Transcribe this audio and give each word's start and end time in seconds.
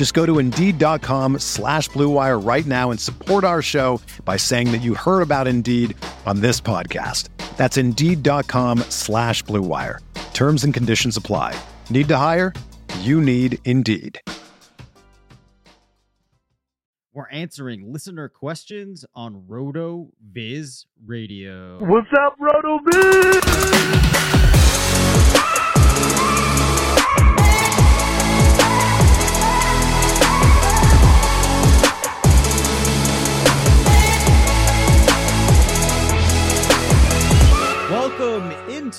Just 0.00 0.14
go 0.14 0.24
to 0.24 0.38
Indeed.com 0.38 1.40
slash 1.40 1.90
BlueWire 1.90 2.42
right 2.42 2.64
now 2.64 2.90
and 2.90 2.98
support 2.98 3.44
our 3.44 3.60
show 3.60 4.00
by 4.24 4.38
saying 4.38 4.72
that 4.72 4.78
you 4.78 4.94
heard 4.94 5.20
about 5.20 5.46
Indeed 5.46 5.94
on 6.24 6.40
this 6.40 6.58
podcast. 6.58 7.28
That's 7.58 7.76
Indeed.com 7.76 8.78
slash 8.88 9.44
BlueWire. 9.44 9.98
Terms 10.32 10.64
and 10.64 10.72
conditions 10.72 11.18
apply. 11.18 11.54
Need 11.90 12.08
to 12.08 12.16
hire? 12.16 12.54
You 13.00 13.20
need 13.20 13.58
Indeed. 13.66 14.22
We're 17.12 17.28
answering 17.28 17.92
listener 17.92 18.30
questions 18.30 19.04
on 19.14 19.44
Roto 19.46 20.12
Viz 20.32 20.86
Radio. 21.04 21.76
What's 21.84 22.08
up, 22.18 22.36
Roto 22.40 22.78
Welcome 22.90 24.49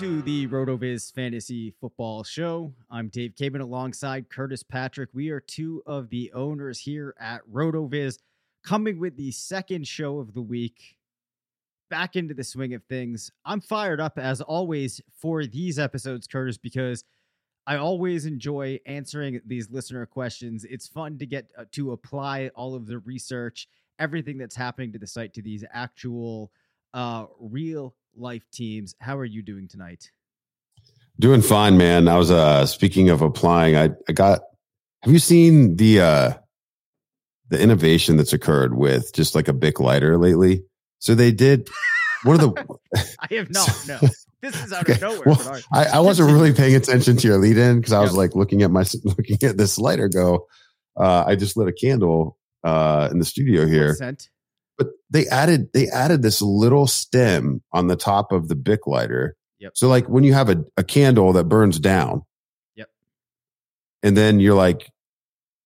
into 0.02 0.24
the 0.24 0.48
RotoViz 0.48 1.14
Fantasy 1.14 1.76
Football 1.80 2.24
Show. 2.24 2.74
I'm 2.90 3.10
Dave 3.10 3.36
Caban 3.36 3.62
alongside 3.62 4.32
Curtis 4.32 4.64
Patrick. 4.64 5.10
We 5.14 5.30
are 5.30 5.40
two 5.40 5.84
of 5.86 6.10
the 6.10 6.32
owners 6.34 6.80
here 6.80 7.14
at 7.20 7.42
RotoViz, 7.52 8.18
coming 8.64 9.00
with 9.00 9.16
the 9.16 9.30
second 9.30 9.88
show 9.88 10.18
of 10.18 10.34
the 10.34 10.42
week. 10.42 10.98
Back 11.92 12.16
into 12.16 12.34
the 12.34 12.44
swing 12.44 12.74
of 12.74 12.84
things. 12.86 13.32
I'm 13.46 13.62
fired 13.62 14.02
up 14.02 14.18
as 14.18 14.42
always 14.42 15.02
for 15.20 15.46
these 15.46 15.78
episodes, 15.78 16.26
Curtis, 16.26 16.58
because 16.58 17.04
I 17.68 17.76
always 17.76 18.26
enjoy 18.26 18.80
answering 18.88 19.40
these 19.46 19.70
listener 19.70 20.08
questions. 20.08 20.66
It's 20.66 20.88
fun 20.88 21.20
to 21.20 21.28
get 21.28 21.52
uh, 21.56 21.66
to 21.74 21.92
apply 21.92 22.50
all 22.56 22.74
of 22.74 22.88
the 22.88 22.98
research, 23.00 23.68
everything 24.00 24.40
that's 24.40 24.56
happening 24.56 24.92
to 24.94 25.00
the 25.00 25.06
site 25.06 25.36
to 25.36 25.44
these 25.44 25.64
actual 25.72 26.52
uh 26.96 27.26
real 27.40 27.96
life 28.16 28.44
teams. 28.52 28.96
How 29.00 29.18
are 29.18 29.26
you 29.26 29.42
doing 29.42 29.68
tonight? 29.68 30.12
Doing 31.20 31.42
fine, 31.42 31.78
man. 31.78 32.08
I 32.08 32.18
was 32.18 32.32
uh 32.32 32.66
speaking 32.66 33.10
of 33.10 33.22
applying, 33.22 33.76
I, 33.76 33.90
I 34.08 34.14
got 34.14 34.42
have 35.04 35.12
you 35.14 35.20
seen 35.20 35.76
the 35.76 36.02
uh 36.02 36.34
the 37.50 37.60
innovation 37.62 38.18
that's 38.18 38.34
occurred 38.34 38.76
with 38.76 39.14
just 39.14 39.36
like 39.36 39.48
a 39.48 39.54
Bic 39.54 39.80
lighter 39.80 40.18
lately? 40.18 40.64
So 41.00 41.16
they 41.16 41.32
did 41.32 41.70
one 42.24 42.40
of 42.40 42.56
the 42.56 42.78
I 43.20 43.36
have 43.36 43.50
not. 43.52 43.86
No, 43.88 44.00
this 44.42 44.64
is 44.64 44.72
out 44.74 44.82
Okay, 44.84 44.94
of 44.94 45.02
nowhere. 45.02 45.24
well, 45.26 45.42
but 45.44 45.64
I, 45.74 45.98
I 45.98 46.00
wasn't 46.00 46.32
really 46.32 46.54
paying 46.54 46.76
attention 46.76 47.18
to 47.18 47.28
your 47.28 47.38
lead 47.38 47.58
in 47.58 47.78
because 47.80 47.94
I 47.94 48.02
was 48.02 48.16
like 48.16 48.36
looking 48.36 48.64
at 48.64 48.72
my 48.72 48.84
looking 49.04 49.38
at 49.44 49.58
this 49.58 49.78
lighter 49.78 50.08
go. 50.10 50.48
Uh, 50.98 51.24
I 51.28 51.36
just 51.36 51.56
lit 51.56 51.68
a 51.68 51.74
candle 51.74 52.38
uh, 52.64 53.10
in 53.12 53.20
the 53.20 53.26
studio 53.26 53.66
here, 53.66 53.96
Scent. 53.96 54.30
They 55.12 55.28
added 55.28 55.68
they 55.74 55.88
added 55.90 56.24
this 56.24 56.42
little 56.42 56.88
stem 56.88 57.62
on 57.72 57.88
the 57.88 57.96
top 57.96 58.32
of 58.32 58.48
the 58.48 58.56
Bic 58.56 58.88
lighter. 58.88 59.36
Yep. 59.60 59.74
So 59.76 59.88
like 59.88 60.08
when 60.08 60.24
you 60.24 60.34
have 60.34 60.50
a, 60.50 60.64
a 60.78 60.84
candle 60.84 61.34
that 61.34 61.44
burns 61.44 61.80
down. 61.80 62.24
Yep. 62.76 62.90
And 64.02 64.18
then 64.18 64.40
you're 64.40 64.56
like, 64.56 64.90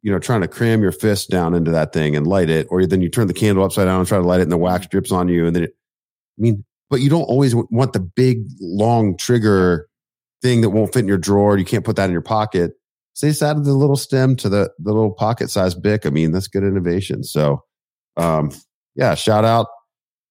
you 0.01 0.11
know, 0.11 0.19
trying 0.19 0.41
to 0.41 0.47
cram 0.47 0.81
your 0.81 0.91
fist 0.91 1.29
down 1.29 1.53
into 1.53 1.71
that 1.71 1.93
thing 1.93 2.15
and 2.15 2.27
light 2.27 2.49
it, 2.49 2.67
or 2.69 2.85
then 2.85 3.01
you 3.01 3.09
turn 3.09 3.27
the 3.27 3.33
candle 3.33 3.63
upside 3.63 3.85
down 3.85 3.99
and 3.99 4.07
try 4.07 4.17
to 4.17 4.23
light 4.23 4.39
it, 4.39 4.43
and 4.43 4.51
the 4.51 4.57
wax 4.57 4.87
drips 4.87 5.11
on 5.11 5.29
you, 5.29 5.47
and 5.47 5.55
then 5.55 5.63
it. 5.63 5.75
I 6.37 6.41
mean, 6.41 6.65
but 6.89 6.99
you 7.01 7.09
don't 7.09 7.23
always 7.23 7.55
want 7.55 7.93
the 7.93 7.99
big 7.99 8.45
long 8.59 9.17
trigger 9.17 9.87
thing 10.41 10.61
that 10.61 10.71
won't 10.71 10.93
fit 10.93 10.99
in 10.99 11.07
your 11.07 11.17
drawer. 11.17 11.57
You 11.57 11.65
can't 11.65 11.85
put 11.85 11.95
that 11.95 12.05
in 12.05 12.11
your 12.11 12.21
pocket. 12.21 12.73
So 13.13 13.25
they 13.25 13.31
just 13.31 13.41
added 13.41 13.63
the 13.63 13.73
little 13.73 13.95
stem 13.95 14.35
to 14.37 14.49
the 14.49 14.69
the 14.79 14.91
little 14.91 15.11
pocket 15.11 15.49
size 15.49 15.73
bic. 15.73 16.05
I 16.05 16.09
mean, 16.09 16.31
that's 16.31 16.47
good 16.47 16.63
innovation. 16.63 17.23
So, 17.23 17.63
um, 18.17 18.51
yeah, 18.95 19.15
shout 19.15 19.45
out, 19.45 19.67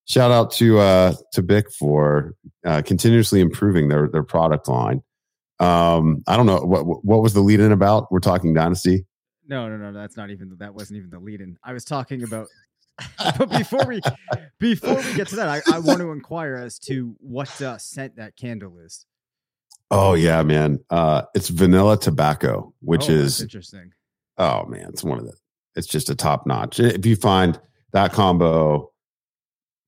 shout 0.07 0.31
out 0.31 0.51
to 0.53 0.79
uh 0.79 1.15
to 1.33 1.43
Bic 1.43 1.71
for 1.73 2.35
uh, 2.65 2.83
continuously 2.83 3.41
improving 3.41 3.89
their 3.89 4.09
their 4.09 4.23
product 4.23 4.69
line. 4.69 5.03
Um, 5.61 6.23
I 6.27 6.37
don't 6.37 6.47
know 6.47 6.59
what 6.61 7.05
what 7.05 7.23
was 7.23 7.33
the 7.35 7.41
lead 7.41 7.61
in 7.61 7.73
about. 7.73 8.11
We're 8.11 8.19
talking 8.21 8.55
dynasty. 8.55 9.07
No, 9.47 9.69
no, 9.69 9.77
no. 9.77 9.93
That's 9.93 10.17
not 10.17 10.31
even. 10.31 10.57
That 10.59 10.75
wasn't 10.75 10.99
even 10.99 11.11
the 11.11 11.19
lead 11.19 11.41
in. 11.41 11.59
I 11.63 11.73
was 11.73 11.85
talking 11.85 12.23
about. 12.23 12.49
but 13.39 13.51
before 13.51 13.85
we 13.87 14.01
before 14.59 14.97
we 14.97 15.15
get 15.15 15.29
to 15.29 15.37
that, 15.37 15.49
I, 15.49 15.61
I 15.75 15.79
want 15.81 15.99
to 15.99 16.13
inquire 16.13 16.55
as 16.57 16.79
to 16.81 17.15
what 17.19 17.61
uh, 17.61 17.77
scent 17.79 18.17
that 18.17 18.37
candle 18.37 18.79
is. 18.79 19.05
Oh 19.91 20.15
yeah, 20.15 20.43
man. 20.43 20.79
Uh, 20.91 21.23
it's 21.35 21.49
vanilla 21.49 21.99
tobacco, 21.99 22.73
which 22.81 23.09
Oh, 23.11 23.13
is 23.13 23.41
interesting. 23.43 23.93
oh 24.39 24.65
man, 24.67 24.87
it's 24.89 25.03
one 25.05 25.19
of 25.19 25.27
the. 25.27 25.35
It's 25.77 25.89
just 25.89 26.09
a 26.09 26.15
top 26.15 26.47
notch. 26.47 26.79
If 26.79 27.05
you 27.05 27.17
find 27.17 27.61
that 27.94 28.12
combo, 28.12 28.91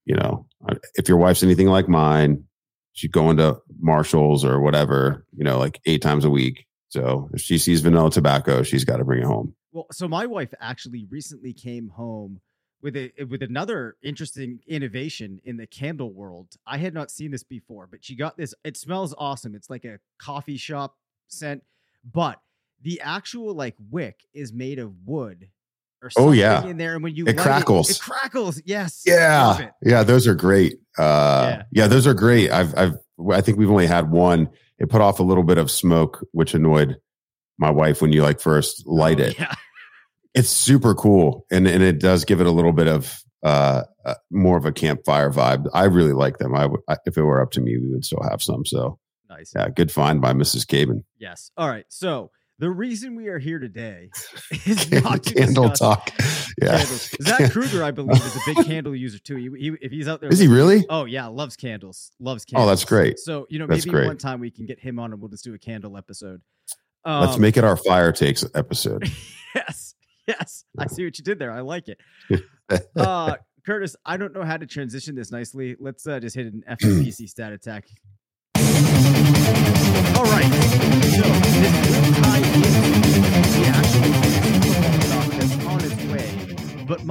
you 0.06 0.15
know, 0.15 0.47
uh, 0.67 0.77
if 0.94 1.09
your 1.09 1.19
wife's 1.19 1.43
anything 1.43 1.67
like 1.67 1.89
mine, 1.89 2.44
she'd 2.93 3.12
go 3.12 3.28
into 3.31 3.59
Marshalls 3.78 4.44
or 4.44 4.61
whatever, 4.61 5.27
you 5.37 5.44
know, 5.44 5.59
like 5.59 5.81
eight 5.84 6.00
times 6.00 6.25
a 6.25 6.31
week. 6.31 6.66
So 6.89 7.28
if 7.34 7.41
she 7.41 7.59
sees 7.59 7.83
vanilla 7.83 8.11
tobacco, 8.11 8.62
she's 8.62 8.84
got 8.84 8.97
to 8.99 9.05
bring 9.05 9.21
it 9.21 9.27
home. 9.27 9.55
Well, 9.72 9.87
so 9.93 10.09
my 10.09 10.25
wife 10.25 10.55
actually 10.61 11.06
recently 11.11 11.53
came 11.53 11.89
home 11.91 12.41
with 12.81 12.97
a 12.97 13.12
with 13.28 13.43
another 13.43 13.97
interesting 14.03 14.61
innovation 14.66 15.41
in 15.45 15.56
the 15.56 15.66
candle 15.66 16.12
world. 16.12 16.49
I 16.66 16.78
had 16.78 16.95
not 16.95 17.11
seen 17.11 17.33
this 17.33 17.43
before, 17.43 17.89
but 17.89 18.05
she 18.05 18.15
got 18.15 18.37
this. 18.37 18.55
It 18.65 18.77
smells 18.77 19.15
awesome. 19.19 19.55
It's 19.55 19.69
like 19.69 19.84
a 19.84 19.99
coffee 20.19 20.56
shop 20.56 20.97
scent, 21.27 21.65
but 22.11 22.41
the 22.81 23.00
actual 23.00 23.53
like 23.53 23.75
wick 23.91 24.21
is 24.33 24.53
made 24.53 24.78
of 24.78 24.95
wood 25.05 25.49
or 26.06 26.28
Oh, 26.28 26.33
yeah. 26.33 26.65
in 26.65 26.77
there, 26.77 26.94
and 26.94 27.03
when 27.03 27.15
you 27.15 27.27
It 27.27 27.37
crackles. 27.39 27.91
it, 27.91 28.00
crackles. 28.00 28.61
Yes, 28.65 29.03
Yeah, 29.06 29.71
yeah, 29.83 30.03
those 30.03 30.27
are 30.27 30.34
great. 30.34 30.78
Uh, 30.99 31.49
Yeah. 31.56 31.62
yeah. 31.72 31.87
those 31.89 32.06
are 32.06 32.15
great. 32.15 32.50
I've, 32.50 32.75
I've, 32.77 32.94
I 33.33 33.41
think 33.41 33.59
we've 33.59 33.71
only 33.71 33.87
had 33.87 34.11
one. 34.11 34.49
It 34.78 34.89
put 34.91 35.00
off 35.00 35.21
a 35.21 35.22
little 35.22 35.45
bit 35.45 35.59
of 35.59 35.71
smoke, 35.71 36.27
which 36.33 36.55
annoyed 36.55 36.97
my 37.59 37.71
wife 37.71 38.03
when 38.03 38.12
you 38.12 38.22
like 38.22 38.41
first 38.41 38.87
light 38.87 39.21
Oh, 39.21 39.25
it. 39.25 39.39
Yeah, 39.39 39.55
It's 40.34 40.50
super 40.50 40.95
cool, 40.95 41.47
and 41.50 41.66
and 41.66 41.83
it 41.83 41.99
does 41.99 42.25
give 42.27 42.41
it 42.43 42.47
a 42.47 42.50
little 42.50 42.72
bit 42.75 42.87
of 42.89 43.19
uh, 43.43 43.84
uh 44.05 44.15
more 44.31 44.59
of 44.59 44.66
a 44.66 44.72
campfire 44.72 45.31
vibe. 45.31 45.66
I 45.72 45.84
really 45.84 46.12
like 46.12 46.37
them. 46.39 46.55
I 46.55 46.66
would, 46.66 46.81
if 47.06 47.16
it 47.16 47.22
were 47.22 47.41
up 47.41 47.53
to 47.53 47.61
me, 47.62 47.78
we 47.78 47.91
would 47.91 48.04
still 48.04 48.22
have 48.28 48.42
some. 48.42 48.66
So 48.66 48.98
nice. 49.31 49.53
yeah, 49.57 49.69
good 49.71 49.91
find 49.91 50.21
by 50.21 50.34
Mrs. 50.34 50.66
Caban. 50.66 51.04
Yes. 51.19 51.51
All 51.57 51.69
right. 51.69 51.86
So 51.89 52.31
the 52.59 52.71
reason 52.71 53.17
we 53.17 53.29
are 53.29 53.39
here 53.39 53.59
today 53.59 54.11
is 54.67 54.91
not 54.91 55.23
to 55.25 55.35
Candle 55.35 55.71
talk. 55.71 56.11
Yeah, 56.61 56.79
candles. 56.79 57.11
Zach 57.23 57.53
Kruger, 57.53 57.85
I 57.85 57.91
believe, 57.91 58.17
is 58.25 58.37
a 58.37 58.41
big 58.47 58.65
candle 58.67 58.97
user 58.97 59.19
too. 59.19 59.37
He, 59.37 59.51
he, 59.59 59.77
if 59.83 59.93
he's 59.93 60.09
out 60.09 60.21
there, 60.21 60.31
is 60.31 60.39
he 60.39 60.49
really? 60.49 60.85
Oh 60.89 61.05
yeah, 61.05 61.27
loves 61.27 61.57
candles. 61.57 62.13
Loves 62.19 62.45
candles. 62.45 62.67
Oh, 62.67 62.69
that's 62.71 62.85
great. 62.85 63.19
So 63.19 63.47
you 63.51 63.59
know, 63.59 63.67
That's 63.67 63.85
maybe 63.85 63.93
great. 63.95 64.07
one 64.07 64.17
time 64.19 64.41
we 64.41 64.51
can 64.51 64.65
get 64.67 64.81
him 64.81 64.99
on 64.99 65.13
and 65.13 65.21
we'll 65.21 65.29
just 65.31 65.45
do 65.45 65.53
a 65.55 65.59
candle 65.59 65.97
episode. 65.97 66.41
Let's 67.05 67.35
Um, 67.37 67.41
make 67.41 67.57
it 67.57 67.63
our 67.65 67.77
fire 67.77 68.11
takes 68.11 68.45
episode. 68.55 69.09
yes, 69.55 69.95
yes. 70.27 70.65
I 70.79 70.87
see 70.89 71.05
what 71.05 71.17
you 71.19 71.25
did 71.25 71.39
there. 71.39 71.53
I 71.53 71.61
like 71.61 71.85
it. 71.89 72.01
Uh, 72.97 73.37
Curtis, 73.65 73.95
I 74.05 74.17
don't 74.17 74.33
know 74.33 74.43
how 74.45 74.57
to 74.57 74.67
transition 74.67 75.15
this 75.15 75.31
nicely. 75.31 75.77
Let's 75.79 76.07
uh, 76.07 76.19
just 76.21 76.35
hit 76.35 76.47
an 76.47 76.65
FPC 76.69 77.29
stat 77.29 77.53
attack. 77.53 77.85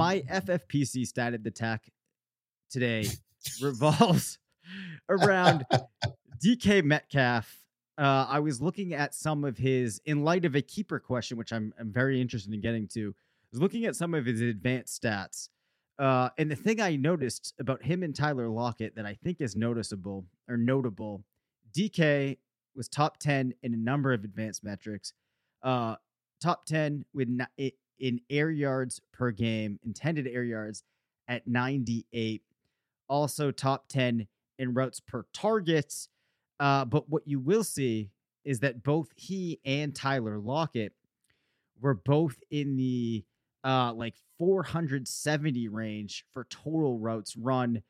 my 0.06 0.20
FFPC 0.20 1.04
stat 1.04 1.34
attack 1.34 1.90
today 2.70 3.06
revolves 3.60 4.38
around 5.08 5.66
DK 6.44 6.84
Metcalf. 6.84 7.64
Uh, 7.98 8.24
I 8.28 8.38
was 8.38 8.62
looking 8.62 8.94
at 8.94 9.16
some 9.16 9.42
of 9.42 9.58
his, 9.58 10.00
in 10.04 10.22
light 10.22 10.44
of 10.44 10.54
a 10.54 10.62
keeper 10.62 11.00
question, 11.00 11.36
which 11.36 11.52
I'm, 11.52 11.74
I'm 11.80 11.92
very 11.92 12.20
interested 12.20 12.54
in 12.54 12.60
getting 12.60 12.86
to. 12.88 13.14
I 13.16 13.48
was 13.50 13.60
looking 13.60 13.84
at 13.84 13.96
some 13.96 14.14
of 14.14 14.26
his 14.26 14.40
advanced 14.40 15.02
stats. 15.02 15.48
Uh, 15.98 16.28
and 16.38 16.48
the 16.48 16.56
thing 16.56 16.80
I 16.80 16.94
noticed 16.94 17.54
about 17.58 17.82
him 17.82 18.04
and 18.04 18.14
Tyler 18.14 18.48
Lockett 18.48 18.94
that 18.94 19.06
I 19.06 19.14
think 19.24 19.40
is 19.40 19.56
noticeable 19.56 20.24
or 20.48 20.56
notable, 20.56 21.24
DK 21.76 22.38
was 22.76 22.88
top 22.88 23.18
10 23.18 23.54
in 23.64 23.74
a 23.74 23.76
number 23.76 24.12
of 24.12 24.22
advanced 24.22 24.62
metrics. 24.62 25.14
Uh, 25.64 25.96
top 26.40 26.64
10 26.66 27.06
with 27.12 27.28
in 27.98 28.20
air 28.30 28.50
yards 28.50 29.00
per 29.12 29.30
game, 29.30 29.78
intended 29.84 30.26
air 30.26 30.44
yards 30.44 30.82
at 31.28 31.46
98. 31.46 32.42
Also 33.08 33.50
top 33.50 33.88
10 33.88 34.26
in 34.58 34.74
routes 34.74 35.00
per 35.00 35.24
targets. 35.32 36.08
Uh, 36.58 36.84
but 36.84 37.08
what 37.08 37.26
you 37.26 37.38
will 37.38 37.64
see 37.64 38.10
is 38.44 38.60
that 38.60 38.82
both 38.82 39.08
he 39.16 39.60
and 39.64 39.94
Tyler 39.94 40.38
Lockett 40.38 40.92
were 41.80 41.94
both 41.94 42.36
in 42.50 42.76
the 42.76 43.24
uh, 43.64 43.92
like 43.92 44.14
470 44.38 45.68
range 45.68 46.24
for 46.32 46.44
total 46.44 46.98
routes 46.98 47.36
run. 47.36 47.82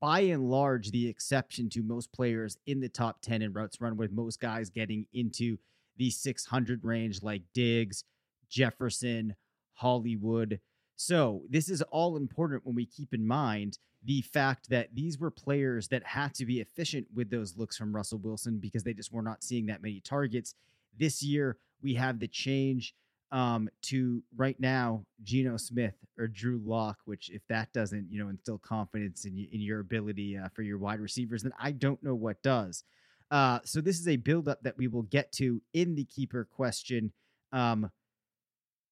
By 0.00 0.20
and 0.20 0.50
large, 0.50 0.90
the 0.90 1.08
exception 1.08 1.70
to 1.70 1.82
most 1.82 2.12
players 2.12 2.58
in 2.66 2.80
the 2.80 2.88
top 2.88 3.22
10 3.22 3.40
in 3.40 3.52
routes 3.54 3.80
run, 3.80 3.96
with 3.96 4.12
most 4.12 4.40
guys 4.40 4.68
getting 4.68 5.06
into 5.14 5.56
the 5.96 6.10
600 6.10 6.84
range, 6.84 7.22
like 7.22 7.42
Diggs, 7.54 8.04
Jefferson, 8.48 9.34
Hollywood. 9.74 10.60
So, 10.96 11.42
this 11.50 11.68
is 11.68 11.82
all 11.82 12.16
important 12.16 12.64
when 12.64 12.74
we 12.74 12.86
keep 12.86 13.12
in 13.12 13.26
mind 13.26 13.78
the 14.04 14.22
fact 14.22 14.70
that 14.70 14.94
these 14.94 15.18
were 15.18 15.30
players 15.30 15.88
that 15.88 16.04
had 16.04 16.32
to 16.34 16.46
be 16.46 16.60
efficient 16.60 17.06
with 17.14 17.28
those 17.28 17.56
looks 17.56 17.76
from 17.76 17.94
Russell 17.94 18.18
Wilson 18.18 18.58
because 18.58 18.84
they 18.84 18.94
just 18.94 19.12
were 19.12 19.22
not 19.22 19.42
seeing 19.42 19.66
that 19.66 19.82
many 19.82 20.00
targets. 20.00 20.54
This 20.98 21.22
year, 21.22 21.58
we 21.82 21.94
have 21.94 22.18
the 22.18 22.28
change 22.28 22.94
um, 23.32 23.68
to 23.82 24.22
right 24.36 24.58
now 24.60 25.04
Geno 25.22 25.56
Smith 25.56 25.94
or 26.18 26.28
Drew 26.28 26.60
Lock, 26.64 26.98
which 27.04 27.30
if 27.30 27.42
that 27.48 27.72
doesn't, 27.72 28.06
you 28.10 28.22
know, 28.22 28.30
instill 28.30 28.58
confidence 28.58 29.24
in, 29.24 29.46
in 29.52 29.60
your 29.60 29.80
ability 29.80 30.38
uh, 30.38 30.48
for 30.54 30.62
your 30.62 30.78
wide 30.78 31.00
receivers, 31.00 31.42
then 31.42 31.52
I 31.60 31.72
don't 31.72 32.02
know 32.02 32.14
what 32.14 32.42
does. 32.42 32.84
Uh, 33.30 33.58
so 33.64 33.80
this 33.80 33.98
is 33.98 34.06
a 34.06 34.16
buildup 34.16 34.62
that 34.62 34.78
we 34.78 34.86
will 34.86 35.02
get 35.02 35.32
to 35.32 35.60
in 35.74 35.96
the 35.96 36.04
keeper 36.04 36.46
question. 36.50 37.12
Um, 37.52 37.90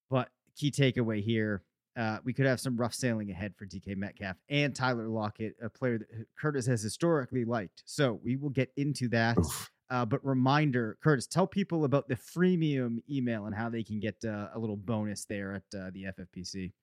but 0.09 0.29
key 0.55 0.71
takeaway 0.71 1.23
here. 1.23 1.63
Uh, 1.97 2.17
we 2.25 2.33
could 2.33 2.45
have 2.45 2.59
some 2.59 2.75
rough 2.75 2.93
sailing 2.93 3.31
ahead 3.31 3.53
for 3.55 3.65
DK 3.65 3.95
Metcalf 3.95 4.35
and 4.49 4.75
Tyler 4.75 5.07
Lockett, 5.07 5.55
a 5.61 5.69
player 5.69 5.97
that 5.97 6.07
Curtis 6.37 6.65
has 6.65 6.81
historically 6.81 7.45
liked. 7.45 7.83
So 7.85 8.19
we 8.21 8.35
will 8.35 8.49
get 8.49 8.71
into 8.75 9.07
that. 9.09 9.37
Uh, 9.89 10.03
but 10.03 10.25
reminder, 10.25 10.97
Curtis, 11.01 11.27
tell 11.27 11.47
people 11.47 11.85
about 11.85 12.07
the 12.09 12.15
freemium 12.15 12.97
email 13.09 13.45
and 13.45 13.55
how 13.55 13.69
they 13.69 13.83
can 13.83 13.99
get 13.99 14.15
uh, 14.25 14.47
a 14.53 14.59
little 14.59 14.75
bonus 14.75 15.25
there 15.25 15.53
at 15.53 15.79
uh, 15.79 15.91
the 15.93 16.05
FFPC. 16.05 16.73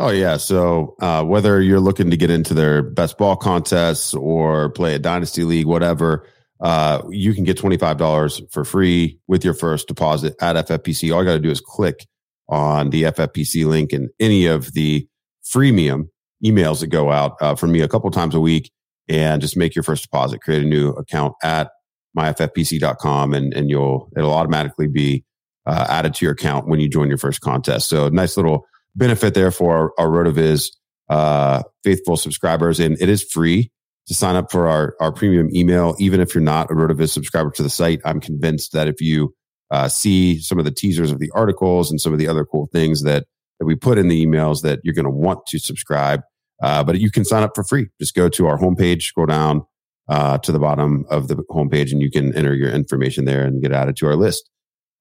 Oh 0.00 0.10
yeah, 0.10 0.36
so 0.36 0.94
uh, 1.00 1.24
whether 1.24 1.60
you're 1.60 1.80
looking 1.80 2.10
to 2.12 2.16
get 2.16 2.30
into 2.30 2.54
their 2.54 2.82
best 2.82 3.18
ball 3.18 3.34
contests 3.34 4.14
or 4.14 4.70
play 4.70 4.94
a 4.94 4.98
dynasty 4.98 5.42
league, 5.42 5.66
whatever, 5.66 6.24
uh, 6.60 7.02
you 7.10 7.34
can 7.34 7.44
get 7.44 7.56
twenty 7.56 7.76
five 7.76 7.96
dollars 7.96 8.42
for 8.50 8.64
free 8.64 9.18
with 9.26 9.44
your 9.44 9.54
first 9.54 9.88
deposit 9.88 10.34
at 10.40 10.66
FFPC. 10.66 11.12
All 11.12 11.22
you 11.22 11.28
got 11.28 11.34
to 11.34 11.40
do 11.40 11.50
is 11.50 11.60
click 11.60 12.06
on 12.48 12.90
the 12.90 13.04
FFPC 13.04 13.66
link 13.66 13.92
and 13.92 14.08
any 14.18 14.46
of 14.46 14.72
the 14.72 15.06
freemium 15.44 16.08
emails 16.44 16.80
that 16.80 16.88
go 16.88 17.10
out 17.10 17.36
uh, 17.40 17.54
for 17.54 17.66
me 17.66 17.80
a 17.80 17.88
couple 17.88 18.10
times 18.10 18.34
a 18.34 18.40
week 18.40 18.70
and 19.08 19.40
just 19.40 19.56
make 19.56 19.74
your 19.74 19.82
first 19.82 20.02
deposit, 20.02 20.40
create 20.40 20.62
a 20.62 20.66
new 20.66 20.90
account 20.90 21.34
at 21.42 21.70
myffpc.com 22.16 23.34
and, 23.34 23.54
and 23.54 23.70
you'll, 23.70 24.10
it'll 24.16 24.32
automatically 24.32 24.86
be 24.86 25.24
uh, 25.66 25.86
added 25.88 26.14
to 26.14 26.24
your 26.24 26.32
account 26.32 26.68
when 26.68 26.80
you 26.80 26.88
join 26.88 27.08
your 27.08 27.18
first 27.18 27.40
contest. 27.40 27.88
So 27.88 28.08
nice 28.08 28.36
little 28.36 28.66
benefit 28.94 29.34
there 29.34 29.50
for 29.50 29.92
our, 29.98 30.06
our 30.06 30.08
RotoViz 30.08 30.70
uh, 31.08 31.62
faithful 31.84 32.16
subscribers. 32.16 32.80
And 32.80 33.00
it 33.00 33.08
is 33.08 33.22
free 33.22 33.70
to 34.08 34.14
sign 34.14 34.36
up 34.36 34.50
for 34.50 34.68
our, 34.68 34.96
our 35.00 35.12
premium 35.12 35.54
email. 35.54 35.94
Even 35.98 36.20
if 36.20 36.34
you're 36.34 36.42
not 36.42 36.70
a 36.70 36.74
RotoViz 36.74 37.10
subscriber 37.10 37.50
to 37.52 37.62
the 37.62 37.70
site, 37.70 38.00
I'm 38.04 38.20
convinced 38.20 38.72
that 38.72 38.88
if 38.88 39.00
you 39.00 39.34
uh, 39.70 39.88
see 39.88 40.40
some 40.40 40.58
of 40.58 40.64
the 40.64 40.70
teasers 40.70 41.12
of 41.12 41.18
the 41.18 41.30
articles 41.34 41.90
and 41.90 42.00
some 42.00 42.12
of 42.12 42.18
the 42.18 42.26
other 42.26 42.44
cool 42.44 42.68
things 42.72 43.02
that, 43.02 43.26
that 43.58 43.66
we 43.66 43.76
put 43.76 43.98
in 43.98 44.08
the 44.08 44.24
emails 44.24 44.62
that 44.62 44.80
you're 44.82 44.94
going 44.94 45.04
to 45.04 45.10
want 45.10 45.46
to 45.46 45.58
subscribe. 45.58 46.22
Uh, 46.62 46.82
but 46.82 46.98
you 46.98 47.10
can 47.10 47.24
sign 47.24 47.42
up 47.42 47.52
for 47.54 47.62
free. 47.62 47.88
Just 48.00 48.14
go 48.14 48.28
to 48.28 48.46
our 48.46 48.58
homepage, 48.58 49.02
scroll 49.02 49.26
down 49.26 49.64
uh, 50.08 50.38
to 50.38 50.52
the 50.52 50.58
bottom 50.58 51.04
of 51.10 51.28
the 51.28 51.36
homepage, 51.50 51.92
and 51.92 52.00
you 52.00 52.10
can 52.10 52.34
enter 52.34 52.54
your 52.54 52.70
information 52.70 53.26
there 53.26 53.44
and 53.44 53.62
get 53.62 53.72
added 53.72 53.96
to 53.96 54.06
our 54.06 54.16
list. 54.16 54.48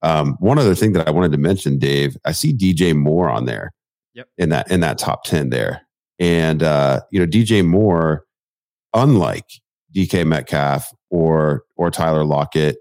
Um, 0.04 0.36
one 0.40 0.60
other 0.60 0.76
thing 0.76 0.94
that 0.94 1.08
I 1.08 1.12
wanted 1.12 1.32
to 1.32 1.38
mention, 1.38 1.80
Dave, 1.80 2.18
I 2.26 2.32
see 2.32 2.54
DJ 2.54 2.96
Moore 2.96 3.30
on 3.30 3.46
there. 3.46 3.74
Yep. 4.14 4.28
In 4.38 4.50
that 4.50 4.72
in 4.72 4.80
that 4.80 4.98
top 4.98 5.26
ten 5.26 5.52
there, 5.52 5.82
and 6.18 6.64
uh, 6.64 7.02
you 7.12 7.20
know 7.20 7.28
DJ 7.28 7.64
Moore, 7.64 8.26
unlike 8.98 9.46
DK 9.96 10.26
Metcalf 10.26 10.92
or 11.10 11.64
or 11.78 11.90
Tyler 11.90 12.26
Lockett, 12.26 12.78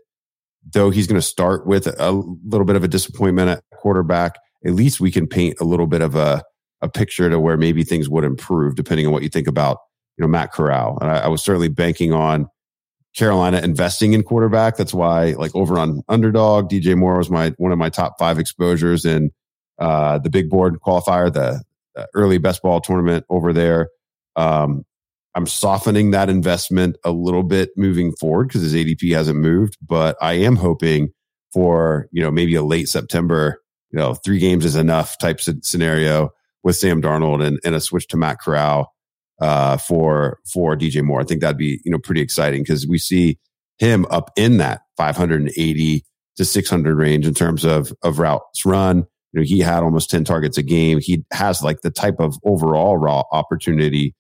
though 0.73 0.91
he's 0.91 1.07
going 1.07 1.21
to 1.21 1.27
start 1.27 1.67
with 1.67 1.87
a 1.87 2.13
little 2.45 2.67
bit 2.67 2.77
of 2.77 2.83
a 2.83 2.89
disappointment 2.89 3.51
at 3.51 3.65
quarterback, 3.75 4.37
at 4.65 4.73
least 4.73 5.01
we 5.01 5.13
can 5.13 5.29
paint 5.29 5.57
a 5.61 5.65
little 5.65 5.87
bit 5.87 6.01
of 6.01 6.17
a, 6.17 6.43
a 6.83 6.89
picture 6.89 7.31
to 7.31 7.39
where 7.39 7.57
maybe 7.57 7.85
things 7.85 8.09
would 8.09 8.25
improve 8.25 8.75
depending 8.75 9.07
on 9.07 9.13
what 9.13 9.23
you 9.23 9.29
think 9.29 9.47
about, 9.47 9.79
you 10.17 10.23
know, 10.23 10.29
Matt 10.29 10.53
Corral. 10.53 10.99
And 11.01 11.11
I, 11.11 11.19
I 11.19 11.29
was 11.29 11.43
certainly 11.43 11.69
banking 11.69 12.13
on 12.13 12.49
Carolina 13.15 13.61
investing 13.61 14.13
in 14.13 14.23
quarterback. 14.23 14.77
That's 14.77 14.93
why, 14.95 15.33
like 15.33 15.55
over 15.55 15.79
on 15.79 16.03
underdog, 16.09 16.69
DJ 16.69 16.97
Moore 16.97 17.19
was 17.19 17.31
my 17.31 17.51
one 17.59 17.73
of 17.73 17.79
my 17.79 17.91
top 17.91 18.15
five 18.19 18.39
exposures 18.39 19.05
in 19.05 19.31
uh, 19.79 20.19
the 20.19 20.31
big 20.31 20.51
board 20.51 20.79
qualifier, 20.85 21.33
the, 21.33 21.63
early 22.15 22.39
best 22.39 22.63
ball 22.63 22.81
tournament 22.81 23.25
over 23.31 23.53
there. 23.53 23.89
Um, 24.37 24.85
I'm 25.37 25.47
softening 25.47 26.13
that 26.13 26.31
investment 26.31 26.97
a 27.05 27.11
little 27.13 27.43
bit 27.43 27.69
moving 27.77 28.13
forward 28.13 28.49
because 28.49 28.63
his 28.63 28.75
ADP 28.75 29.13
hasn't 29.13 29.39
moved, 29.39 29.77
but 29.87 30.17
I 30.23 30.33
am 30.33 30.57
hoping 30.57 31.11
for, 31.53 32.09
you 32.11 32.23
know, 32.23 32.31
maybe 32.31 32.55
a 32.55 32.63
late 32.63 32.89
September, 32.89 33.63
you 33.91 33.99
know, 33.99 34.15
three 34.15 34.39
games 34.39 34.65
is 34.65 34.77
enough 34.77 35.19
type 35.19 35.39
scenario 35.41 36.31
with 36.65 36.77
Sam 36.77 37.03
Darnold 37.03 37.47
and, 37.47 37.61
and 37.67 37.75
a 37.75 37.83
switch 37.83 38.09
to 38.09 38.17
Matt 38.17 38.41
Corral 38.41 38.95
uh, 39.43 39.77
for 39.77 40.39
for 40.51 40.75
DJ 40.75 41.03
Moore. 41.03 41.21
I 41.21 41.25
think 41.25 41.43
that'd 41.43 41.59
be, 41.59 41.83
you 41.85 41.93
know, 41.93 41.99
pretty 41.99 42.23
exciting 42.23 42.63
because 42.63 42.87
we 42.87 42.97
see 42.97 43.39
him 43.79 44.07
up 44.09 44.31
in 44.37 44.57
that 44.57 44.81
580 44.97 46.03
to 46.39 46.45
600 46.47 46.97
range 46.97 47.27
in 47.27 47.35
terms 47.35 47.63
of 47.63 47.93
of 48.03 48.19
routes 48.19 48.65
run. 48.65 49.05
You 49.33 49.41
know, 49.41 49.45
he 49.45 49.59
had 49.59 49.83
almost 49.83 50.09
10 50.09 50.25
targets 50.25 50.57
a 50.57 50.63
game. 50.63 50.99
He 50.99 51.27
has 51.31 51.63
like 51.63 51.83
the 51.83 51.91
type 51.91 52.21
of 52.21 52.39
overall 52.43 52.97
raw 52.97 53.23
opportunity 53.33 54.15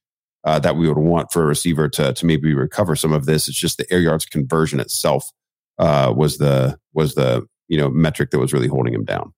uh, 0.46 0.60
that 0.60 0.76
we 0.76 0.88
would 0.88 0.96
want 0.96 1.32
for 1.32 1.42
a 1.42 1.46
receiver 1.46 1.88
to 1.88 2.14
to 2.14 2.24
maybe 2.24 2.54
recover 2.54 2.96
some 2.96 3.12
of 3.12 3.26
this. 3.26 3.48
It's 3.48 3.58
just 3.58 3.78
the 3.78 3.92
air 3.92 4.00
yards 4.00 4.24
conversion 4.24 4.80
itself 4.80 5.30
uh, 5.78 6.14
was 6.16 6.38
the 6.38 6.78
was 6.94 7.14
the 7.14 7.46
you 7.68 7.76
know 7.76 7.90
metric 7.90 8.30
that 8.30 8.38
was 8.38 8.52
really 8.52 8.68
holding 8.68 8.94
him 8.94 9.04
down. 9.04 9.34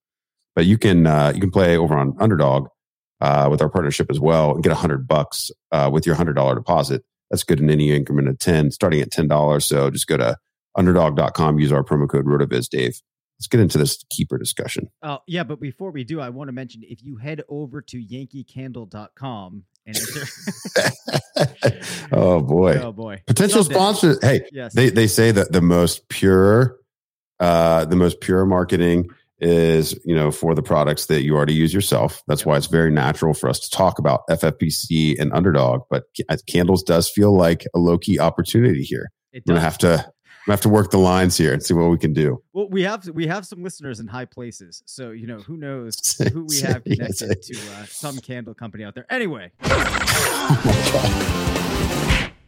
But 0.55 0.67
you 0.67 0.77
can 0.77 1.07
uh, 1.07 1.33
you 1.35 1.41
can 1.41 1.51
play 1.51 1.77
over 1.79 1.97
on 1.97 2.15
Underdog 2.21 2.69
uh, 3.23 3.49
with 3.51 3.63
our 3.63 3.71
partnership 3.71 4.09
as 4.11 4.21
well 4.21 4.55
and 4.55 4.63
get 4.63 4.71
a 4.71 4.77
hundred 4.77 5.09
bucks 5.09 5.51
uh, 5.73 5.91
with 5.93 6.05
your 6.05 6.15
hundred 6.15 6.35
dollar 6.35 6.55
deposit. 6.55 7.03
That's 7.31 7.43
good 7.43 7.61
in 7.61 7.71
any 7.71 7.91
increment 7.91 8.29
of 8.29 8.39
ten, 8.39 8.71
starting 8.71 9.01
at 9.01 9.11
ten 9.11 9.29
dollars. 9.29 9.65
So 9.65 9.91
just 9.91 10.07
go 10.07 10.19
to 10.19 10.37
underdog.com, 10.77 11.59
use 11.59 11.73
our 11.73 11.83
promo 11.83 12.09
code 12.09 12.27
RotoViz 12.27 12.69
Dave 12.69 13.01
let's 13.39 13.47
get 13.47 13.61
into 13.61 13.79
this 13.79 14.05
keeper 14.11 14.37
discussion. 14.37 14.91
Oh, 15.03 15.21
yeah, 15.27 15.45
but 15.45 15.61
before 15.61 15.93
we 15.93 16.03
do, 16.05 16.21
I 16.21 16.29
want 16.29 16.49
to 16.49 16.53
mention 16.53 16.83
if 16.85 17.03
you 17.03 17.17
head 17.17 17.43
over 17.49 17.81
to 17.83 17.97
yankeecandle.com 17.97 19.65
Oh 22.13 22.41
boy. 22.41 22.75
Oh 22.75 22.93
boy. 22.93 23.23
Potential 23.27 23.65
sponsors. 23.65 24.19
Hey, 24.23 24.43
yes. 24.53 24.75
they 24.75 24.91
they 24.91 25.07
say 25.07 25.31
that 25.31 25.53
the 25.53 25.61
most 25.61 26.09
pure 26.09 26.77
uh 27.41 27.85
the 27.85 27.97
most 27.97 28.21
pure 28.21 28.45
marketing 28.47 29.09
is, 29.41 29.99
you 30.05 30.15
know, 30.15 30.31
for 30.31 30.55
the 30.55 30.63
products 30.63 31.07
that 31.07 31.23
you 31.23 31.37
already 31.37 31.55
use 31.55 31.73
yourself. 31.73 32.23
That's 32.27 32.41
yep. 32.41 32.47
why 32.47 32.57
it's 32.57 32.67
very 32.67 32.91
natural 32.91 33.35
for 33.35 33.49
us 33.49 33.61
to 33.61 33.71
talk 33.71 33.99
about 33.99 34.27
FFPC 34.29 35.19
and 35.21 35.33
Underdog, 35.33 35.83
but 35.91 36.05
Candles 36.49 36.83
does 36.83 37.09
feel 37.09 37.37
like 37.37 37.65
a 37.75 37.79
low 37.79 37.99
key 37.99 38.19
opportunity 38.19 38.83
here. 38.83 39.11
It 39.33 39.45
does. 39.45 39.53
We're 39.53 39.55
gonna 39.55 39.65
have 39.65 39.79
to 39.79 40.13
we 40.49 40.53
have 40.53 40.63
to 40.63 40.69
work 40.71 40.91
the 40.91 40.99
lines 40.99 41.37
here 41.37 41.53
and 41.53 41.63
see 41.63 41.75
what 41.75 41.91
we 41.91 41.99
can 41.99 42.15
do. 42.15 42.43
Well, 42.55 42.71
we 42.71 42.83
have 42.83 43.07
we 43.09 43.27
have 43.27 43.47
some 43.47 43.63
listeners 43.63 44.01
in 44.01 44.07
high 44.07 44.25
places, 44.25 44.83
so 44.87 45.11
you 45.11 45.27
know 45.27 45.41
who 45.41 45.59
knows 45.59 46.17
who 46.33 46.45
we 46.45 46.61
have 46.61 46.83
connected 46.85 47.43
to 47.43 47.59
uh, 47.75 47.85
some 47.85 48.17
candle 48.19 48.55
company 48.55 48.83
out 48.83 48.95
there. 48.95 49.05
Anyway, 49.11 49.53
oh 49.63 50.89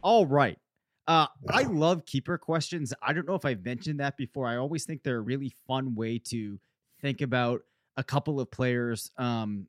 all 0.01 0.25
right. 0.25 0.59
Uh, 1.07 1.27
I 1.49 1.65
love 1.65 2.07
keeper 2.07 2.39
questions. 2.39 2.95
I 3.03 3.13
don't 3.13 3.29
know 3.29 3.35
if 3.35 3.45
I've 3.45 3.65
mentioned 3.65 4.01
that 4.01 4.17
before. 4.17 4.47
I 4.47 4.57
always 4.57 4.85
think 4.85 5.03
they're 5.03 5.19
a 5.19 5.21
really 5.21 5.53
fun 5.67 5.95
way 5.95 6.19
to 6.27 6.59
think 7.03 7.21
about 7.21 7.63
a 7.97 8.05
couple 8.05 8.41
of 8.41 8.51
players 8.51 9.11
um, 9.19 9.67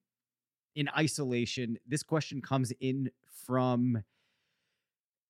in 0.76 0.88
isolation. 0.98 1.78
This 1.86 2.04
question 2.04 2.42
comes 2.42 2.72
in 2.80 3.12
from 3.46 4.04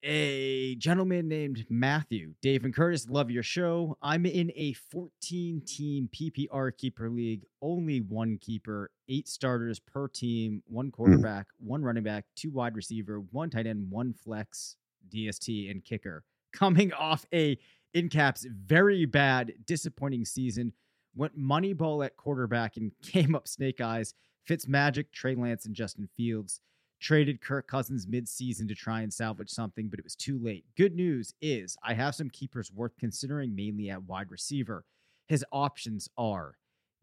a 0.04 0.76
gentleman 0.76 1.28
named 1.28 1.66
Matthew. 1.70 2.34
Dave 2.42 2.64
and 2.64 2.74
Curtis, 2.74 3.08
love 3.10 3.30
your 3.30 3.44
show. 3.44 3.98
I'm 4.02 4.26
in 4.26 4.52
a 4.56 4.74
14 4.74 5.62
team 5.66 6.10
PPR 6.14 6.76
keeper 6.76 7.10
league, 7.10 7.44
only 7.62 8.02
one 8.02 8.38
keeper, 8.40 8.92
eight 9.10 9.28
starters 9.28 9.80
per 9.80 10.08
team, 10.08 10.64
one 10.68 10.92
quarterback, 10.92 11.48
mm. 11.48 11.68
one 11.68 11.84
running 11.84 12.04
back, 12.04 12.26
two 12.36 12.52
wide 12.52 12.76
receiver, 12.76 13.20
one 13.32 13.50
tight 13.50 13.68
end, 13.68 13.90
one 13.90 14.14
flex, 14.14 14.76
DST, 15.14 15.70
and 15.70 15.84
kicker. 15.84 16.24
Coming 16.54 16.92
off 16.94 17.26
a 17.34 17.58
in 17.94 18.10
caps 18.10 18.46
very 18.50 19.06
bad, 19.06 19.54
disappointing 19.66 20.26
season, 20.26 20.74
went 21.16 21.38
Moneyball 21.38 22.06
at 22.06 22.18
quarterback 22.18 22.78
and 22.78 22.92
came 23.02 23.36
up 23.36 23.48
snake 23.48 23.82
eyes. 23.82 24.14
Fitz 24.46 24.68
Magic, 24.68 25.12
Trey 25.12 25.36
Lance, 25.36 25.66
and 25.66 25.76
Justin 25.76 26.10
Fields 26.18 26.62
traded 27.02 27.42
Kirk 27.42 27.68
Cousins 27.68 28.06
midseason 28.06 28.68
to 28.68 28.76
try 28.76 29.02
and 29.02 29.12
salvage 29.12 29.50
something, 29.50 29.90
but 29.90 30.00
it 30.00 30.06
was 30.06 30.16
too 30.16 30.40
late. 30.40 30.64
Good 30.78 30.96
news 30.96 31.34
is 31.42 31.76
I 31.84 31.96
have 31.96 32.16
some 32.16 32.30
keepers 32.30 32.72
worth 32.72 32.96
considering, 32.98 33.56
mainly 33.56 33.90
at 33.90 34.04
wide 34.04 34.30
receiver. 34.30 34.86
His 35.28 35.44
options 35.52 36.08
are 36.16 36.58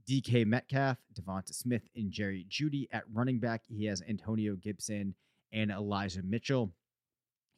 DK 0.09 0.47
Metcalf, 0.47 0.99
DeVonta 1.21 1.53
Smith, 1.53 1.83
and 1.97 2.13
Jerry 2.13 2.47
Jeudy. 2.49 2.87
At 2.93 3.05
running 3.13 3.41
back, 3.41 3.63
he 3.69 3.87
has 3.87 4.03
Antonio 4.09 4.55
Gibson 4.55 5.15
and 5.53 5.71
Elijah 5.73 6.23
Mitchell. 6.23 6.71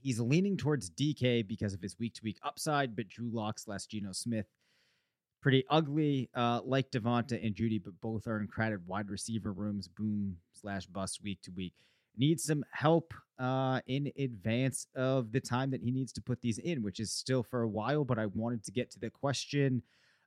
He's 0.00 0.18
leaning 0.18 0.56
towards 0.56 0.90
DK 0.90 1.46
because 1.46 1.74
of 1.74 1.82
his 1.82 1.98
week 1.98 2.14
to 2.14 2.22
week 2.24 2.38
upside, 2.42 2.96
but 2.96 3.08
Drew 3.08 3.28
Locks 3.30 3.64
slash 3.64 3.84
Geno 3.84 4.12
Smith, 4.12 4.46
pretty 5.42 5.64
ugly, 5.68 6.30
uh, 6.34 6.62
like 6.64 6.90
DeVonta 6.90 7.44
and 7.44 7.54
Jeudy, 7.54 7.82
but 7.84 8.00
both 8.00 8.26
are 8.26 8.40
in 8.40 8.46
crowded 8.46 8.86
wide 8.86 9.10
receiver 9.10 9.52
rooms, 9.52 9.88
boom 9.88 10.38
slash 10.54 10.86
bust 10.86 11.22
week 11.22 11.42
to 11.42 11.50
week 11.50 11.74
needs 12.16 12.44
some 12.44 12.64
help 12.72 13.12
uh, 13.38 13.80
in 13.86 14.12
advance 14.18 14.86
of 14.94 15.32
the 15.32 15.40
time 15.40 15.70
that 15.70 15.82
he 15.82 15.90
needs 15.90 16.12
to 16.12 16.20
put 16.20 16.40
these 16.40 16.58
in, 16.58 16.82
which 16.82 17.00
is 17.00 17.12
still 17.12 17.42
for 17.42 17.62
a 17.62 17.68
while. 17.68 18.04
But 18.04 18.18
I 18.18 18.26
wanted 18.26 18.64
to 18.64 18.72
get 18.72 18.90
to 18.92 18.98
the 18.98 19.10
question. 19.10 19.82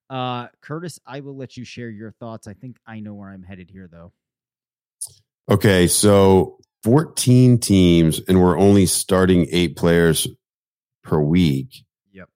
Uh, 0.09 0.47
Curtis, 0.61 0.99
I 1.05 1.19
will 1.21 1.35
let 1.35 1.55
you 1.55 1.63
share 1.63 1.89
your 1.89 2.11
thoughts. 2.11 2.47
I 2.47 2.53
think 2.53 2.77
I 2.85 2.99
know 2.99 3.13
where 3.13 3.29
I'm 3.29 3.43
headed 3.43 3.69
here, 3.69 3.87
though. 3.91 4.11
Okay, 5.49 5.87
so 5.87 6.59
14 6.83 7.59
teams, 7.59 8.21
and 8.27 8.41
we're 8.41 8.57
only 8.57 8.85
starting 8.85 9.47
eight 9.51 9.75
players 9.75 10.27
per 11.03 11.19
week. 11.19 11.85
Yep. 12.11 12.29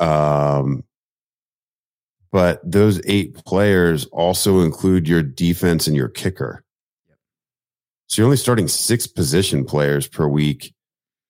Um, 0.00 0.84
but 2.32 2.60
those 2.70 3.00
eight 3.06 3.34
players 3.44 4.06
also 4.06 4.60
include 4.60 5.08
your 5.08 5.22
defense 5.22 5.86
and 5.86 5.96
your 5.96 6.08
kicker. 6.08 6.64
So 8.08 8.22
you're 8.22 8.26
only 8.26 8.36
starting 8.36 8.68
six 8.68 9.06
position 9.06 9.64
players 9.64 10.06
per 10.06 10.28
week. 10.28 10.74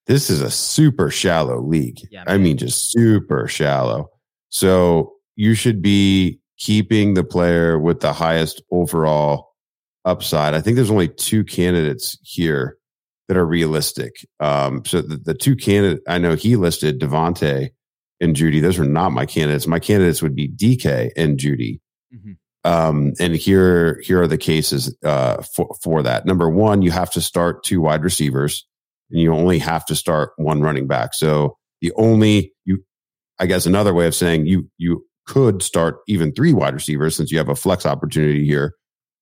This 0.06 0.30
is 0.30 0.40
a 0.40 0.50
super 0.50 1.10
shallow 1.10 1.60
league. 1.60 2.00
Yeah, 2.10 2.24
I 2.26 2.38
mean, 2.38 2.56
just 2.56 2.92
super 2.92 3.48
shallow. 3.48 4.10
So 4.50 5.14
you 5.34 5.54
should 5.54 5.82
be 5.82 6.38
keeping 6.58 7.14
the 7.14 7.24
player 7.24 7.78
with 7.78 8.00
the 8.00 8.12
highest 8.12 8.62
overall 8.70 9.54
upside. 10.04 10.54
I 10.54 10.60
think 10.60 10.76
there's 10.76 10.90
only 10.90 11.08
two 11.08 11.44
candidates 11.44 12.18
here 12.22 12.78
that 13.28 13.36
are 13.36 13.46
realistic. 13.46 14.26
Um, 14.40 14.84
so 14.84 15.02
the, 15.02 15.16
the 15.16 15.34
two 15.34 15.56
candidates 15.56 16.02
I 16.08 16.18
know 16.18 16.36
he 16.36 16.56
listed 16.56 17.00
DeVonta 17.00 17.70
and 18.20 18.36
Jeudy. 18.36 18.62
Those 18.62 18.78
are 18.78 18.84
not 18.84 19.12
my 19.12 19.26
candidates. 19.26 19.66
My 19.66 19.80
candidates 19.80 20.22
would 20.22 20.34
be 20.34 20.48
DK 20.48 21.10
and 21.16 21.38
Jeudy. 21.38 21.80
Mm-hmm. 22.14 22.32
Um, 22.66 23.12
and 23.20 23.36
here, 23.36 24.00
here 24.02 24.20
are 24.20 24.26
the 24.26 24.36
cases 24.36 24.92
uh, 25.04 25.40
for 25.54 25.72
for 25.80 26.02
that. 26.02 26.26
Number 26.26 26.50
one, 26.50 26.82
you 26.82 26.90
have 26.90 27.12
to 27.12 27.20
start 27.20 27.62
two 27.62 27.80
wide 27.80 28.02
receivers, 28.02 28.66
and 29.08 29.20
you 29.20 29.32
only 29.32 29.60
have 29.60 29.86
to 29.86 29.94
start 29.94 30.32
one 30.36 30.60
running 30.60 30.88
back. 30.88 31.14
So 31.14 31.56
the 31.80 31.92
only 31.94 32.52
you, 32.64 32.84
I 33.38 33.46
guess, 33.46 33.66
another 33.66 33.94
way 33.94 34.08
of 34.08 34.16
saying 34.16 34.46
you 34.46 34.68
you 34.78 35.06
could 35.26 35.62
start 35.62 35.98
even 36.08 36.32
three 36.32 36.52
wide 36.52 36.74
receivers 36.74 37.14
since 37.14 37.30
you 37.30 37.38
have 37.38 37.48
a 37.48 37.54
flex 37.54 37.86
opportunity 37.86 38.44
here. 38.44 38.74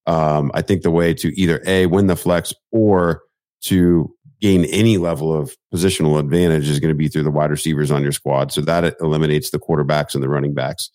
Um, 0.06 0.50
I 0.54 0.62
think 0.62 0.80
the 0.80 0.90
way 0.90 1.12
to 1.12 1.38
either 1.38 1.62
a 1.66 1.84
win 1.84 2.06
the 2.06 2.16
flex 2.16 2.54
or 2.72 3.24
to 3.64 4.10
gain 4.40 4.64
any 4.66 4.96
level 4.96 5.34
of 5.34 5.54
positional 5.72 6.18
advantage 6.18 6.68
is 6.68 6.80
going 6.80 6.92
to 6.92 6.98
be 6.98 7.08
through 7.08 7.24
the 7.24 7.30
wide 7.30 7.50
receivers 7.50 7.90
on 7.90 8.02
your 8.02 8.12
squad. 8.12 8.52
So 8.52 8.62
that 8.62 8.96
eliminates 9.00 9.50
the 9.50 9.58
quarterbacks 9.58 10.14
and 10.14 10.22
the 10.22 10.30
running 10.30 10.54
backs. 10.54 10.90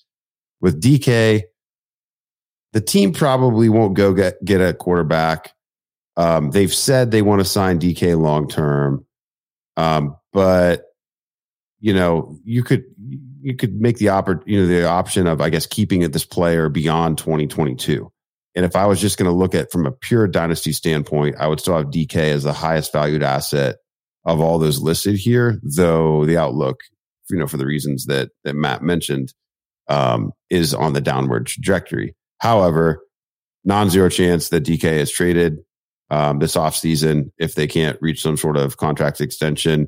With 0.62 0.82
DK, 0.82 1.44
the 2.74 2.82
team 2.82 3.14
probably 3.14 3.70
won't 3.70 3.96
go 3.96 4.14
get 4.14 4.44
get 4.44 4.62
a 4.62 4.74
quarterback. 4.74 5.54
Um, 6.18 6.52
they've 6.52 6.74
said 6.74 7.12
they 7.12 7.22
want 7.22 7.40
to 7.40 7.46
sign 7.46 7.80
DK 7.80 8.20
long 8.20 8.48
term, 8.48 9.06
um, 9.78 10.16
but 10.34 10.84
you 11.80 11.94
know 11.94 12.38
you 12.44 12.64
could 12.64 12.84
you 13.42 13.56
could 13.56 13.80
make 13.80 13.98
the 13.98 14.08
oppor- 14.08 14.44
you 14.46 14.60
know 14.60 14.68
the 14.68 14.86
option 14.86 15.28
of 15.28 15.42
I 15.42 15.50
guess 15.50 15.66
keeping 15.66 16.02
it 16.02 16.14
this 16.14 16.26
player 16.26 16.70
beyond 16.70 17.18
2022. 17.18 18.12
And 18.56 18.66
if 18.66 18.76
I 18.76 18.86
was 18.86 19.00
just 19.00 19.18
going 19.18 19.30
to 19.30 19.36
look 19.36 19.56
at 19.56 19.72
from 19.72 19.86
a 19.86 19.92
pure 19.92 20.28
dynasty 20.28 20.74
standpoint, 20.74 21.36
I 21.40 21.48
would 21.48 21.60
still 21.60 21.78
have 21.78 21.88
DK 21.88 22.16
as 22.16 22.44
the 22.44 22.54
highest 22.54 22.92
valued 22.92 23.24
asset 23.24 23.78
of 24.26 24.42
all 24.42 24.60
those 24.60 24.82
listed 24.82 25.16
here. 25.16 25.60
Though 25.64 26.26
the 26.26 26.38
outlook, 26.38 26.82
you 27.30 27.38
know, 27.38 27.48
for 27.48 27.58
the 27.58 27.66
reasons 27.66 28.06
that 28.06 28.30
that 28.44 28.56
Matt 28.56 28.84
mentioned, 28.84 29.34
um, 29.88 30.32
is 30.50 30.74
on 30.74 30.94
the 30.94 31.02
downward 31.02 31.48
trajectory. 31.48 32.16
However, 32.40 33.02
non-zero 33.64 34.10
chance 34.10 34.50
that 34.50 34.64
DK 34.64 34.84
is 34.84 35.12
traded 35.12 35.60
um, 36.10 36.40
this 36.40 36.56
offseason 36.56 37.32
if 37.38 37.56
they 37.56 37.68
can't 37.68 37.98
reach 38.02 38.22
some 38.22 38.38
sort 38.38 38.58
of 38.58 38.78
contract 38.78 39.22
extension 39.22 39.88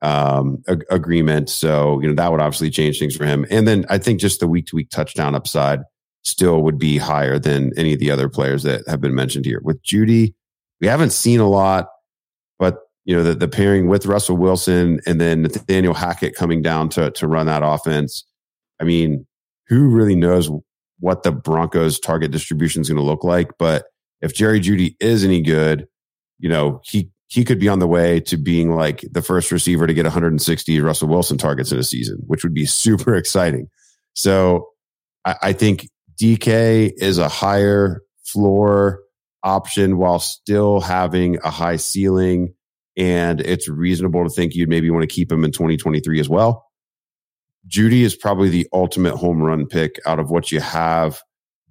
um, 0.00 0.62
ag- 0.68 0.84
agreement. 0.90 1.50
So, 1.50 2.00
you 2.00 2.08
know, 2.08 2.14
that 2.14 2.30
would 2.30 2.40
obviously 2.40 2.70
change 2.70 2.98
things 2.98 3.16
for 3.16 3.26
him. 3.26 3.46
And 3.50 3.66
then 3.66 3.84
I 3.88 3.98
think 3.98 4.20
just 4.20 4.40
the 4.40 4.48
week 4.48 4.66
to 4.66 4.76
week 4.76 4.90
touchdown 4.90 5.34
upside 5.34 5.80
still 6.22 6.62
would 6.62 6.78
be 6.78 6.98
higher 6.98 7.38
than 7.38 7.72
any 7.76 7.92
of 7.92 7.98
the 7.98 8.10
other 8.10 8.28
players 8.28 8.62
that 8.62 8.86
have 8.86 9.00
been 9.00 9.14
mentioned 9.14 9.44
here. 9.44 9.60
With 9.62 9.82
Jeudy, 9.82 10.34
we 10.80 10.86
haven't 10.86 11.10
seen 11.10 11.40
a 11.40 11.48
lot, 11.48 11.88
but 12.58 12.78
you 13.04 13.16
know, 13.16 13.22
the, 13.22 13.34
the 13.34 13.48
pairing 13.48 13.88
with 13.88 14.06
Russell 14.06 14.36
Wilson 14.36 15.00
and 15.06 15.20
then 15.20 15.42
Nathaniel 15.42 15.94
Hackett 15.94 16.34
coming 16.34 16.62
down 16.62 16.90
to 16.90 17.10
to 17.12 17.26
run 17.26 17.46
that 17.46 17.62
offense. 17.64 18.24
I 18.80 18.84
mean, 18.84 19.26
who 19.68 19.88
really 19.88 20.14
knows 20.14 20.50
what 21.00 21.22
the 21.22 21.32
Broncos 21.32 21.98
target 21.98 22.30
distribution 22.30 22.82
is 22.82 22.88
going 22.88 22.98
to 22.98 23.04
look 23.04 23.24
like. 23.24 23.50
But 23.58 23.84
if 24.20 24.34
Jerry 24.34 24.60
Jeudy 24.60 24.96
is 25.00 25.24
any 25.24 25.42
good, 25.42 25.86
you 26.38 26.48
know, 26.48 26.80
he 26.84 27.10
he 27.28 27.44
could 27.44 27.60
be 27.60 27.68
on 27.68 27.78
the 27.78 27.86
way 27.86 28.20
to 28.20 28.36
being 28.36 28.74
like 28.74 29.04
the 29.12 29.22
first 29.22 29.52
receiver 29.52 29.86
to 29.86 29.94
get 29.94 30.04
160 30.04 30.80
Russell 30.80 31.08
Wilson 31.08 31.36
targets 31.36 31.70
in 31.70 31.78
a 31.78 31.82
season, 31.82 32.18
which 32.26 32.42
would 32.42 32.54
be 32.54 32.66
super 32.66 33.14
exciting. 33.14 33.68
So 34.14 34.68
I, 35.24 35.36
I 35.42 35.52
think 35.52 35.88
DK 36.20 36.92
is 36.96 37.18
a 37.18 37.28
higher 37.28 38.02
floor 38.24 39.00
option 39.42 39.98
while 39.98 40.18
still 40.18 40.80
having 40.80 41.38
a 41.44 41.50
high 41.50 41.76
ceiling. 41.76 42.54
And 42.96 43.40
it's 43.40 43.68
reasonable 43.68 44.24
to 44.24 44.30
think 44.30 44.54
you'd 44.54 44.68
maybe 44.68 44.90
want 44.90 45.08
to 45.08 45.14
keep 45.14 45.30
him 45.30 45.44
in 45.44 45.52
2023 45.52 46.18
as 46.18 46.28
well. 46.28 46.67
Jeudy 47.68 48.02
is 48.02 48.16
probably 48.16 48.48
the 48.48 48.66
ultimate 48.72 49.16
home 49.16 49.42
run 49.42 49.66
pick 49.66 50.00
out 50.06 50.18
of 50.18 50.30
what 50.30 50.50
you 50.50 50.60
have, 50.60 51.20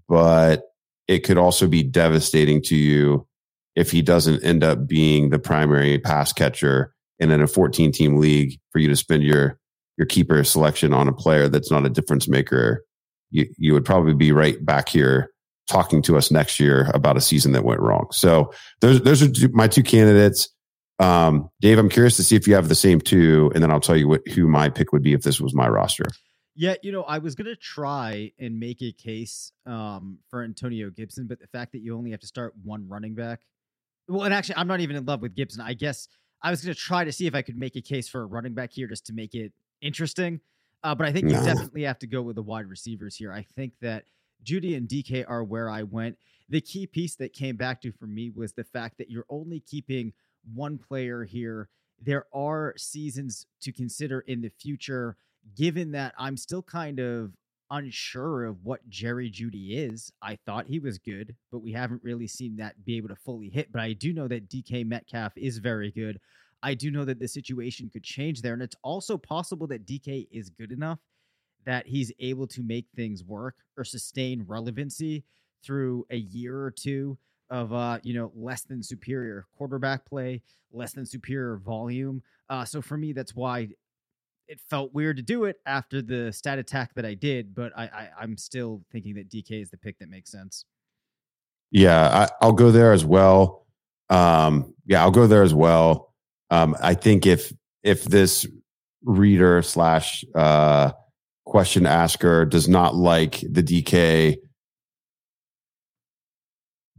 but 0.08 0.64
it 1.08 1.20
could 1.20 1.38
also 1.38 1.68
be 1.68 1.84
devastating 1.84 2.62
to 2.64 2.76
you 2.76 3.28
if 3.76 3.92
he 3.92 4.02
doesn't 4.02 4.44
end 4.44 4.64
up 4.64 4.88
being 4.88 5.30
the 5.30 5.40
primary 5.40 5.98
pass 6.00 6.34
catcher 6.34 6.94
and 7.20 7.32
in 7.32 7.42
a 7.42 7.48
14 7.48 7.92
team 7.92 8.18
league 8.18 8.60
for 8.72 8.80
you 8.80 8.90
to 8.90 8.96
spend 8.96 9.24
your 9.24 9.60
your 9.98 10.06
keeper 10.06 10.44
selection 10.44 10.94
on 10.94 11.08
a 11.08 11.14
player 11.14 11.50
that's 11.50 11.72
not 11.72 11.86
a 11.86 11.90
difference 11.90 12.28
maker. 12.28 12.84
You 13.32 13.48
you 13.58 13.74
would 13.74 13.86
probably 13.86 14.14
be 14.14 14.32
right 14.32 14.64
back 14.64 14.90
here 14.90 15.32
talking 15.68 16.02
to 16.04 16.18
us 16.18 16.32
next 16.32 16.60
year 16.60 16.90
about 16.94 17.18
a 17.18 17.22
season 17.22 17.52
that 17.52 17.64
went 17.64 17.82
wrong. 17.82 18.08
So 18.12 18.54
those 18.82 19.02
those 19.02 19.24
are 19.24 19.50
my 19.50 19.68
two 19.68 19.84
candidates 19.84 20.50
um, 21.00 21.50
Dave, 21.62 21.78
I'm 21.78 21.90
curious 21.90 22.18
to 22.18 22.24
see 22.24 22.36
if 22.36 22.48
you 22.48 22.56
have 22.56 22.70
the 22.70 22.76
same 22.76 23.00
two, 23.00 23.52
and 23.54 23.64
then 23.64 23.72
I'll 23.72 23.80
tell 23.80 23.96
you 23.96 24.08
what, 24.08 24.28
who 24.30 24.48
my 24.48 24.70
pick 24.70 24.92
would 24.92 25.04
be 25.04 25.14
if 25.14 25.22
this 25.22 25.40
was 25.40 25.54
my 25.54 25.68
roster. 25.68 26.06
Yeah, 26.56 26.76
you 26.82 26.92
know, 26.92 27.04
I 27.04 27.20
was 27.20 27.36
gonna 27.36 27.56
try 27.56 28.32
and 28.40 28.60
make 28.60 28.82
a 28.82 28.92
case 28.92 29.52
um, 29.68 30.18
for 30.30 30.44
Antonio 30.44 30.90
Gibson, 30.90 31.28
but 31.28 31.40
the 31.40 31.48
fact 31.48 31.74
that 31.74 31.80
you 31.80 31.96
only 31.96 32.12
have 32.12 32.20
to 32.22 32.28
start 32.28 32.56
one 32.64 32.88
running 32.90 33.14
back, 33.14 33.42
well, 34.08 34.24
and 34.24 34.34
actually, 34.34 34.56
I'm 34.58 34.68
not 34.68 34.80
even 34.80 34.96
in 34.96 35.06
love 35.06 35.22
with 35.22 35.36
Gibson. 35.36 35.62
I 35.62 35.74
guess 35.74 36.08
I 36.42 36.50
was 36.50 36.64
gonna 36.64 36.74
try 36.74 37.04
to 37.04 37.12
see 37.12 37.28
if 37.28 37.36
I 37.36 37.44
could 37.44 37.58
make 37.58 37.76
a 37.76 37.82
case 37.82 38.10
for 38.10 38.22
a 38.22 38.26
running 38.26 38.56
back 38.56 38.72
here 38.72 38.88
just 38.88 39.06
to 39.06 39.14
make 39.14 39.36
it 39.36 39.54
interesting. 39.82 40.42
Uh, 40.84 40.96
but 40.96 41.08
I 41.08 41.12
think 41.12 41.26
you 41.26 41.34
definitely 41.34 41.84
have 41.84 42.00
to 42.00 42.08
go 42.08 42.22
with 42.22 42.36
the 42.36 42.44
wide 42.44 42.68
receivers 42.68 43.16
here. 43.16 43.32
I 43.32 43.46
think 43.56 43.74
that 43.82 44.06
Jeudy 44.44 44.76
and 44.76 44.88
DK 44.88 45.26
are 45.28 45.44
where 45.44 45.70
I 45.70 45.84
went. 45.84 46.18
The 46.50 46.62
key 46.62 46.88
piece 46.88 47.16
that 47.16 47.34
came 47.34 47.56
back 47.56 47.82
to 47.82 47.92
for 47.92 48.08
me 48.08 48.32
was 48.34 48.54
the 48.54 48.64
fact 48.64 48.98
that 49.00 49.10
you're 49.10 49.26
only 49.30 49.60
keeping 49.60 50.14
one 50.54 50.78
player 50.78 51.24
here. 51.24 51.70
There 52.02 52.26
are 52.34 52.74
seasons 52.78 53.46
to 53.62 53.72
consider 53.72 54.22
in 54.22 54.42
the 54.42 54.50
future, 54.50 55.18
given 55.56 55.92
that 55.92 56.14
I'm 56.18 56.38
still 56.38 56.62
kind 56.62 57.00
of 57.00 57.32
unsure 57.70 58.46
of 58.46 58.64
what 58.64 58.88
Jerry 58.90 59.30
Jeudy 59.30 59.78
is. 59.78 60.12
I 60.22 60.38
thought 60.46 60.68
he 60.68 60.80
was 60.80 60.98
good, 60.98 61.36
but 61.52 61.60
we 61.60 61.74
haven't 61.74 62.04
really 62.04 62.28
seen 62.28 62.56
that 62.58 62.86
be 62.86 62.98
able 62.98 63.10
to 63.10 63.16
fully 63.16 63.50
hit. 63.50 63.72
But 63.72 63.82
I 63.82 63.94
do 63.94 64.14
know 64.14 64.28
that 64.28 64.50
DK 64.50 64.86
Metcalf 64.86 65.34
is 65.36 65.58
very 65.58 65.92
good. 65.92 66.20
I 66.64 66.74
do 66.74 66.92
know 66.92 67.06
that 67.06 67.20
the 67.20 67.28
situation 67.28 67.90
could 67.92 68.04
change 68.04 68.42
there. 68.42 68.54
And 68.54 68.62
it's 68.62 68.76
also 68.84 69.18
possible 69.18 69.68
that 69.68 69.86
DK 69.86 70.28
is 70.32 70.50
good 70.50 70.72
enough 70.72 71.00
that 71.66 71.86
he's 71.86 72.12
able 72.20 72.48
to 72.48 72.64
make 72.64 72.88
things 72.96 73.24
work 73.24 73.56
or 73.76 73.84
sustain 73.84 74.44
relevancy 74.48 75.26
through 75.64 76.06
a 76.10 76.16
year 76.16 76.58
or 76.58 76.72
two 76.72 77.18
of 77.50 77.74
uh, 77.74 78.00
you 78.04 78.14
know, 78.14 78.32
less 78.36 78.64
than 78.64 78.84
superior 78.84 79.46
quarterback 79.58 80.06
play, 80.06 80.42
less 80.72 80.94
than 80.94 81.06
superior 81.06 81.58
volume. 81.58 82.22
Uh, 82.50 82.66
so 82.66 82.82
for 82.82 82.98
me, 82.98 83.14
that's 83.14 83.36
why 83.36 83.70
it 84.48 84.60
felt 84.70 84.94
weird 84.94 85.18
to 85.18 85.24
do 85.24 85.46
it 85.46 85.58
after 85.66 86.02
the 86.02 86.32
stat 86.32 86.58
attack 86.58 86.94
that 86.96 87.06
I 87.06 87.14
did, 87.14 87.54
but 87.54 87.72
I, 87.78 87.84
I 87.84 88.10
I'm 88.22 88.38
still 88.38 88.82
thinking 88.92 89.16
that 89.16 89.30
DK 89.30 89.62
is 89.62 89.70
the 89.70 89.78
pick 89.78 90.00
that 90.00 90.10
makes 90.10 90.32
sense. 90.32 90.66
Yeah, 91.72 92.28
I, 92.42 92.46
will 92.46 92.54
go 92.54 92.72
there 92.72 92.94
as 92.94 93.04
well. 93.04 93.66
Um, 94.10 94.74
yeah, 94.86 95.02
I'll 95.02 95.12
go 95.12 95.28
there 95.28 95.44
as 95.44 95.54
well. 95.54 96.14
Um, 96.50 96.76
I 96.82 96.94
think 96.94 97.26
if 97.26 97.52
if 97.84 98.06
this 98.06 98.48
reader 99.04 99.62
slash 99.62 100.24
uh, 100.34 100.92
question 101.46 101.86
asker 101.86 102.46
does 102.46 102.70
not 102.70 102.96
like 102.96 103.42
the 103.42 103.64
DK 103.64 104.38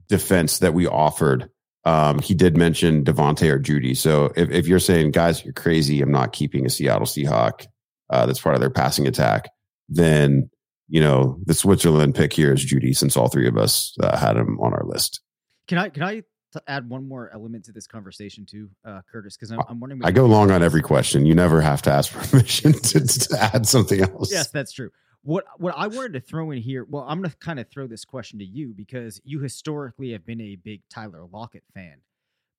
defense 0.08 0.58
that 0.58 0.74
we 0.74 0.86
offered, 0.86 1.50
um, 1.84 2.18
he 2.18 2.34
did 2.34 2.56
mention 2.56 3.04
Davante 3.04 3.50
or 3.50 3.58
Jeudy. 3.58 3.96
So 3.96 4.32
if, 4.36 4.50
if 4.50 4.66
you're 4.66 4.78
saying, 4.78 5.12
guys, 5.12 5.44
you're 5.44 5.54
crazy, 5.54 6.02
I'm 6.02 6.12
not 6.12 6.32
keeping 6.32 6.66
a 6.66 6.70
Seattle 6.70 7.06
Seahawk 7.06 7.66
uh, 8.10 8.26
that's 8.26 8.40
part 8.40 8.54
of 8.54 8.60
their 8.60 8.70
passing 8.70 9.06
attack, 9.06 9.48
then 9.88 10.50
you 10.88 11.00
know 11.00 11.38
the 11.44 11.54
Switzerland 11.54 12.14
pick 12.14 12.32
here 12.32 12.52
is 12.52 12.64
Jeudy 12.64 12.96
since 12.96 13.16
all 13.16 13.28
three 13.28 13.48
of 13.48 13.56
us 13.56 13.96
uh, 14.02 14.16
had 14.16 14.36
him 14.36 14.58
on 14.60 14.72
our 14.72 14.84
list. 14.84 15.20
Can 15.66 15.78
I 15.78 15.88
can 15.90 16.02
I 16.02 16.22
add 16.66 16.88
one 16.88 17.06
more 17.06 17.30
element 17.32 17.66
to 17.66 17.72
this 17.72 17.86
conversation 17.86 18.46
too, 18.46 18.70
uh, 18.84 19.00
Curtis? 19.10 19.36
Because 19.36 19.50
I'm, 19.50 19.60
I'm, 19.68 19.80
wondering. 19.80 20.04
I 20.04 20.10
go 20.10 20.26
long 20.26 20.50
on 20.50 20.62
every 20.62 20.82
question. 20.82 21.26
You 21.26 21.34
never 21.34 21.60
have 21.60 21.82
to 21.82 21.90
ask 21.90 22.12
permission 22.30 22.72
to, 22.72 23.06
to 23.06 23.50
add 23.54 23.66
something 23.66 24.00
else. 24.00 24.32
Yes, 24.32 24.50
that's 24.50 24.72
true. 24.72 24.90
What 25.28 25.44
what 25.58 25.74
I 25.76 25.88
wanted 25.88 26.14
to 26.14 26.20
throw 26.20 26.52
in 26.52 26.62
here, 26.62 26.86
well, 26.88 27.04
I'm 27.06 27.18
going 27.18 27.28
to 27.28 27.36
kind 27.36 27.60
of 27.60 27.68
throw 27.68 27.86
this 27.86 28.02
question 28.02 28.38
to 28.38 28.46
you 28.46 28.72
because 28.74 29.20
you 29.24 29.40
historically 29.40 30.12
have 30.12 30.24
been 30.24 30.40
a 30.40 30.56
big 30.56 30.80
Tyler 30.88 31.26
Lockett 31.30 31.64
fan. 31.74 31.98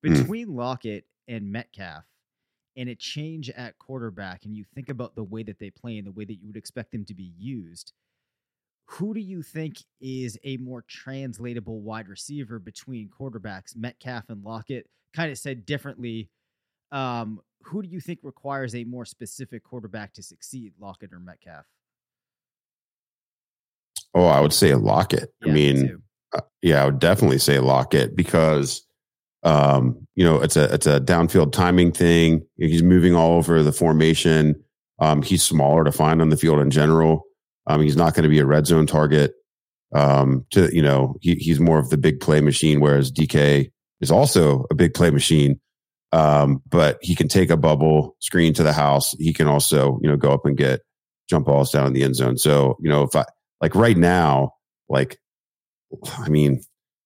Hmm. 0.04 0.12
Between 0.12 0.46
mm. 0.46 0.54
Lockett 0.56 1.04
and 1.26 1.50
Metcalf, 1.50 2.04
and 2.76 2.88
a 2.88 2.94
change 2.94 3.50
at 3.50 3.76
quarterback, 3.80 4.44
and 4.44 4.54
you 4.54 4.64
think 4.72 4.88
about 4.88 5.16
the 5.16 5.24
way 5.24 5.42
that 5.42 5.58
they 5.58 5.70
play 5.70 5.98
and 5.98 6.06
the 6.06 6.12
way 6.12 6.24
that 6.24 6.34
you 6.34 6.46
would 6.46 6.56
expect 6.56 6.92
them 6.92 7.04
to 7.06 7.14
be 7.14 7.32
used, 7.36 7.92
who 8.84 9.14
do 9.14 9.20
you 9.20 9.42
think 9.42 9.78
is 10.00 10.38
a 10.44 10.56
more 10.58 10.84
translatable 10.86 11.80
wide 11.80 12.06
receiver 12.06 12.60
between 12.60 13.10
quarterbacks, 13.10 13.74
Metcalf 13.74 14.26
and 14.28 14.44
Lockett? 14.44 14.88
Kind 15.12 15.32
of 15.32 15.38
said 15.38 15.66
differently, 15.66 16.30
um, 16.92 17.40
who 17.64 17.82
do 17.82 17.88
you 17.88 17.98
think 17.98 18.20
requires 18.22 18.76
a 18.76 18.84
more 18.84 19.04
specific 19.04 19.64
quarterback 19.64 20.12
to 20.14 20.22
succeed, 20.22 20.72
Lockett 20.78 21.12
or 21.12 21.18
Metcalf? 21.18 21.66
Oh, 24.14 24.26
I 24.26 24.40
would 24.40 24.52
say 24.52 24.74
Lockett. 24.74 25.32
Yeah, 25.42 25.50
I 25.50 25.54
mean, 25.54 26.02
uh, 26.34 26.40
yeah, 26.62 26.82
I 26.82 26.86
would 26.86 26.98
definitely 26.98 27.38
say 27.38 27.58
Lockett 27.58 28.16
because 28.16 28.82
um, 29.42 30.06
you 30.14 30.24
know 30.24 30.40
it's 30.40 30.56
a 30.56 30.72
it's 30.72 30.86
a 30.86 31.00
downfield 31.00 31.52
timing 31.52 31.92
thing. 31.92 32.46
He's 32.56 32.82
moving 32.82 33.14
all 33.14 33.36
over 33.36 33.62
the 33.62 33.72
formation. 33.72 34.62
Um, 34.98 35.22
he's 35.22 35.42
smaller 35.42 35.84
to 35.84 35.92
find 35.92 36.20
on 36.20 36.28
the 36.28 36.36
field 36.36 36.60
in 36.60 36.70
general. 36.70 37.24
Um, 37.66 37.80
he's 37.80 37.96
not 37.96 38.14
going 38.14 38.24
to 38.24 38.28
be 38.28 38.38
a 38.38 38.46
red 38.46 38.66
zone 38.66 38.86
target. 38.86 39.32
Um, 39.92 40.46
to 40.50 40.74
you 40.74 40.82
know, 40.82 41.16
he, 41.20 41.34
he's 41.36 41.60
more 41.60 41.78
of 41.78 41.90
the 41.90 41.98
big 41.98 42.20
play 42.20 42.40
machine, 42.40 42.80
whereas 42.80 43.10
DK 43.10 43.70
is 44.00 44.10
also 44.10 44.66
a 44.70 44.74
big 44.74 44.94
play 44.94 45.10
machine. 45.10 45.60
Um, 46.12 46.62
but 46.68 46.98
he 47.02 47.14
can 47.14 47.28
take 47.28 47.50
a 47.50 47.56
bubble 47.56 48.16
screen 48.18 48.52
to 48.54 48.64
the 48.64 48.72
house. 48.72 49.12
He 49.18 49.32
can 49.32 49.46
also, 49.46 50.00
you 50.02 50.08
know, 50.08 50.16
go 50.16 50.32
up 50.32 50.44
and 50.44 50.56
get 50.56 50.80
jump 51.28 51.46
balls 51.46 51.70
down 51.70 51.86
in 51.86 51.92
the 51.92 52.02
end 52.02 52.16
zone. 52.16 52.36
So, 52.36 52.76
you 52.80 52.90
know, 52.90 53.04
if 53.04 53.14
I 53.14 53.24
like 53.60 53.74
right 53.74 53.96
now, 53.96 54.52
like, 54.88 55.18
I 56.18 56.28
mean, 56.28 56.60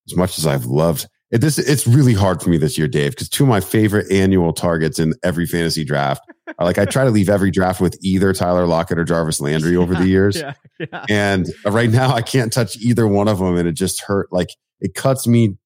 as 0.09 0.17
much 0.17 0.39
as 0.39 0.47
I've 0.47 0.67
loved 0.67 1.07
it, 1.35 1.41
this, 1.41 1.59
it's 1.59 1.85
really 1.85 2.15
hard 2.15 2.41
for 2.41 2.49
me 2.49 2.59
this 2.59 2.79
year, 2.79 2.87
Dave, 2.87 3.11
because 3.11 3.29
two 3.29 3.43
of 3.43 3.49
my 3.49 3.61
favorite 3.61 4.09
annual 4.09 4.53
targets 4.53 5.01
in 5.01 5.15
every 5.25 5.47
fantasy 5.47 5.85
draft 5.85 6.23
are 6.59 6.65
like 6.65 6.79
I 6.79 6.85
try 6.85 7.03
to 7.03 7.11
leave 7.11 7.29
every 7.29 7.51
draft 7.51 7.81
with 7.81 7.99
either 8.03 8.33
Tyler 8.33 8.67
Lockett 8.67 9.01
or 9.01 9.05
Jarvis 9.05 9.41
Landry 9.41 9.75
over 9.77 9.97
the 9.97 10.07
years. 10.07 10.37
Yeah, 10.37 10.55
yeah. 10.79 11.05
And 11.09 11.53
right 11.65 11.91
now 11.91 12.15
I 12.15 12.23
can't 12.23 12.53
touch 12.53 12.77
either 12.77 13.09
one 13.09 13.27
of 13.27 13.41
them 13.41 13.57
and 13.57 13.67
it 13.67 13.73
just 13.73 14.03
hurt 14.03 14.33
like 14.33 14.51
it 14.81 14.95
cuts 14.95 15.27
me 15.27 15.57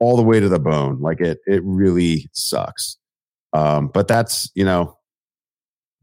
all 0.00 0.18
the 0.18 0.22
way 0.22 0.38
to 0.38 0.50
the 0.50 0.60
bone. 0.60 1.00
Like 1.00 1.22
it 1.22 1.38
it 1.46 1.62
really 1.64 2.28
sucks. 2.32 2.98
Um 3.54 3.88
but 3.88 4.06
that's, 4.06 4.50
you 4.54 4.66
know, 4.66 4.98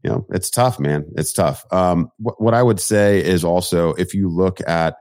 you 0.02 0.10
know, 0.10 0.26
it's 0.30 0.50
tough, 0.50 0.78
man. 0.78 1.04
It's 1.16 1.32
tough. 1.32 1.64
Um 1.72 2.10
wh- 2.18 2.40
what 2.40 2.54
I 2.54 2.62
would 2.62 2.80
say 2.80 3.22
is 3.24 3.44
also 3.44 3.94
if 3.94 4.14
you 4.14 4.28
look 4.28 4.60
at 4.66 4.96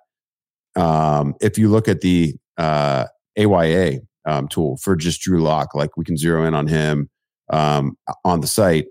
um 0.76 1.36
if 1.42 1.58
you 1.58 1.70
look 1.70 1.88
at 1.88 2.02
the 2.02 2.36
uh 2.58 3.06
AYA 3.38 4.00
um, 4.28 4.48
tool 4.48 4.78
for 4.78 4.96
just 4.96 5.22
Drew 5.22 5.42
Lock, 5.42 5.74
like 5.74 5.96
we 5.98 6.04
can 6.04 6.18
zero 6.18 6.46
in 6.46 6.54
on 6.54 6.68
him 6.68 7.10
um, 7.50 7.98
on 8.26 8.42
the 8.42 8.48
site 8.48 8.88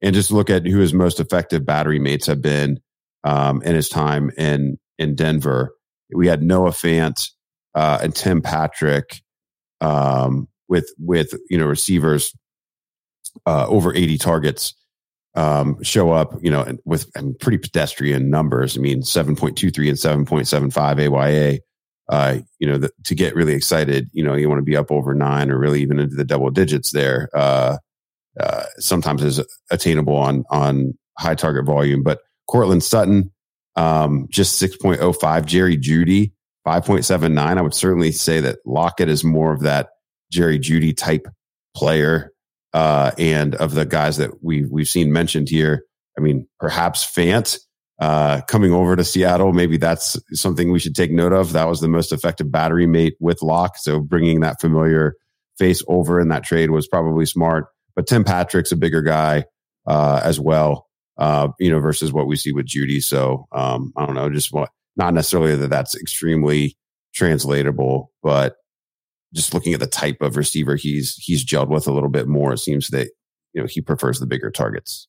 and 0.00 0.14
just 0.14 0.30
look 0.30 0.48
at 0.48 0.66
who 0.66 0.78
his 0.78 0.94
most 0.94 1.20
effective 1.20 1.66
battery 1.66 1.98
mates 1.98 2.26
have 2.26 2.40
been 2.40 2.80
um, 3.24 3.60
in 3.62 3.74
his 3.74 3.88
time 3.88 4.30
in 4.38 4.78
in 4.98 5.14
Denver. 5.14 5.74
We 6.14 6.28
had 6.28 6.42
Noah 6.42 6.70
Fant 6.70 7.20
uh, 7.74 7.98
and 8.02 8.14
Tim 8.14 8.40
Patrick 8.40 9.22
um, 9.80 10.48
with 10.68 10.90
with 10.98 11.34
you 11.50 11.58
know 11.58 11.66
receivers 11.66 12.34
uh, 13.46 13.66
over 13.66 13.94
eighty 13.94 14.18
targets 14.18 14.74
um, 15.34 15.82
show 15.82 16.12
up. 16.12 16.34
You 16.40 16.50
know 16.50 16.78
with 16.84 17.10
mean, 17.20 17.34
pretty 17.40 17.58
pedestrian 17.58 18.30
numbers. 18.30 18.76
I 18.76 18.80
mean 18.80 19.02
seven 19.02 19.36
point 19.36 19.56
two 19.56 19.70
three 19.70 19.88
and 19.88 19.98
seven 19.98 20.24
point 20.24 20.48
seven 20.48 20.70
five 20.70 20.98
AYA. 20.98 21.58
Uh, 22.08 22.40
you 22.58 22.66
know, 22.66 22.76
the, 22.76 22.90
to 23.04 23.14
get 23.14 23.36
really 23.36 23.52
excited, 23.52 24.10
you 24.12 24.24
know, 24.24 24.34
you 24.34 24.48
want 24.48 24.58
to 24.58 24.64
be 24.64 24.76
up 24.76 24.90
over 24.90 25.14
nine 25.14 25.48
or 25.48 25.56
really 25.56 25.80
even 25.80 26.00
into 26.00 26.16
the 26.16 26.24
double 26.24 26.50
digits 26.50 26.90
there. 26.90 27.28
Uh, 27.32 27.76
uh, 28.38 28.64
sometimes 28.78 29.22
is 29.22 29.40
attainable 29.70 30.16
on 30.16 30.44
on 30.50 30.94
high 31.18 31.34
target 31.34 31.64
volume. 31.64 32.02
But 32.02 32.20
Courtland 32.48 32.82
Sutton, 32.82 33.30
um, 33.76 34.26
just 34.30 34.60
6.05. 34.60 35.44
Jerry 35.44 35.76
Jeudy, 35.76 36.32
5.79. 36.66 37.38
I 37.38 37.60
would 37.60 37.74
certainly 37.74 38.12
say 38.12 38.40
that 38.40 38.58
Lockett 38.64 39.08
is 39.08 39.22
more 39.22 39.52
of 39.52 39.60
that 39.60 39.90
Jerry 40.32 40.58
Jeudy 40.58 40.96
type 40.96 41.26
player. 41.76 42.32
Uh, 42.72 43.10
and 43.18 43.54
of 43.56 43.74
the 43.74 43.84
guys 43.84 44.16
that 44.18 44.42
we've, 44.42 44.68
we've 44.70 44.88
seen 44.88 45.12
mentioned 45.12 45.48
here, 45.48 45.84
I 46.16 46.20
mean, 46.20 46.46
perhaps 46.58 47.04
Fant 47.04 47.58
uh, 48.00 48.40
coming 48.42 48.72
over 48.72 48.96
to 48.96 49.04
Seattle. 49.04 49.52
Maybe 49.52 49.76
that's 49.76 50.16
something 50.32 50.72
we 50.72 50.78
should 50.78 50.94
take 50.94 51.10
note 51.10 51.32
of. 51.32 51.52
That 51.52 51.68
was 51.68 51.80
the 51.80 51.88
most 51.88 52.12
effective 52.12 52.50
battery 52.50 52.86
mate 52.86 53.14
with 53.20 53.42
Lock. 53.42 53.76
So 53.76 54.00
bringing 54.00 54.40
that 54.40 54.60
familiar 54.60 55.16
face 55.58 55.82
over 55.88 56.20
in 56.20 56.28
that 56.28 56.44
trade 56.44 56.70
was 56.70 56.88
probably 56.88 57.26
smart. 57.26 57.66
But 57.94 58.06
Tim 58.06 58.24
Patrick's 58.24 58.72
a 58.72 58.76
bigger 58.76 59.02
guy 59.02 59.44
uh, 59.86 60.20
as 60.24 60.40
well, 60.40 60.86
uh, 61.18 61.48
you 61.58 61.70
know, 61.70 61.80
versus 61.80 62.12
what 62.12 62.26
we 62.26 62.36
see 62.36 62.52
with 62.52 62.66
Jeudy. 62.66 63.02
So 63.02 63.46
um, 63.52 63.92
I 63.96 64.06
don't 64.06 64.14
know, 64.14 64.30
just 64.30 64.54
not 64.96 65.12
necessarily 65.12 65.56
that 65.56 65.70
that's 65.70 65.94
extremely 65.94 66.76
translatable, 67.14 68.12
but 68.22 68.56
just 69.32 69.54
looking 69.54 69.74
at 69.74 69.80
the 69.80 69.86
type 69.86 70.20
of 70.20 70.36
receiver 70.36 70.76
he's 70.76 71.14
he's 71.16 71.44
gelled 71.44 71.68
with 71.68 71.86
a 71.86 71.92
little 71.92 72.08
bit 72.08 72.28
more, 72.28 72.52
it 72.52 72.58
seems 72.58 72.88
that 72.88 73.10
you 73.52 73.60
know 73.60 73.66
he 73.68 73.80
prefers 73.80 74.18
the 74.18 74.26
bigger 74.26 74.50
targets. 74.50 75.08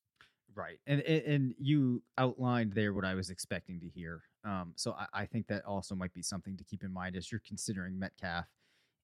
Right, 0.54 0.80
and 0.86 1.02
and 1.02 1.56
you 1.58 2.04
outlined 2.18 2.74
there 2.74 2.94
what 2.94 3.06
I 3.06 3.16
was 3.16 3.30
expecting 3.30 3.80
to 3.80 3.88
hear. 3.88 4.24
Um, 4.44 4.74
so 4.76 4.94
I, 4.94 5.22
I 5.22 5.26
think 5.26 5.48
that 5.48 5.66
also 5.66 5.96
might 5.96 6.14
be 6.14 6.22
something 6.22 6.58
to 6.58 6.64
keep 6.64 6.84
in 6.84 6.92
mind 6.92 7.16
as 7.16 7.32
you're 7.32 7.42
considering 7.46 7.98
Metcalf 7.98 8.46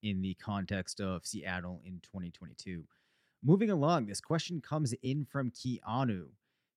in 0.04 0.22
the 0.22 0.36
context 0.36 1.00
of 1.00 1.26
Seattle 1.26 1.82
in 1.86 2.00
2022. 2.04 2.84
Moving 3.44 3.70
along, 3.70 4.08
this 4.08 4.22
question 4.22 4.62
comes 4.62 4.94
in 5.02 5.26
from 5.26 5.52
Keanu. 5.52 6.28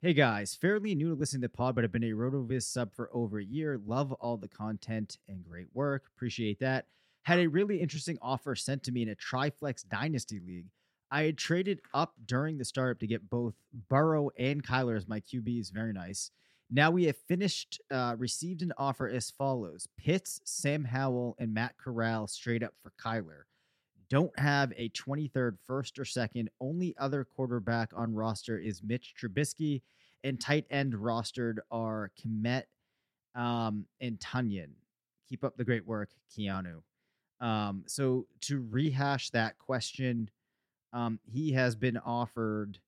Hey 0.03 0.14
guys, 0.14 0.55
fairly 0.55 0.94
new 0.94 1.11
to 1.11 1.14
listening 1.14 1.42
to 1.42 1.48
the 1.48 1.57
pod, 1.57 1.74
but 1.74 1.85
I've 1.85 1.92
been 1.92 2.05
a 2.05 2.12
RotoViz 2.12 2.62
sub 2.62 2.94
for 2.94 3.11
over 3.12 3.38
a 3.38 3.44
year. 3.44 3.79
Love 3.85 4.12
all 4.12 4.38
the 4.38 4.48
content 4.48 5.18
and 5.29 5.42
great 5.42 5.68
work. 5.74 6.05
Appreciate 6.16 6.61
that. 6.61 6.87
Had 7.22 7.38
a 7.38 7.48
really 7.48 7.80
interesting 7.80 8.18
offer 8.22 8.54
sent 8.54 8.83
to 8.85 8.92
me 8.92 9.02
in 9.02 9.09
a 9.09 9.14
Triflex 9.14 9.87
Dynasty 9.87 10.40
League. 10.40 10.66
I 11.11 11.24
had 11.24 11.38
traded 11.38 11.80
up 11.92 12.14
during 12.24 12.59
the 12.59 12.64
startup 12.64 13.00
to 13.00 13.06
get 13.06 13.28
both 13.28 13.54
Burrow 13.88 14.30
and 14.38 14.64
Kyler 14.64 14.96
as 14.96 15.09
my 15.09 15.20
QBs. 15.20 15.72
Very 15.72 15.92
nice. 15.92 16.30
Now 16.70 16.90
we 16.92 17.04
have 17.04 17.16
finished, 17.16 17.80
uh, 17.90 18.14
received 18.16 18.62
an 18.62 18.72
offer 18.78 19.09
as 19.09 19.30
follows 19.30 19.88
Pitts, 19.98 20.40
Sam 20.44 20.85
Howell, 20.85 21.37
and 21.38 21.52
Matt 21.52 21.76
Corral 21.78 22.28
straight 22.28 22.62
up 22.62 22.74
for 22.80 22.92
Kyler 23.02 23.42
don't 24.11 24.37
have 24.38 24.72
a 24.76 24.90
23rd, 24.90 25.56
first 25.66 25.98
or 25.98 26.04
second. 26.04 26.50
Only 26.61 26.94
other 26.98 27.24
quarterback 27.24 27.92
on 27.94 28.12
roster 28.12 28.59
is 28.59 28.83
Mitch 28.83 29.14
Trubisky, 29.18 29.83
and 30.24 30.38
tight 30.38 30.66
end 30.68 30.94
rostered 30.94 31.59
are 31.70 32.11
Kmet 32.20 32.64
um, 33.35 33.87
and 34.00 34.18
Tonyan. 34.18 34.72
Keep 35.28 35.44
up 35.44 35.56
the 35.56 35.64
great 35.64 35.87
work, 35.87 36.11
Keanu. 36.37 36.83
Um, 37.40 37.85
so 37.87 38.26
to 38.42 38.66
rehash 38.70 39.31
that 39.31 39.59
question, 39.59 40.31
Um, 40.92 41.20
he 41.24 41.53
has 41.53 41.76
been 41.76 41.98
offered 41.98 42.81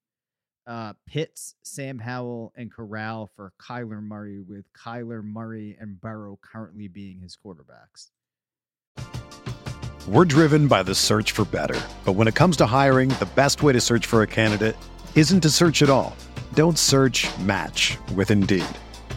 uh, 0.67 0.95
Pitts, 1.07 1.55
Sam 1.63 2.01
Howell, 2.01 2.53
and 2.57 2.69
Corral 2.69 3.31
for 3.37 3.53
Kyler 3.61 4.03
Murray, 4.03 4.41
with 4.41 4.65
Kyler 4.73 5.23
Murray 5.23 5.77
and 5.81 6.01
Burrow 6.01 6.37
currently 6.43 6.89
being 6.89 7.21
his 7.21 7.37
quarterbacks. 7.37 8.11
We're 10.09 10.25
driven 10.25 10.67
by 10.67 10.83
the 10.83 10.97
search 10.97 11.31
for 11.31 11.45
better. 11.45 11.81
But 12.05 12.15
when 12.15 12.27
it 12.27 12.35
comes 12.35 12.57
to 12.57 12.67
hiring, 12.67 13.11
the 13.21 13.29
best 13.37 13.63
way 13.63 13.73
to 13.73 13.81
search 13.81 14.05
for 14.05 14.23
a 14.23 14.27
candidate 14.27 14.77
isn't 15.15 15.43
to 15.43 15.51
search 15.51 15.81
at 15.83 15.91
all. 15.91 16.17
Don't 16.55 16.77
search 16.77 17.29
match 17.39 17.99
with 18.17 18.33
Indeed. 18.33 18.65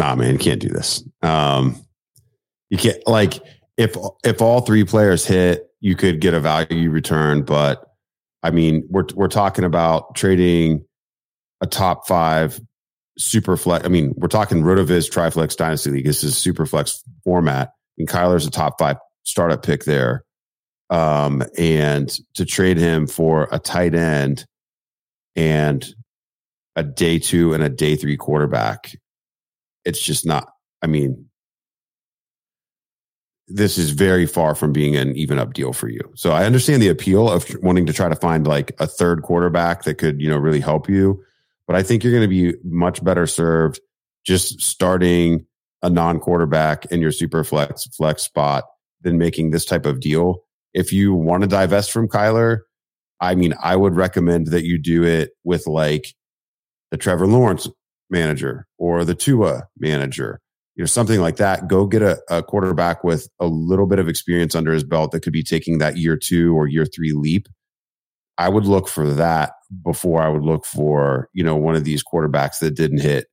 nah, 0.00 0.16
man, 0.16 0.32
you 0.32 0.38
can't 0.38 0.60
do 0.60 0.68
this. 0.68 1.04
Um, 1.22 1.76
you 2.70 2.78
can't 2.78 3.06
like 3.06 3.34
if 3.76 3.96
if 4.24 4.40
all 4.40 4.62
three 4.62 4.84
players 4.84 5.26
hit, 5.26 5.70
you 5.80 5.94
could 5.94 6.20
get 6.20 6.34
a 6.34 6.40
value 6.40 6.90
return, 6.90 7.42
but 7.42 7.84
I 8.42 8.50
mean, 8.50 8.86
we're 8.88 9.04
we're 9.14 9.28
talking 9.28 9.64
about 9.64 10.14
trading 10.14 10.84
a 11.60 11.66
top 11.66 12.08
five 12.08 12.58
super 13.18 13.56
flex. 13.58 13.84
I 13.84 13.88
mean, 13.88 14.14
we're 14.16 14.28
talking 14.28 14.62
Rotoviz 14.62 15.10
Triflex 15.10 15.54
Dynasty 15.54 15.90
League. 15.90 16.06
This 16.06 16.24
is 16.24 16.36
super 16.36 16.64
flex 16.64 17.02
format, 17.22 17.72
and 17.98 18.08
Kyler's 18.08 18.46
a 18.46 18.50
top 18.50 18.78
five 18.78 18.96
startup 19.24 19.62
pick 19.62 19.84
there. 19.84 20.24
Um, 20.88 21.44
and 21.56 22.10
to 22.34 22.44
trade 22.44 22.76
him 22.76 23.06
for 23.06 23.48
a 23.52 23.60
tight 23.60 23.94
end 23.94 24.44
and 25.36 25.86
a 26.74 26.82
day 26.82 27.18
two 27.18 27.52
and 27.52 27.62
a 27.62 27.68
day 27.68 27.94
three 27.94 28.16
quarterback 28.16 28.96
it's 29.84 30.00
just 30.00 30.26
not. 30.26 30.48
I 30.82 30.86
mean, 30.86 31.26
this 33.50 33.76
is 33.78 33.90
very 33.90 34.26
far 34.26 34.54
from 34.54 34.72
being 34.72 34.96
an 34.96 35.16
even 35.16 35.38
up 35.38 35.52
deal 35.52 35.72
for 35.72 35.88
you. 35.88 36.00
So 36.14 36.30
I 36.30 36.44
understand 36.44 36.80
the 36.80 36.88
appeal 36.88 37.28
of 37.28 37.44
wanting 37.62 37.86
to 37.86 37.92
try 37.92 38.08
to 38.08 38.14
find 38.14 38.46
like 38.46 38.72
a 38.78 38.86
third 38.86 39.22
quarterback 39.22 39.82
that 39.84 39.96
could, 39.96 40.20
you 40.20 40.30
know, 40.30 40.38
really 40.38 40.60
help 40.60 40.88
you. 40.88 41.22
But 41.66 41.76
I 41.76 41.82
think 41.82 42.02
you're 42.02 42.12
going 42.12 42.28
to 42.28 42.28
be 42.28 42.54
much 42.64 43.02
better 43.02 43.26
served 43.26 43.80
just 44.24 44.60
starting 44.60 45.46
a 45.82 45.90
non 45.90 46.20
quarterback 46.20 46.86
in 46.86 47.00
your 47.00 47.12
super 47.12 47.42
flex 47.42 47.86
flex 47.86 48.22
spot 48.22 48.64
than 49.02 49.18
making 49.18 49.50
this 49.50 49.64
type 49.64 49.86
of 49.86 50.00
deal. 50.00 50.44
If 50.72 50.92
you 50.92 51.14
want 51.14 51.42
to 51.42 51.48
divest 51.48 51.90
from 51.90 52.08
Kyler, 52.08 52.60
I 53.20 53.34
mean, 53.34 53.54
I 53.62 53.76
would 53.76 53.96
recommend 53.96 54.48
that 54.48 54.64
you 54.64 54.78
do 54.78 55.04
it 55.04 55.30
with 55.42 55.66
like 55.66 56.14
the 56.90 56.96
Trevor 56.96 57.26
Lawrence 57.26 57.68
manager 58.10 58.66
or 58.78 59.04
the 59.04 59.14
Tua 59.14 59.64
manager, 59.78 60.40
you 60.74 60.82
know, 60.82 60.86
something 60.86 61.20
like 61.20 61.36
that. 61.36 61.68
Go 61.68 61.86
get 61.86 62.02
a, 62.02 62.20
a 62.28 62.42
quarterback 62.42 63.04
with 63.04 63.28
a 63.38 63.46
little 63.46 63.86
bit 63.86 63.98
of 63.98 64.08
experience 64.08 64.54
under 64.54 64.72
his 64.72 64.84
belt 64.84 65.12
that 65.12 65.20
could 65.20 65.32
be 65.32 65.42
taking 65.42 65.78
that 65.78 65.96
year 65.96 66.16
two 66.16 66.56
or 66.56 66.66
year 66.66 66.86
three 66.86 67.12
leap. 67.12 67.48
I 68.38 68.48
would 68.48 68.64
look 68.64 68.88
for 68.88 69.06
that 69.12 69.52
before 69.84 70.22
I 70.22 70.28
would 70.28 70.42
look 70.42 70.64
for, 70.64 71.28
you 71.34 71.44
know, 71.44 71.56
one 71.56 71.74
of 71.74 71.84
these 71.84 72.02
quarterbacks 72.02 72.58
that 72.60 72.74
didn't 72.74 73.00
hit 73.00 73.26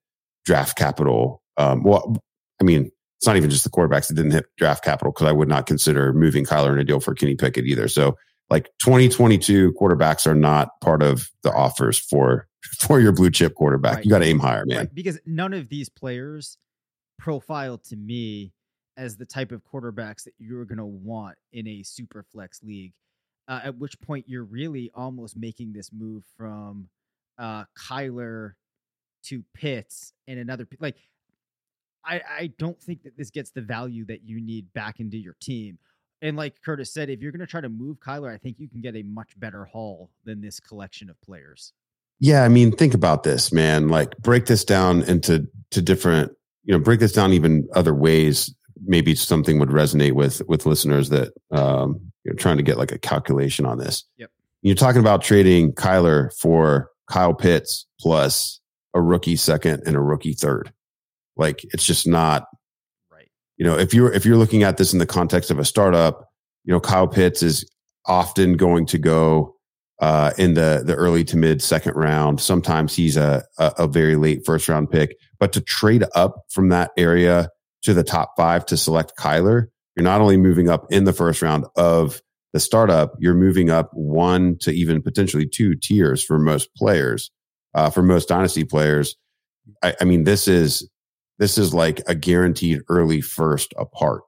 draft 0.46 0.78
capital. 0.78 1.42
Um, 1.56 1.84
well, 1.84 2.18
I 2.60 2.64
mean, 2.64 2.92
it's 3.18 3.26
not 3.26 3.38
even 3.38 3.50
just 3.50 3.64
the 3.64 3.70
quarterbacks 3.70 4.08
that 4.08 4.16
didn't 4.16 4.32
hit 4.32 4.46
draft 4.58 4.84
capital 4.84 5.12
because 5.12 5.28
I 5.28 5.32
would 5.32 5.48
not 5.48 5.66
consider 5.66 6.14
moving 6.14 6.46
Kyler 6.46 6.72
in 6.72 6.80
a 6.80 6.84
deal 6.84 7.00
for 7.00 7.16
Kenny 7.16 7.36
Pickett 7.36 7.66
either. 7.66 7.88
So, 7.88 8.16
like 8.50 8.70
2022 8.84 9.74
quarterbacks 9.80 10.28
are 10.28 10.36
not 10.36 10.70
part 10.82 11.02
of 11.02 11.30
the 11.44 11.52
offers 11.52 11.98
for 11.98 12.47
for 12.62 13.00
your 13.00 13.12
blue 13.12 13.30
chip 13.30 13.56
quarterback. 13.56 13.98
Right. 13.98 14.06
You 14.06 14.12
got 14.12 14.20
to 14.20 14.26
aim 14.26 14.40
higher, 14.40 14.66
man. 14.66 14.78
Right. 14.78 14.96
Because 14.96 15.20
none 15.26 15.54
of 15.54 15.70
these 15.70 15.90
players 15.90 16.58
profile 17.18 17.78
to 17.78 17.96
me 17.96 18.54
as 18.96 19.16
the 19.16 19.26
type 19.26 19.52
of 19.52 19.62
quarterbacks 19.64 20.24
that 20.24 20.34
you're 20.40 20.66
going 20.66 20.80
to 20.80 20.86
want 20.86 21.36
in 21.54 21.68
a 21.68 21.84
super 21.84 22.24
flex 22.32 22.64
league. 22.64 22.94
Uh, 23.48 23.62
at 23.64 23.78
which 23.78 24.00
point 24.02 24.26
you're 24.28 24.44
really 24.44 24.92
almost 24.94 25.38
making 25.38 25.72
this 25.72 25.92
move 25.94 26.24
from 26.36 26.90
uh, 27.38 27.64
Kyler 27.80 28.54
to 29.24 29.44
Pitts 29.54 30.14
and 30.28 30.40
another 30.40 30.68
like. 30.80 30.98
I, 32.04 32.22
I 32.40 32.54
don't 32.58 32.82
think 32.82 33.04
that 33.04 33.18
this 33.18 33.30
gets 33.30 33.52
the 33.52 33.62
value 33.62 34.06
that 34.06 34.24
you 34.24 34.40
need 34.40 34.72
back 34.74 35.02
into 35.02 35.18
your 35.18 35.36
team. 35.42 35.78
And 36.22 36.38
like 36.38 36.56
Curtis 36.64 36.94
said, 36.94 37.10
if 37.10 37.22
you're 37.22 37.34
going 37.34 37.42
to 37.42 37.48
try 37.48 37.60
to 37.60 37.70
move 37.70 38.00
Kyler, 38.00 38.34
I 38.34 38.38
think 38.38 38.60
you 38.60 38.70
can 38.70 38.80
get 38.80 38.96
a 38.96 39.04
much 39.04 39.38
better 39.38 39.66
haul 39.66 40.10
than 40.24 40.40
this 40.40 40.60
collection 40.60 41.10
of 41.10 41.20
players. 41.22 41.74
Yeah, 42.20 42.44
I 42.44 42.50
mean, 42.50 42.72
think 42.72 42.94
about 42.94 43.24
this, 43.24 43.52
man. 43.52 43.90
Like 43.90 44.18
break 44.18 44.46
this 44.46 44.64
down 44.64 45.04
into 45.04 45.48
to 45.72 45.82
different, 45.82 46.32
you 46.64 46.74
know, 46.74 46.80
break 46.80 47.00
this 47.00 47.12
down 47.12 47.34
even 47.34 47.68
other 47.74 47.94
ways. 47.94 48.54
Maybe 48.86 49.16
something 49.16 49.60
would 49.60 49.70
resonate 49.70 50.14
with 50.14 50.42
with 50.48 50.66
listeners 50.66 51.10
that 51.10 51.34
um 51.52 52.00
you're 52.24 52.36
trying 52.36 52.58
to 52.58 52.64
get 52.64 52.78
like 52.78 52.92
a 52.92 52.98
calculation 52.98 53.66
on 53.66 53.78
this. 53.78 54.04
Yep. 54.18 54.32
You're 54.62 54.76
talking 54.76 55.00
about 55.00 55.22
trading 55.22 55.74
Kyler 55.74 56.34
for 56.38 56.90
Kyle 57.10 57.34
Pitts 57.34 57.86
plus 58.00 58.60
a 58.94 59.02
rookie 59.02 59.36
second 59.36 59.84
and 59.86 59.96
a 59.96 60.02
rookie 60.02 60.34
third. 60.34 60.74
Like 61.36 61.64
it's 61.74 61.86
just 61.86 62.08
not 62.08 62.46
right. 63.12 63.30
You 63.58 63.66
know, 63.66 63.78
if 63.78 63.94
you're 63.94 64.12
if 64.12 64.26
you're 64.26 64.38
looking 64.38 64.64
at 64.64 64.78
this 64.78 64.92
in 64.92 65.00
the 65.00 65.06
context 65.06 65.52
of 65.52 65.60
a 65.60 65.66
startup, 65.66 66.30
you 66.66 66.74
know, 66.74 66.80
Kyle 66.80 67.08
Pitts 67.08 67.44
is 67.44 67.70
often 68.06 68.54
going 68.54 68.86
to 68.88 68.98
go 68.98 69.57
uh, 70.00 70.32
in 70.38 70.54
the 70.54 70.84
the 70.86 70.96
early 70.96 71.24
to 71.26 71.38
mid 71.38 71.62
second 71.62 71.96
round. 71.96 72.40
Sometimes 72.40 72.96
he's 72.96 73.18
a, 73.18 73.44
a, 73.58 73.74
a 73.80 73.88
very 73.88 74.16
late 74.16 74.46
first 74.46 74.70
round 74.70 74.90
pick. 74.90 75.18
But 75.40 75.54
to 75.54 75.62
trade 75.62 76.04
up 76.16 76.44
from 76.52 76.70
that 76.70 76.92
area 76.98 77.50
to 77.84 77.94
the 77.94 78.04
top 78.04 78.34
five 78.38 78.66
to 78.68 78.78
select 78.78 79.14
Kyler, 79.20 79.68
you're 79.96 80.04
not 80.04 80.22
only 80.22 80.38
moving 80.38 80.70
up 80.70 80.86
in 80.92 81.06
the 81.06 81.14
first 81.14 81.42
round 81.42 81.66
of 81.76 82.22
the 82.54 82.60
startup, 82.60 83.14
you're 83.20 83.34
moving 83.34 83.70
up 83.70 83.90
one 83.94 84.58
to 84.62 84.72
even 84.72 85.02
potentially 85.02 85.48
two 85.48 85.76
tiers 85.76 86.24
for 86.24 86.40
most 86.40 86.74
players, 86.76 87.32
uh, 87.74 87.90
for 87.90 88.02
most 88.02 88.28
dynasty 88.28 88.64
players. 88.64 89.16
I, 89.84 89.96
I 90.02 90.06
mean, 90.06 90.24
this 90.24 90.48
is 90.48 90.90
this 91.40 91.58
is 91.58 91.74
like 91.74 92.02
a 92.08 92.16
guaranteed 92.16 92.82
early 92.90 93.22
first 93.22 93.74
apart. 93.78 94.24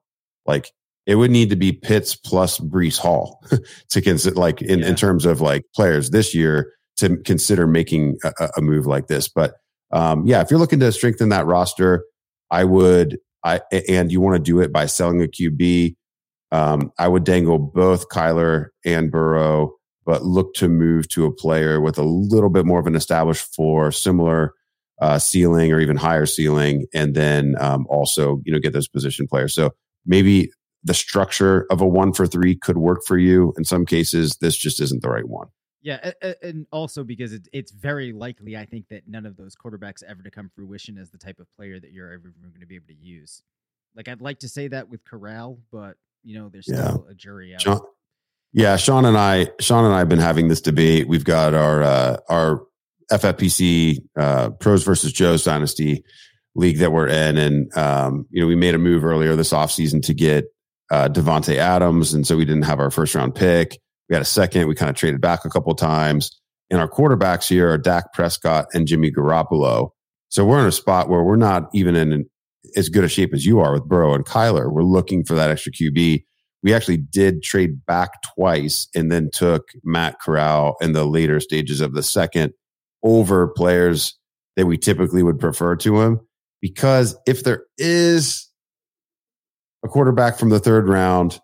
Like 0.46 0.72
it 1.10 1.16
would 1.16 1.32
need 1.32 1.50
to 1.50 1.56
be 1.56 1.72
Pitts 1.72 2.16
plus 2.16 2.60
Breece 2.60 3.00
Hall 3.00 3.44
to 3.90 4.00
consider, 4.00 4.36
like 4.36 4.62
in, 4.62 4.78
yeah. 4.78 4.90
in 4.90 4.96
terms 4.96 5.26
of 5.26 5.42
like 5.42 5.66
players 5.74 6.12
this 6.12 6.36
year 6.36 6.72
to 6.98 7.18
consider 7.18 7.66
making 7.66 8.20
a, 8.24 8.50
a 8.58 8.62
move 8.62 8.86
like 8.86 9.08
this. 9.08 9.28
But 9.28 9.56
um, 9.92 10.28
yeah, 10.28 10.42
if 10.42 10.52
you're 10.52 10.60
looking 10.60 10.80
to 10.82 10.92
strengthen 10.92 11.30
that 11.30 11.48
roster, 11.48 12.06
I 12.52 12.64
would, 12.64 13.18
I 13.44 13.62
and 13.90 14.12
you 14.12 14.22
want 14.22 14.36
to 14.36 14.40
do 14.52 14.60
it 14.60 14.72
by 14.72 14.86
selling 14.86 15.24
a 15.24 15.26
QB. 15.26 15.96
Um, 16.52 16.92
I 17.00 17.08
would 17.08 17.24
dangle 17.24 17.58
both 17.58 18.10
Kyler 18.10 18.68
and 18.86 19.12
Burrow 19.12 19.74
but 20.06 20.24
look 20.24 20.54
to 20.56 20.68
move 20.68 21.08
to 21.10 21.26
a 21.26 21.32
player 21.32 21.82
with 21.82 21.98
a 21.98 22.04
little 22.04 22.50
bit 22.50 22.66
more 22.66 22.80
of 22.80 22.88
an 22.88 22.96
established 22.96 23.54
floor, 23.56 23.92
similar 23.92 24.54
uh, 25.02 25.18
ceiling 25.18 25.72
or 25.72 25.80
even 25.80 25.98
higher 25.98 26.26
ceiling, 26.28 26.86
and 26.94 27.16
then 27.16 27.56
um, 27.60 27.88
also 27.90 28.42
you 28.46 28.54
know 28.54 28.60
get 28.60 28.74
those 28.74 28.88
position 28.88 29.28
players. 29.28 29.56
So 29.56 29.72
maybe 30.06 30.52
the 30.84 30.94
structure 30.94 31.66
of 31.70 31.82
a 31.82 31.88
one 31.88 32.14
for 32.14 32.26
three 32.26 32.56
could 32.56 32.78
work 32.78 33.02
for 33.06 33.18
you. 33.18 33.54
In 33.58 33.66
some 33.66 33.86
cases, 33.86 34.38
this 34.42 34.56
just 34.56 34.82
isn't 34.82 35.02
the 35.02 35.10
right 35.10 35.28
one. 35.28 35.48
Yeah, 35.82 36.12
and 36.42 36.68
also 36.72 37.06
because 37.06 37.40
it's 37.54 37.72
very 37.72 38.12
likely, 38.12 38.58
I 38.58 38.66
think 38.66 38.90
that 38.90 39.08
none 39.08 39.26
of 39.26 39.38
those 39.38 39.56
quarterbacks 39.56 40.04
ever 40.04 40.22
to 40.24 40.30
come 40.30 40.52
fruition 40.54 40.98
as 40.98 41.10
the 41.10 41.18
type 41.18 41.40
of 41.40 41.48
player 41.56 41.80
that 41.80 41.92
you're 41.92 42.12
ever 42.12 42.34
going 42.42 42.60
to 42.60 42.66
be 42.66 42.76
able 42.76 42.88
to 42.88 42.96
use. 42.96 43.42
Like 43.96 44.10
I'd 44.10 44.22
like 44.22 44.40
to 44.40 44.50
say 44.50 44.68
that 44.68 44.90
with 44.90 45.04
Corral, 45.06 45.60
but 45.72 45.96
you 46.24 46.38
know, 46.38 46.50
there's 46.50 46.66
still 46.66 47.06
yeah. 47.06 47.12
a 47.12 47.14
jury 47.14 47.56
out. 47.56 47.62
Sean, 47.62 47.80
yeah, 48.52 48.76
Sean 48.76 49.06
and 49.06 49.18
I, 49.18 49.52
Sean 49.62 49.86
and 49.86 49.94
I 49.94 50.00
have 50.00 50.10
been 50.10 50.20
having 50.20 50.50
this 50.50 50.60
debate. 50.60 51.08
We've 51.08 51.24
got 51.24 51.54
our 51.54 51.82
uh, 51.82 52.18
our 52.28 52.66
FFPC 53.12 54.00
uh, 54.18 54.50
Pros 54.52 54.84
versus 54.84 55.14
Joe's 55.14 55.46
Dynasty 55.46 56.04
league 56.56 56.80
that 56.80 56.92
we're 56.92 57.08
in, 57.08 57.38
and 57.38 57.78
um, 57.78 58.26
you 58.32 58.42
know, 58.42 58.48
we 58.48 58.56
made 58.56 58.76
a 58.76 58.80
move 58.80 59.06
earlier 59.06 59.36
this 59.38 59.54
offseason 59.54 60.02
to 60.04 60.14
get 60.14 60.46
uh, 60.92 61.08
Davante 61.10 61.56
Adams, 61.56 62.14
and 62.14 62.26
so 62.26 62.38
we 62.38 62.46
didn't 62.46 62.64
have 62.64 62.80
our 62.80 62.92
first 62.92 63.16
round 63.16 63.36
pick. 63.36 63.80
We 64.10 64.16
had 64.16 64.22
a 64.22 64.26
second. 64.26 64.68
We 64.68 64.76
kind 64.76 64.90
of 64.90 64.96
traded 64.96 65.22
back 65.22 65.46
a 65.46 65.50
couple 65.50 65.74
times. 65.76 66.40
And 66.70 66.80
our 66.80 66.90
quarterbacks 66.90 67.48
here 67.48 67.72
are 67.72 67.78
Dak 67.78 68.14
Prescott 68.14 68.68
and 68.74 68.88
Jimmy 68.88 69.12
Garoppolo. 69.12 69.90
So 70.30 70.46
we're 70.46 70.60
in 70.60 70.68
a 70.68 70.72
spot 70.72 71.10
where 71.10 71.24
we're 71.24 71.36
not 71.36 71.70
even 71.74 71.96
in 71.96 72.26
as 72.76 72.90
good 72.90 73.04
a 73.04 73.08
shape 73.08 73.34
as 73.34 73.46
you 73.46 73.60
are 73.60 73.74
with 73.74 73.88
Burrow 73.88 74.14
and 74.14 74.26
Kyler. 74.26 74.72
We're 74.72 74.84
looking 74.84 75.24
for 75.24 75.36
that 75.36 75.50
extra 75.50 75.72
QB. 75.72 76.24
We 76.62 76.74
actually 76.74 76.98
did 76.98 77.42
trade 77.42 77.86
back 77.86 78.10
twice 78.36 78.88
and 78.94 79.12
then 79.12 79.30
took 79.32 79.70
Matt 79.84 80.20
Corral 80.20 80.76
in 80.82 80.92
the 80.94 81.06
later 81.06 81.40
stages 81.40 81.82
of 81.82 81.94
the 81.94 82.04
second 82.04 82.54
over 83.02 83.48
players 83.48 84.18
that 84.56 84.66
we 84.66 84.78
typically 84.78 85.24
would 85.24 85.40
prefer 85.40 85.76
to 85.78 86.02
him. 86.02 86.20
Because 86.62 87.18
if 87.26 87.44
there 87.44 87.64
is 87.78 88.49
a 89.84 89.88
quarterback 89.88 90.38
from 90.38 90.50
the 90.50 90.60
third 90.60 90.88
round 90.88 91.40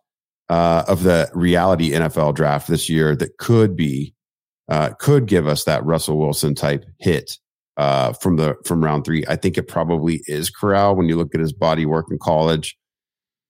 uh, 0.49 0.83
of 0.87 1.03
the 1.03 1.29
reality 1.33 1.91
NFL 1.91 2.35
draft 2.35 2.67
this 2.67 2.89
year 2.89 3.15
that 3.15 3.37
could 3.37 3.75
be 3.75 4.13
uh, 4.67 4.89
could 4.99 5.27
give 5.27 5.47
us 5.47 5.63
that 5.65 5.85
Russell 5.85 6.17
Wilson 6.17 6.55
type 6.55 6.85
hit 6.99 7.37
uh, 7.77 8.13
from 8.13 8.37
the 8.37 8.55
from 8.65 8.83
round 8.83 9.05
three. 9.05 9.23
I 9.27 9.35
think 9.35 9.57
it 9.57 9.67
probably 9.67 10.21
is 10.27 10.49
Corral 10.49 10.95
when 10.95 11.07
you 11.07 11.17
look 11.17 11.35
at 11.35 11.41
his 11.41 11.53
body 11.53 11.85
work 11.85 12.07
in 12.09 12.17
college, 12.17 12.77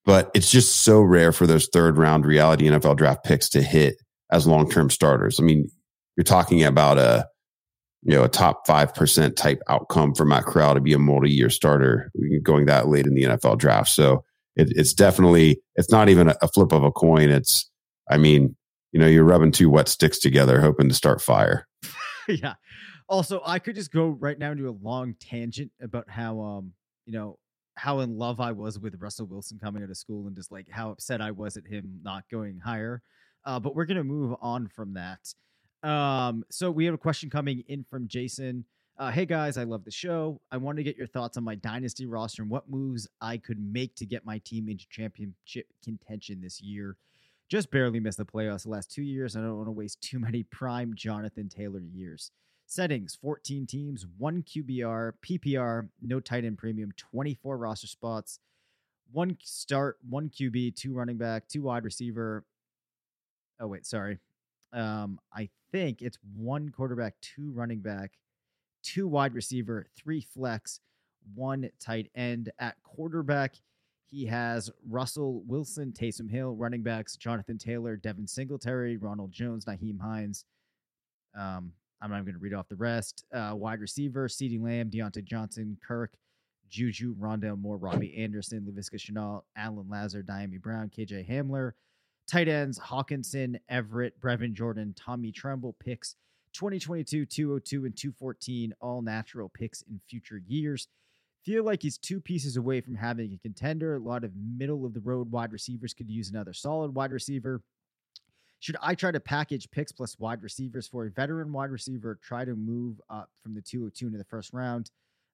but 0.03 0.29
it's 0.33 0.51
just 0.51 0.83
so 0.83 1.01
rare 1.01 1.31
for 1.31 1.47
those 1.47 1.69
third 1.71 1.97
round 1.97 2.25
reality 2.25 2.67
NFL 2.67 2.97
draft 2.97 3.23
picks 3.23 3.49
to 3.49 3.61
hit 3.61 3.95
as 4.31 4.45
long 4.45 4.69
term 4.69 4.89
starters. 4.89 5.39
I 5.39 5.43
mean, 5.43 5.69
you're 6.17 6.23
talking 6.23 6.63
about 6.63 6.97
a 6.97 7.27
you 8.03 8.11
know 8.11 8.23
a 8.23 8.29
top 8.29 8.67
five 8.67 8.93
percent 8.93 9.37
type 9.37 9.61
outcome 9.69 10.13
for 10.13 10.25
Matt 10.25 10.45
Corral 10.45 10.73
to 10.73 10.81
be 10.81 10.93
a 10.93 10.99
multi 10.99 11.31
year 11.31 11.49
starter 11.49 12.11
going 12.43 12.65
that 12.65 12.89
late 12.89 13.05
in 13.05 13.15
the 13.15 13.23
NFL 13.23 13.57
draft. 13.57 13.89
So 13.89 14.24
it, 14.55 14.71
it's 14.75 14.93
definitely 14.93 15.61
it's 15.75 15.91
not 15.91 16.09
even 16.09 16.29
a, 16.29 16.47
flip 16.47 16.71
of 16.71 16.83
a 16.83 16.91
coin. 16.91 17.29
It's 17.29 17.69
I 18.09 18.17
mean, 18.17 18.55
you 18.91 18.99
know, 18.99 19.07
you're 19.07 19.23
rubbing 19.23 19.51
two 19.51 19.69
wet 19.69 19.87
sticks 19.87 20.19
together, 20.19 20.61
hoping 20.61 20.89
to 20.89 20.95
start 20.95 21.21
fire. 21.21 21.67
yeah. 22.27 22.53
Also, 23.07 23.41
I 23.45 23.59
could 23.59 23.75
just 23.75 23.91
go 23.91 24.07
right 24.07 24.37
now 24.37 24.51
into 24.51 24.69
a 24.69 24.77
long 24.81 25.15
tangent 25.19 25.71
about 25.81 26.09
how 26.09 26.39
um, 26.39 26.73
you 27.05 27.13
know, 27.13 27.37
how 27.75 27.99
in 27.99 28.17
love 28.17 28.39
I 28.39 28.51
was 28.51 28.79
with 28.79 28.95
Russell 28.99 29.27
Wilson 29.27 29.59
coming 29.61 29.83
out 29.83 29.89
of 29.89 29.97
school 29.97 30.27
and 30.27 30.35
just 30.35 30.51
like 30.51 30.67
how 30.69 30.91
upset 30.91 31.21
I 31.21 31.31
was 31.31 31.57
at 31.57 31.67
him 31.67 31.99
not 32.03 32.23
going 32.31 32.59
higher. 32.59 33.01
Uh, 33.45 33.59
but 33.59 33.75
we're 33.75 33.85
gonna 33.85 34.03
move 34.03 34.35
on 34.41 34.67
from 34.67 34.93
that. 34.95 35.19
Um, 35.87 36.43
so 36.49 36.71
we 36.71 36.85
have 36.85 36.95
a 36.95 36.99
question 36.99 37.29
coming 37.29 37.63
in 37.67 37.83
from 37.83 38.07
Jason. 38.07 38.65
Uh, 38.97 39.12
hey 39.12 39.25
guys, 39.25 39.58
I 39.58 39.63
love 39.63 39.84
the 39.84 39.91
show. 39.91 40.39
I 40.53 40.58
want 40.58 40.77
to 40.77 40.84
get 40.84 40.95
your 40.95 41.08
thoughts 41.08 41.36
on 41.36 41.43
my 41.43 41.55
dynasty 41.55 42.05
roster 42.05 42.43
and 42.43 42.49
what 42.49 42.69
moves 42.69 43.10
I 43.19 43.36
could 43.36 43.60
make 43.60 43.93
to 43.95 44.05
get 44.05 44.25
my 44.25 44.38
team 44.39 44.69
into 44.69 44.88
championship 44.89 45.67
contention 45.84 46.39
this 46.39 46.62
year. 46.62 46.95
Just 47.49 47.71
barely 47.71 47.99
missed 47.99 48.19
the 48.19 48.25
playoffs 48.25 48.63
the 48.63 48.69
last 48.69 48.89
two 48.89 49.03
years. 49.03 49.36
I 49.36 49.41
don't 49.41 49.58
want 49.58 49.67
to 49.67 49.73
waste 49.73 49.99
too 49.99 50.17
many 50.17 50.43
prime 50.43 50.93
Jonathan 50.95 51.49
Taylor 51.49 51.81
years. 51.81 52.31
Settings 52.67 53.15
14 53.21 53.67
teams, 53.67 54.05
one 54.17 54.43
QBR, 54.43 55.12
PPR, 55.21 55.89
no 56.01 56.21
tight 56.21 56.45
end 56.45 56.58
premium, 56.58 56.93
24 56.95 57.58
roster 57.58 57.88
spots, 57.88 58.39
one 59.12 59.38
start, 59.43 59.97
one 60.10 60.29
QB, 60.29 60.73
two 60.77 60.93
running 60.93 61.17
back, 61.17 61.49
two 61.49 61.63
wide 61.63 61.84
receiver. 61.84 62.45
Oh, 63.60 63.67
wait, 63.67 63.86
sorry. 63.86 64.19
Um, 64.71 65.19
I 65.34 65.49
think 65.73 66.01
it's 66.01 66.17
one 66.38 66.69
quarterback, 66.69 67.15
two 67.21 67.51
running 67.51 67.79
back, 67.79 68.13
two 68.85 69.07
wide 69.07 69.33
receiver, 69.33 69.87
three 69.97 70.21
flex, 70.21 70.79
one 71.33 71.69
tight 71.79 72.09
end. 72.15 72.51
At 72.59 72.75
quarterback, 72.83 73.55
he 74.05 74.25
has 74.27 74.69
Russell 74.87 75.41
Wilson, 75.47 75.91
Taysom 75.91 76.29
Hill, 76.29 76.55
running 76.55 76.83
backs, 76.83 77.17
Jonathan 77.17 77.57
Taylor, 77.57 77.97
Devin 77.97 78.27
Singletary, 78.27 78.97
Ronald 78.97 79.31
Jones, 79.31 79.65
Nyheim 79.65 79.99
Hines. 79.99 80.45
Um, 81.37 81.73
I'm 82.01 82.11
not 82.11 82.23
going 82.23 82.35
to 82.35 82.39
read 82.39 82.53
off 82.53 82.69
the 82.69 82.75
rest. 82.75 83.25
Uh, 83.33 83.53
wide 83.55 83.79
receiver, 83.79 84.27
CeeDee 84.27 84.61
Lamb, 84.61 84.91
Diontae 84.91 85.25
Johnson, 85.25 85.77
Kirk, 85.85 86.13
Juju, 86.69 87.15
Rondale 87.15 87.59
Moore, 87.59 87.77
Robbie 87.77 88.15
Anderson, 88.15 88.67
Laviska 88.69 88.95
Shenault, 88.95 89.41
Allen 89.57 89.87
Lazard, 89.89 90.27
Dyami 90.27 90.61
Brown, 90.61 90.89
KJ 90.95 91.27
Hamler. 91.27 91.71
Tight 92.27 92.47
ends, 92.47 92.79
Hockenson, 92.79 93.59
Everett, 93.69 94.19
Brevin 94.19 94.53
Jordan, 94.53 94.93
Tommy 94.95 95.31
Tremble, 95.31 95.75
picks 95.79 96.15
2022, 96.55 97.25
202, 97.25 97.85
and 97.85 97.95
214 97.95 98.73
all 98.81 99.01
natural 99.01 99.49
picks 99.49 99.81
in 99.83 99.99
future 100.07 100.41
years. 100.47 100.87
Feel 101.43 101.63
like 101.63 101.83
he's 101.83 101.97
two 101.97 102.19
pieces 102.19 102.57
away 102.57 102.81
from 102.81 102.95
having 102.95 103.33
a 103.33 103.37
contender. 103.37 103.95
A 103.95 103.99
lot 103.99 104.23
of 104.23 104.31
middle 104.35 104.85
of 104.85 104.93
the 104.93 105.01
road 105.01 105.31
wide 105.31 105.51
receivers 105.51 105.93
could 105.93 106.09
use 106.09 106.29
another 106.29 106.53
solid 106.53 106.95
wide 106.95 107.11
receiver. 107.11 107.61
Should 108.59 108.77
I 108.81 108.95
try 108.95 109.11
to 109.11 109.19
package 109.19 109.69
picks 109.69 109.91
plus 109.91 110.17
wide 110.17 110.41
receivers 110.41 110.87
for 110.87 111.05
a 111.05 111.11
veteran 111.11 111.51
wide 111.51 111.69
receiver? 111.69 112.17
Try 112.23 112.45
to 112.45 112.55
move 112.55 112.99
up 113.09 113.29
from 113.43 113.53
the 113.53 113.61
202 113.61 114.07
into 114.07 114.17
the 114.17 114.23
first 114.23 114.53
round. 114.53 114.89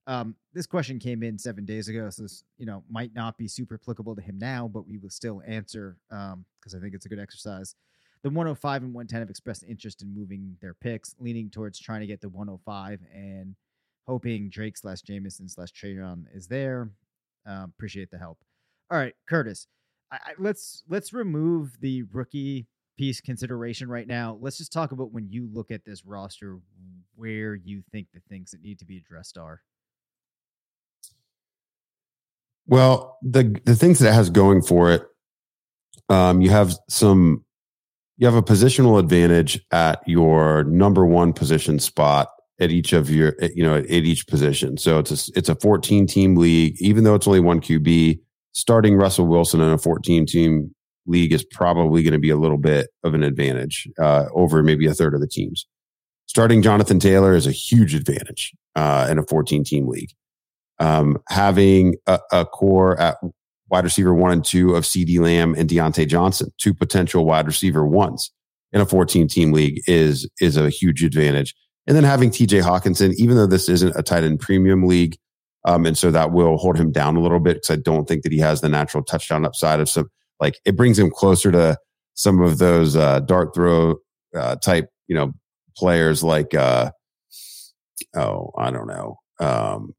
Um, 0.07 0.35
this 0.53 0.65
question 0.65 0.99
came 0.99 1.23
in 1.23 1.37
seven 1.37 1.63
days 1.63 1.87
ago, 1.87 2.09
so 2.09 2.23
this 2.23 2.43
you 2.57 2.65
know 2.65 2.83
might 2.89 3.13
not 3.13 3.37
be 3.37 3.47
super 3.47 3.75
applicable 3.75 4.15
to 4.15 4.21
him 4.21 4.37
now, 4.37 4.67
but 4.67 4.87
we 4.87 4.97
will 4.97 5.11
still 5.11 5.41
answer 5.47 5.95
because 6.09 6.33
um, 6.33 6.45
I 6.75 6.79
think 6.81 6.95
it's 6.95 7.05
a 7.05 7.09
good 7.09 7.19
exercise. 7.19 7.75
The 8.23 8.29
105 8.29 8.83
and 8.83 8.93
110 8.93 9.19
have 9.19 9.29
expressed 9.29 9.63
interest 9.67 10.03
in 10.03 10.13
moving 10.13 10.55
their 10.61 10.75
picks, 10.75 11.15
leaning 11.19 11.49
towards 11.49 11.79
trying 11.79 12.01
to 12.01 12.07
get 12.07 12.21
the 12.21 12.29
105 12.29 12.99
and 13.13 13.55
hoping 14.07 14.49
Drake 14.49 14.77
slash 14.77 15.01
Jameson 15.01 15.49
slash 15.49 15.69
Treylon 15.71 16.25
is 16.33 16.47
there. 16.47 16.91
Um, 17.45 17.73
appreciate 17.75 18.11
the 18.11 18.19
help. 18.19 18.37
All 18.91 18.97
right, 18.97 19.15
Curtis, 19.27 19.67
I, 20.11 20.17
I, 20.17 20.31
let's 20.37 20.83
let's 20.87 21.13
remove 21.13 21.79
the 21.79 22.03
rookie 22.11 22.67
piece 22.97 23.21
consideration 23.21 23.89
right 23.89 24.07
now. 24.07 24.37
Let's 24.39 24.57
just 24.57 24.71
talk 24.71 24.91
about 24.91 25.11
when 25.11 25.27
you 25.29 25.49
look 25.51 25.71
at 25.71 25.85
this 25.85 26.05
roster, 26.05 26.59
where 27.15 27.55
you 27.55 27.81
think 27.91 28.07
the 28.13 28.21
things 28.29 28.51
that 28.51 28.61
need 28.61 28.77
to 28.79 28.85
be 28.85 28.97
addressed 28.97 29.37
are. 29.37 29.61
Well, 32.67 33.17
the 33.23 33.59
the 33.65 33.75
things 33.75 33.99
that 33.99 34.09
it 34.09 34.13
has 34.13 34.29
going 34.29 34.61
for 34.61 34.91
it, 34.91 35.07
um, 36.09 36.41
you 36.41 36.51
have 36.51 36.75
some 36.89 37.45
you 38.21 38.27
have 38.27 38.35
a 38.35 38.43
positional 38.43 38.99
advantage 38.99 39.59
at 39.71 40.07
your 40.07 40.63
number 40.65 41.07
one 41.07 41.33
position 41.33 41.79
spot 41.79 42.29
at 42.59 42.69
each 42.69 42.93
of 42.93 43.09
your 43.09 43.33
you 43.55 43.63
know 43.63 43.77
at, 43.77 43.89
each 43.89 44.27
position. 44.27 44.77
So 44.77 44.99
it's 44.99 45.27
a 45.27 45.31
it's 45.35 45.49
a 45.49 45.55
14 45.55 46.05
team 46.05 46.35
league. 46.35 46.79
Even 46.79 47.03
though 47.03 47.15
it's 47.15 47.25
only 47.25 47.39
one 47.39 47.59
QB, 47.59 48.19
starting 48.51 48.95
Russell 48.95 49.25
Wilson 49.25 49.59
in 49.59 49.73
a 49.73 49.77
14 49.79 50.27
team 50.27 50.73
league 51.07 51.33
is 51.33 51.43
probably 51.43 52.03
going 52.03 52.13
to 52.13 52.19
be 52.19 52.29
a 52.29 52.37
little 52.37 52.59
bit 52.59 52.89
of 53.03 53.15
an 53.15 53.23
advantage 53.23 53.89
uh, 53.99 54.25
over 54.35 54.61
maybe 54.61 54.85
a 54.85 54.93
third 54.93 55.15
of 55.15 55.19
the 55.19 55.27
teams. 55.27 55.65
Starting 56.27 56.61
Jonathan 56.61 56.99
Taylor 56.99 57.33
is 57.33 57.47
a 57.47 57.51
huge 57.51 57.95
advantage 57.95 58.53
uh, 58.75 59.07
in 59.09 59.17
a 59.17 59.23
14 59.23 59.63
team 59.63 59.87
league. 59.87 60.11
Um, 60.77 61.17
having 61.29 61.95
a, 62.05 62.19
a, 62.31 62.45
core 62.45 62.99
at 62.99 63.17
wide 63.71 63.85
receiver 63.85 64.13
one 64.13 64.31
and 64.31 64.45
two 64.45 64.75
of 64.75 64.83
CeeDee 64.83 65.19
Lamb 65.19 65.55
and 65.57 65.69
Diontae 65.69 66.07
Johnson, 66.07 66.51
two 66.59 66.73
potential 66.73 67.25
wide 67.25 67.47
receiver 67.47 67.85
ones 67.85 68.31
in 68.73 68.81
a 68.81 68.85
14 68.85 69.27
team 69.27 69.53
league 69.53 69.81
is, 69.87 70.29
is 70.41 70.57
a 70.57 70.69
huge 70.69 71.03
advantage. 71.03 71.55
And 71.87 71.95
then 71.95 72.03
having 72.03 72.29
TJ 72.29 72.61
Hockenson, 72.61 73.13
even 73.15 73.37
though 73.37 73.47
this 73.47 73.69
isn't 73.69 73.95
a 73.95 74.03
tight 74.03 74.23
end 74.23 74.39
premium 74.39 74.83
league, 74.83 75.17
um, 75.65 75.85
and 75.85 75.97
so 75.97 76.11
that 76.11 76.31
will 76.31 76.57
hold 76.57 76.77
him 76.77 76.91
down 76.91 77.15
a 77.15 77.21
little 77.21 77.39
bit 77.39 77.55
because 77.55 77.71
I 77.71 77.75
don't 77.77 78.07
think 78.07 78.23
that 78.23 78.31
he 78.31 78.39
has 78.39 78.61
the 78.61 78.69
natural 78.69 79.03
touchdown 79.03 79.45
upside 79.45 79.79
of 79.79 79.89
some, 79.89 80.09
like 80.39 80.59
it 80.65 80.75
brings 80.75 80.99
him 80.99 81.09
closer 81.09 81.51
to 81.51 81.77
some 82.13 82.41
of 82.41 82.57
those 82.57 82.95
uh, 82.95 83.21
dart 83.21 83.55
throw 83.55 83.95
uh, 84.35 84.55
type, 84.57 84.89
you 85.07 85.15
know, 85.15 85.31
players 85.77 86.23
like, 86.23 86.53
uh, 86.53 86.91
oh, 88.15 88.51
I 88.57 88.71
don't 88.71 88.87
know, 88.87 89.17
um, 89.39 89.93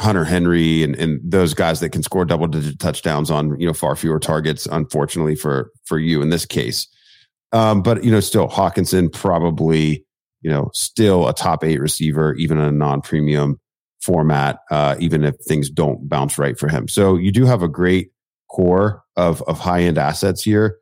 Hunter 0.00 0.24
Henry 0.24 0.82
and, 0.82 0.96
and 0.96 1.20
those 1.22 1.54
guys 1.54 1.80
that 1.80 1.90
can 1.90 2.02
score 2.02 2.24
double 2.24 2.48
digit 2.48 2.80
touchdowns 2.80 3.30
on 3.30 3.58
you 3.60 3.66
know 3.66 3.72
far 3.72 3.94
fewer 3.96 4.18
targets. 4.18 4.66
Unfortunately 4.66 5.36
for 5.36 5.70
for 5.84 5.98
you 5.98 6.20
in 6.22 6.30
this 6.30 6.44
case, 6.44 6.88
Um, 7.52 7.82
but 7.82 8.02
you 8.02 8.10
know, 8.10 8.20
still 8.20 8.48
Hockenson 8.48 9.12
probably 9.12 10.04
you 10.42 10.50
know 10.50 10.70
still 10.74 11.28
a 11.28 11.32
top 11.32 11.62
eight 11.64 11.80
receiver, 11.80 12.34
even 12.34 12.58
in 12.58 12.64
a 12.64 12.72
non-premium 12.72 13.60
format, 14.02 14.58
uh, 14.70 14.96
even 14.98 15.24
if 15.24 15.36
things 15.46 15.70
don't 15.70 16.08
bounce 16.08 16.36
right 16.36 16.58
for 16.58 16.68
him. 16.68 16.88
So 16.88 17.16
you 17.16 17.32
do 17.32 17.46
have 17.46 17.62
a 17.62 17.68
great 17.68 18.10
core 18.50 19.02
of 19.16 19.40
of 19.42 19.60
high 19.60 19.82
end 19.82 19.96
assets 19.96 20.42
here, 20.42 20.78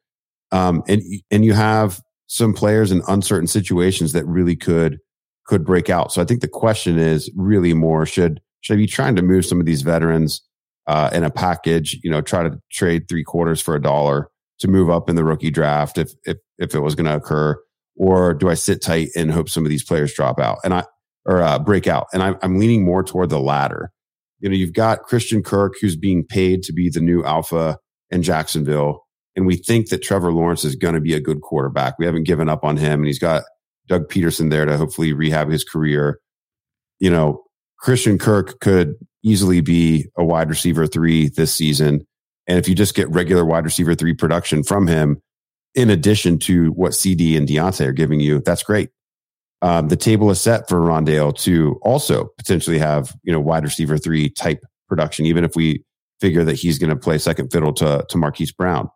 um, 0.51 0.83
and 0.89 1.03
and 1.31 1.45
you 1.45 1.53
have 1.53 2.01
some 2.29 2.55
players 2.55 2.91
in 2.91 3.03
uncertain 3.09 3.47
situations 3.47 4.13
that 4.13 4.27
really 4.27 4.57
could 4.57 4.99
could 5.47 5.67
break 5.67 5.91
out. 5.91 6.13
So 6.13 6.23
I 6.23 6.25
think 6.25 6.41
the 6.41 6.49
question 6.49 6.99
is 6.99 7.31
really 7.37 7.75
more 7.75 8.07
should 8.07 8.41
should 8.63 8.75
I 8.75 8.77
be 8.79 8.87
trying 8.87 9.17
to 9.17 9.23
move 9.23 9.45
some 9.45 9.61
of 9.61 9.67
these 9.67 9.83
veterans 9.83 10.41
uh, 10.87 11.11
in 11.13 11.25
a 11.25 11.31
package? 11.31 11.99
You 12.03 12.11
know, 12.11 12.23
try 12.23 12.43
to 12.43 12.59
trade 12.73 13.09
three 13.09 13.25
quarters 13.25 13.61
for 13.61 13.75
a 13.75 13.83
dollar 13.83 14.31
to 14.61 14.69
move 14.69 14.89
up 14.89 15.11
in 15.11 15.17
the 15.17 15.25
rookie 15.25 15.51
draft 15.51 15.99
if 15.99 16.13
if 16.25 16.39
if 16.59 16.75
it 16.75 16.81
was 16.81 16.95
going 16.95 17.07
to 17.07 17.17
occur, 17.17 17.61
or 17.97 18.33
do 18.33 18.49
I 18.49 18.55
sit 18.55 18.81
tight 18.81 19.09
and 19.15 19.31
hope 19.31 19.49
some 19.49 19.65
of 19.65 19.71
these 19.71 19.85
players 19.85 20.15
drop 20.15 20.41
out 20.41 20.59
and 20.65 20.73
I 20.73 20.85
or 21.27 21.43
uh, 21.43 21.59
break 21.59 21.87
out? 21.87 22.07
And 22.15 22.23
I, 22.23 22.37
I'm 22.43 22.59
leaning 22.59 22.85
more 22.85 23.03
toward 23.03 23.29
the 23.29 23.41
latter. 23.41 23.93
You 24.39 24.49
know, 24.49 24.57
you've 24.57 24.73
got 24.73 25.03
Christian 25.03 25.43
Kirk 25.43 25.75
who's 25.81 25.97
being 25.97 26.25
paid 26.25 26.63
to 26.65 26.73
be 26.73 26.89
the 26.89 27.01
new 27.01 27.25
alpha 27.25 27.79
in 28.11 28.23
Jacksonville. 28.23 29.07
And 29.35 29.47
we 29.47 29.57
think 29.57 29.89
that 29.89 30.03
Trevor 30.03 30.33
Lawrence 30.33 30.65
is 30.65 30.77
going 30.77 30.95
to 30.95 31.01
be 31.01 31.15
a 31.15 31.21
good 31.21 31.41
quarterback. 31.41 31.99
We 31.99 32.07
haven't 32.07 32.25
given 32.25 32.49
up 32.49 32.65
on 32.65 32.77
him, 32.77 33.01
and 33.01 33.07
he's 33.07 33.19
got 33.19 33.45
Doug 33.89 34.09
Pederson 34.09 34.51
there 34.51 34.67
to 34.67 34.77
hopefully 34.77 35.13
rehab 35.13 35.51
his 35.51 35.65
career. 35.65 36.21
You 36.99 37.11
know, 37.11 37.43
Christian 37.83 38.17
Kirk 38.17 38.61
could 38.61 38.95
easily 39.25 39.61
be 39.61 40.07
a 40.17 40.25
wide 40.25 40.49
receiver 40.49 40.87
three 40.87 41.29
this 41.29 41.53
season. 41.53 42.07
And 42.47 42.59
if 42.59 42.69
you 42.69 42.75
just 42.75 42.95
get 42.95 43.11
regular 43.11 43.45
wide 43.45 43.65
receiver 43.65 43.95
three 43.95 44.15
production 44.15 44.63
from 44.63 44.87
him, 44.87 45.21
in 45.75 45.91
addition 45.91 46.39
to 46.41 46.71
what 46.73 46.93
CeeDee 46.93 47.37
and 47.37 47.47
Diontae 47.47 47.87
are 47.87 47.93
giving 47.93 48.21
you, 48.21 48.41
that's 48.41 48.63
great. 48.63 48.91
Um, 49.63 49.89
the 49.89 49.97
table 49.97 50.31
is 50.31 50.41
set 50.41 50.69
for 50.69 50.81
Rondale 50.81 51.37
to 51.39 51.79
also 51.83 52.31
potentially 52.37 52.79
have, 52.79 53.15
you 53.23 53.33
know, 53.33 53.41
wide 53.41 53.65
receiver 53.65 53.99
three 53.99 54.29
type 54.29 54.65
production, 54.89 55.27
even 55.27 55.45
if 55.45 55.57
we 55.57 55.85
figure 56.21 56.45
that 56.45 56.55
he's 56.55 56.79
going 56.79 56.91
to 56.91 56.97
play 56.97 57.19
second 57.19 57.51
fiddle 57.51 57.73
to, 57.75 58.05
to 58.09 58.19
Marquise 58.19 58.53
Brown. 58.53 58.89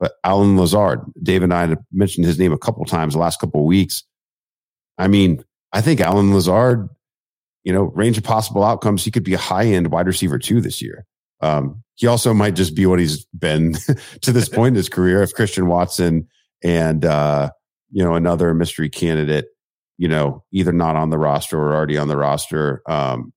But 0.00 0.12
Allen 0.24 0.58
Lazard, 0.58 1.00
Dave 1.22 1.42
and 1.42 1.54
I 1.54 1.76
mentioned 1.92 2.26
his 2.26 2.38
name 2.38 2.52
a 2.52 2.58
couple 2.58 2.84
times 2.84 3.14
the 3.14 3.20
last 3.20 3.40
couple 3.40 3.60
of 3.60 3.66
weeks. 3.66 4.02
I 4.98 5.08
mean, 5.08 5.44
I 5.72 5.80
think 5.80 6.00
Allen 6.00 6.34
Lazard, 6.34 6.88
you 7.64 7.72
know, 7.72 7.84
range 7.94 8.18
of 8.18 8.24
possible 8.24 8.62
outcomes, 8.62 9.04
he 9.04 9.10
could 9.10 9.24
be 9.24 9.34
a 9.34 9.38
high 9.38 9.64
end 9.64 9.90
wide 9.90 10.06
receiver 10.06 10.38
two 10.38 10.60
this 10.60 10.80
year. 10.80 11.06
Um, 11.40 11.82
he 11.96 12.06
also 12.06 12.32
might 12.32 12.54
just 12.54 12.74
be 12.74 12.86
what 12.86 12.98
he's 12.98 13.24
been 13.26 13.74
to 14.22 14.32
this 14.32 14.48
point 14.48 14.68
in 14.68 14.76
his 14.76 14.88
career. 14.88 15.22
If 15.22 15.32
Christian 15.32 15.66
Watson 15.66 16.28
and, 16.62 17.04
uh, 17.04 17.50
you 17.90 18.04
know, 18.04 18.14
another 18.14 18.54
mystery 18.54 18.88
candidate, 18.88 19.46
you 19.96 20.08
know, 20.08 20.44
either 20.52 20.72
not 20.72 20.96
on 20.96 21.10
the 21.10 21.18
roster 21.18 21.58
or 21.58 21.74
already 21.74 21.96
on 21.96 22.08
the 22.08 22.16
roster, 22.16 22.82
um, 22.86 23.32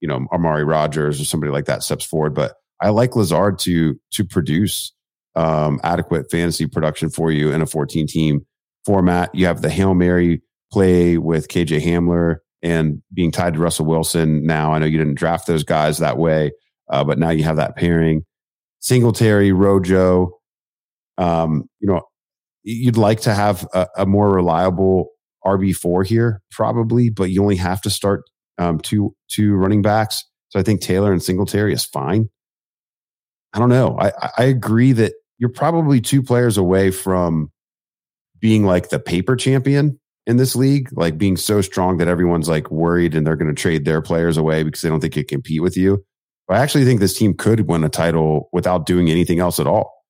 you 0.00 0.08
know, 0.08 0.26
Amari 0.32 0.64
Rodgers 0.64 1.20
or 1.20 1.24
somebody 1.24 1.52
like 1.52 1.64
that 1.66 1.82
steps 1.82 2.04
forward. 2.04 2.34
But 2.34 2.54
I 2.80 2.90
like 2.90 3.16
Lazard 3.16 3.58
to, 3.60 3.98
to 4.12 4.24
produce, 4.24 4.92
um, 5.34 5.80
adequate 5.82 6.30
fantasy 6.30 6.66
production 6.66 7.08
for 7.08 7.32
you 7.32 7.52
in 7.52 7.62
a 7.62 7.66
14 7.66 8.06
team 8.06 8.46
format. 8.84 9.34
You 9.34 9.46
have 9.46 9.62
the 9.62 9.70
Hail 9.70 9.94
Mary 9.94 10.42
play 10.70 11.16
with 11.16 11.48
KJ 11.48 11.80
Hamler 11.80 12.38
and 12.62 13.02
being 13.12 13.30
tied 13.30 13.54
to 13.54 13.60
Russell 13.60 13.86
Wilson 13.86 14.46
now. 14.46 14.72
I 14.72 14.78
know 14.78 14.86
you 14.86 14.98
didn't 14.98 15.16
draft 15.16 15.46
those 15.46 15.64
guys 15.64 15.98
that 15.98 16.18
way, 16.18 16.52
uh, 16.88 17.04
but 17.04 17.18
now 17.18 17.30
you 17.30 17.42
have 17.44 17.56
that 17.56 17.76
pairing. 17.76 18.24
Singletary, 18.80 19.52
Rojo, 19.52 20.38
um, 21.18 21.68
you 21.80 21.88
know, 21.88 22.02
you'd 22.62 22.96
like 22.96 23.20
to 23.22 23.34
have 23.34 23.66
a, 23.74 23.86
a 23.98 24.06
more 24.06 24.30
reliable 24.30 25.10
RB4 25.44 26.06
here, 26.06 26.40
probably, 26.50 27.10
but 27.10 27.30
you 27.30 27.42
only 27.42 27.56
have 27.56 27.80
to 27.82 27.90
start 27.90 28.22
um, 28.58 28.78
two, 28.78 29.14
two 29.28 29.54
running 29.54 29.82
backs. 29.82 30.24
So 30.50 30.60
I 30.60 30.62
think 30.62 30.80
Taylor 30.80 31.12
and 31.12 31.22
Singletary 31.22 31.72
is 31.72 31.84
fine. 31.84 32.28
I 33.52 33.58
don't 33.58 33.68
know. 33.68 33.98
I, 33.98 34.12
I 34.38 34.44
agree 34.44 34.92
that 34.92 35.14
you're 35.38 35.50
probably 35.50 36.00
two 36.00 36.22
players 36.22 36.56
away 36.56 36.90
from 36.90 37.50
being 38.40 38.64
like 38.64 38.90
the 38.90 38.98
paper 38.98 39.36
champion 39.36 39.98
in 40.26 40.36
this 40.36 40.54
league, 40.54 40.88
like 40.92 41.18
being 41.18 41.36
so 41.36 41.60
strong 41.60 41.98
that 41.98 42.08
everyone's 42.08 42.48
like 42.48 42.70
worried 42.70 43.14
and 43.14 43.26
they're 43.26 43.36
going 43.36 43.54
to 43.54 43.60
trade 43.60 43.84
their 43.84 44.00
players 44.00 44.36
away 44.36 44.62
because 44.62 44.80
they 44.80 44.88
don't 44.88 45.00
think 45.00 45.16
it 45.16 45.28
compete 45.28 45.62
with 45.62 45.76
you. 45.76 46.04
But 46.46 46.58
I 46.58 46.62
actually 46.62 46.84
think 46.84 47.00
this 47.00 47.16
team 47.16 47.34
could 47.34 47.68
win 47.68 47.84
a 47.84 47.88
title 47.88 48.48
without 48.52 48.86
doing 48.86 49.10
anything 49.10 49.40
else 49.40 49.58
at 49.58 49.66
all. 49.66 50.02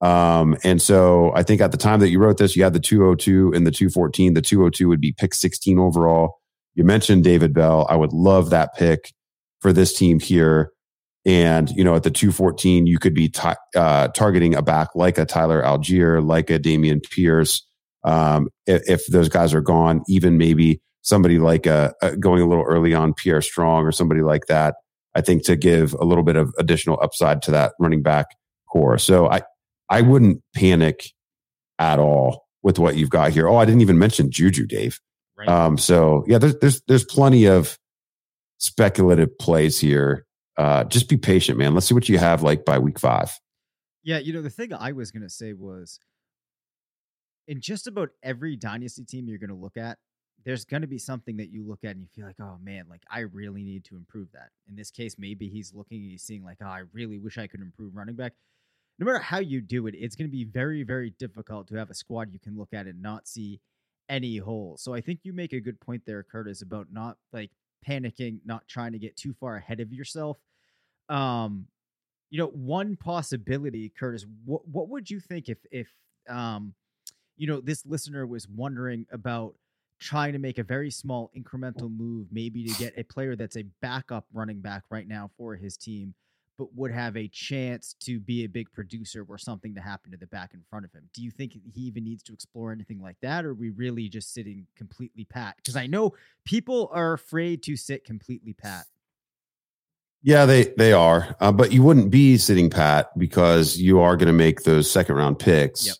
Um, 0.00 0.56
and 0.62 0.80
so 0.80 1.32
I 1.34 1.42
think 1.42 1.60
at 1.60 1.72
the 1.72 1.76
time 1.76 2.00
that 2.00 2.10
you 2.10 2.20
wrote 2.20 2.38
this, 2.38 2.54
you 2.54 2.62
had 2.62 2.72
the 2.72 2.80
202 2.80 3.52
and 3.52 3.66
the 3.66 3.70
214. 3.70 4.34
The 4.34 4.42
202 4.42 4.88
would 4.88 5.00
be 5.00 5.12
pick 5.12 5.34
16 5.34 5.78
overall. 5.78 6.38
You 6.74 6.84
mentioned 6.84 7.24
David 7.24 7.52
Bell. 7.52 7.86
I 7.90 7.96
would 7.96 8.12
love 8.12 8.50
that 8.50 8.76
pick 8.76 9.12
for 9.60 9.72
this 9.72 9.92
team 9.92 10.20
here. 10.20 10.70
And, 11.26 11.68
you 11.70 11.82
know, 11.82 11.96
at 11.96 12.04
the 12.04 12.10
214, 12.10 12.86
you 12.86 12.98
could 12.98 13.12
be 13.12 13.28
t- 13.28 13.48
uh, 13.74 14.08
targeting 14.08 14.54
a 14.54 14.62
back 14.62 14.94
like 14.94 15.18
a 15.18 15.26
Tyler 15.26 15.62
Allgeier, 15.62 16.24
like 16.24 16.48
a 16.48 16.58
Dameon 16.58 17.02
Pierce, 17.02 17.67
um, 18.04 18.48
if, 18.66 18.88
if, 18.88 19.06
those 19.06 19.28
guys 19.28 19.52
are 19.52 19.60
gone, 19.60 20.02
even 20.08 20.38
maybe 20.38 20.80
somebody 21.02 21.38
like 21.38 21.66
a, 21.66 21.94
a, 22.00 22.16
going 22.16 22.42
a 22.42 22.46
little 22.46 22.64
early 22.64 22.94
on 22.94 23.14
Pierre 23.14 23.42
Strong 23.42 23.84
or 23.84 23.92
somebody 23.92 24.22
like 24.22 24.46
that, 24.46 24.76
I 25.14 25.20
think 25.20 25.44
to 25.44 25.56
give 25.56 25.94
a 25.94 26.04
little 26.04 26.24
bit 26.24 26.36
of 26.36 26.54
additional 26.58 26.98
upside 27.02 27.42
to 27.42 27.50
that 27.52 27.72
running 27.80 28.02
back 28.02 28.26
corps. 28.70 28.98
So 28.98 29.28
I, 29.28 29.42
I 29.88 30.02
wouldn't 30.02 30.42
panic 30.54 31.12
at 31.78 31.98
all 31.98 32.46
with 32.62 32.78
what 32.78 32.96
you've 32.96 33.10
got 33.10 33.32
here. 33.32 33.48
Oh, 33.48 33.56
I 33.56 33.64
didn't 33.64 33.80
even 33.80 33.98
mention 33.98 34.30
Juju, 34.30 34.66
Dave. 34.66 35.00
Right. 35.36 35.48
Um, 35.48 35.78
so 35.78 36.24
yeah, 36.26 36.38
there's, 36.38 36.56
there's, 36.56 36.82
there's 36.88 37.04
plenty 37.04 37.46
of 37.46 37.78
speculative 38.58 39.36
plays 39.38 39.78
here. 39.80 40.24
Uh, 40.56 40.84
just 40.84 41.08
be 41.08 41.16
patient, 41.16 41.58
man. 41.58 41.74
Let's 41.74 41.86
see 41.86 41.94
what 41.94 42.08
you 42.08 42.18
have 42.18 42.42
like 42.42 42.64
by 42.64 42.78
week 42.78 42.98
five. 42.98 43.30
Yeah. 44.02 44.18
You 44.18 44.32
know, 44.32 44.42
the 44.42 44.50
thing 44.50 44.72
I 44.72 44.92
was 44.92 45.10
going 45.10 45.22
to 45.22 45.30
say 45.30 45.52
was, 45.52 45.98
in 47.48 47.60
just 47.60 47.86
about 47.86 48.10
every 48.22 48.54
dynasty 48.54 49.04
team 49.04 49.26
you're 49.26 49.38
going 49.38 49.48
to 49.48 49.56
look 49.56 49.76
at, 49.76 49.98
there's 50.44 50.64
going 50.64 50.82
to 50.82 50.86
be 50.86 50.98
something 50.98 51.38
that 51.38 51.50
you 51.50 51.66
look 51.66 51.80
at 51.82 51.92
and 51.92 52.00
you 52.00 52.08
feel 52.14 52.26
like, 52.26 52.38
oh 52.40 52.58
man, 52.62 52.84
like 52.88 53.02
I 53.10 53.20
really 53.20 53.64
need 53.64 53.84
to 53.86 53.96
improve 53.96 54.28
that. 54.32 54.50
In 54.68 54.76
this 54.76 54.90
case, 54.90 55.16
maybe 55.18 55.48
he's 55.48 55.74
looking 55.74 56.02
and 56.02 56.10
he's 56.10 56.22
seeing 56.22 56.44
like, 56.44 56.58
oh, 56.62 56.68
I 56.68 56.82
really 56.92 57.18
wish 57.18 57.38
I 57.38 57.48
could 57.48 57.60
improve 57.60 57.96
running 57.96 58.14
back. 58.14 58.34
No 58.98 59.06
matter 59.06 59.18
how 59.18 59.38
you 59.38 59.60
do 59.60 59.86
it, 59.86 59.94
it's 59.96 60.14
going 60.14 60.28
to 60.28 60.36
be 60.36 60.44
very, 60.44 60.82
very 60.82 61.10
difficult 61.18 61.68
to 61.68 61.76
have 61.76 61.90
a 61.90 61.94
squad 61.94 62.32
you 62.32 62.38
can 62.38 62.56
look 62.56 62.72
at 62.72 62.86
and 62.86 63.02
not 63.02 63.26
see 63.26 63.60
any 64.08 64.36
holes. 64.38 64.82
So 64.82 64.94
I 64.94 65.00
think 65.00 65.20
you 65.22 65.32
make 65.32 65.52
a 65.52 65.60
good 65.60 65.80
point 65.80 66.02
there, 66.06 66.22
Curtis, 66.22 66.62
about 66.62 66.88
not 66.92 67.16
like 67.32 67.50
panicking, 67.86 68.40
not 68.44 68.66
trying 68.68 68.92
to 68.92 68.98
get 68.98 69.16
too 69.16 69.34
far 69.38 69.56
ahead 69.56 69.80
of 69.80 69.92
yourself. 69.92 70.38
Um, 71.08 71.66
you 72.30 72.38
know, 72.38 72.48
one 72.48 72.96
possibility, 72.96 73.90
Curtis, 73.98 74.26
what 74.44 74.66
what 74.68 74.88
would 74.88 75.10
you 75.10 75.20
think 75.20 75.48
if 75.48 75.58
if 75.70 75.88
um 76.28 76.74
you 77.38 77.46
know, 77.46 77.60
this 77.60 77.86
listener 77.86 78.26
was 78.26 78.48
wondering 78.48 79.06
about 79.12 79.54
trying 80.00 80.32
to 80.32 80.38
make 80.38 80.58
a 80.58 80.62
very 80.62 80.90
small 80.90 81.30
incremental 81.36 81.90
move, 81.90 82.26
maybe 82.30 82.64
to 82.64 82.74
get 82.78 82.92
a 82.96 83.04
player 83.04 83.36
that's 83.36 83.56
a 83.56 83.64
backup 83.80 84.26
running 84.32 84.60
back 84.60 84.82
right 84.90 85.08
now 85.08 85.30
for 85.36 85.56
his 85.56 85.76
team, 85.76 86.14
but 86.56 86.72
would 86.74 86.92
have 86.92 87.16
a 87.16 87.28
chance 87.28 87.94
to 88.00 88.20
be 88.20 88.44
a 88.44 88.48
big 88.48 88.70
producer 88.72 89.24
or 89.28 89.38
something 89.38 89.74
to 89.74 89.80
happen 89.80 90.10
to 90.10 90.16
the 90.16 90.26
back 90.26 90.52
in 90.54 90.62
front 90.68 90.84
of 90.84 90.92
him. 90.92 91.08
Do 91.14 91.22
you 91.22 91.30
think 91.30 91.52
he 91.52 91.80
even 91.82 92.04
needs 92.04 92.22
to 92.24 92.32
explore 92.32 92.72
anything 92.72 93.00
like 93.00 93.16
that, 93.22 93.44
or 93.44 93.50
are 93.50 93.54
we 93.54 93.70
really 93.70 94.08
just 94.08 94.32
sitting 94.34 94.66
completely 94.76 95.24
pat? 95.24 95.56
Because 95.56 95.76
I 95.76 95.86
know 95.86 96.14
people 96.44 96.90
are 96.92 97.12
afraid 97.12 97.62
to 97.64 97.76
sit 97.76 98.04
completely 98.04 98.52
pat. 98.52 98.86
Yeah, 100.22 100.46
they 100.46 100.74
they 100.76 100.92
are, 100.92 101.36
uh, 101.38 101.52
but 101.52 101.70
you 101.70 101.84
wouldn't 101.84 102.10
be 102.10 102.38
sitting 102.38 102.70
pat 102.70 103.16
because 103.16 103.78
you 103.78 104.00
are 104.00 104.16
going 104.16 104.26
to 104.26 104.32
make 104.32 104.62
those 104.62 104.90
second 104.90 105.14
round 105.14 105.38
picks. 105.38 105.86
Yep 105.86 105.96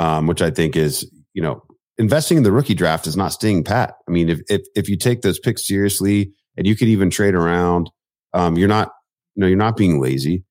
um, 0.00 0.26
which 0.26 0.40
I 0.40 0.50
think 0.50 0.76
is, 0.76 1.08
you 1.34 1.42
know, 1.42 1.62
investing 1.98 2.38
in 2.38 2.42
the 2.42 2.50
rookie 2.50 2.74
draft 2.74 3.06
is 3.06 3.18
not 3.18 3.32
staying 3.32 3.64
pat. 3.64 3.94
I 4.08 4.10
mean, 4.10 4.30
if, 4.30 4.40
if, 4.48 4.62
if 4.74 4.88
you 4.88 4.96
take 4.96 5.20
those 5.20 5.38
picks 5.38 5.68
seriously 5.68 6.32
and 6.56 6.66
you 6.66 6.74
could 6.74 6.88
even 6.88 7.10
trade 7.10 7.34
around, 7.34 7.90
um, 8.32 8.56
you're 8.56 8.66
not, 8.66 8.90
you 9.34 9.42
know, 9.42 9.46
you're 9.46 9.58
not 9.58 9.76
being 9.76 10.00
lazy. 10.00 10.42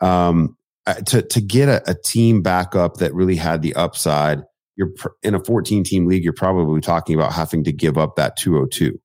Um, 0.00 0.56
uh, 0.88 0.94
to, 0.94 1.22
to 1.22 1.40
get 1.40 1.68
a, 1.68 1.88
a 1.88 1.94
team 1.94 2.42
backup 2.42 2.96
that 2.96 3.14
really 3.14 3.36
had 3.36 3.62
the 3.62 3.74
upside, 3.76 4.42
you're 4.74 4.90
pr- 4.96 5.08
in 5.22 5.36
a 5.36 5.44
14 5.44 5.84
team 5.84 6.06
league, 6.06 6.24
you're 6.24 6.32
probably 6.32 6.80
talking 6.80 7.14
about 7.14 7.32
having 7.32 7.62
to 7.62 7.72
give 7.72 7.96
up 7.96 8.16
that 8.16 8.36
202. 8.36 9.00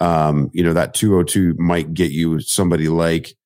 Um, 0.00 0.50
you 0.52 0.64
know, 0.64 0.72
that 0.72 0.92
202 0.92 1.54
might 1.56 1.94
get 1.94 2.10
you 2.10 2.40
somebody 2.40 2.88
like, 2.88 3.36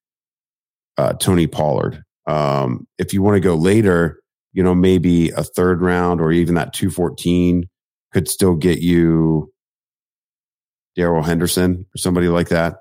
uh, 0.97 1.13
Tony 1.13 1.47
Pollard. 1.47 2.03
Um, 2.27 2.87
if 2.97 3.13
you 3.13 3.21
want 3.23 3.37
to 3.37 3.41
go 3.41 3.55
later, 3.55 4.21
you 4.53 4.63
know, 4.63 4.75
maybe 4.75 5.31
a 5.31 5.45
third 5.45 5.81
round 5.81 6.21
or 6.21 6.33
even 6.33 6.55
that 6.55 6.73
214 6.73 7.69
could 8.13 8.29
still 8.29 8.55
get 8.55 8.81
you 8.81 9.53
Darrell 10.97 11.23
Henderson 11.23 11.87
or 11.95 11.99
somebody 11.99 12.29
like 12.29 12.49
that. 12.49 12.79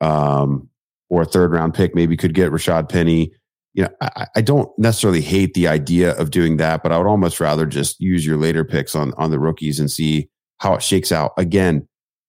Um, 0.00 0.68
or 1.08 1.22
a 1.22 1.26
third 1.26 1.52
round 1.52 1.74
pick 1.74 1.94
maybe 1.94 2.16
could 2.16 2.34
get 2.34 2.50
Rashad 2.50 2.88
Penny. 2.88 3.32
you 3.74 3.84
know, 3.84 3.90
I, 4.00 4.26
I, 4.36 4.40
don't 4.40 4.68
necessarily 4.78 5.20
hate 5.20 5.54
the 5.54 5.68
idea 5.68 6.12
of 6.16 6.30
doing 6.30 6.56
that, 6.56 6.82
but 6.82 6.90
I 6.92 6.98
would 6.98 7.06
almost 7.06 7.40
rather 7.40 7.66
just 7.66 8.00
use 8.00 8.26
your 8.26 8.36
later 8.36 8.64
picks 8.64 8.94
on 8.94 9.14
on 9.16 9.30
the 9.30 9.38
rookies 9.38 9.78
and 9.78 9.90
see 9.90 10.28
how 10.58 10.74
it 10.74 10.82
shakes 10.82 11.12
out. 11.12 11.32
Again, 11.38 11.86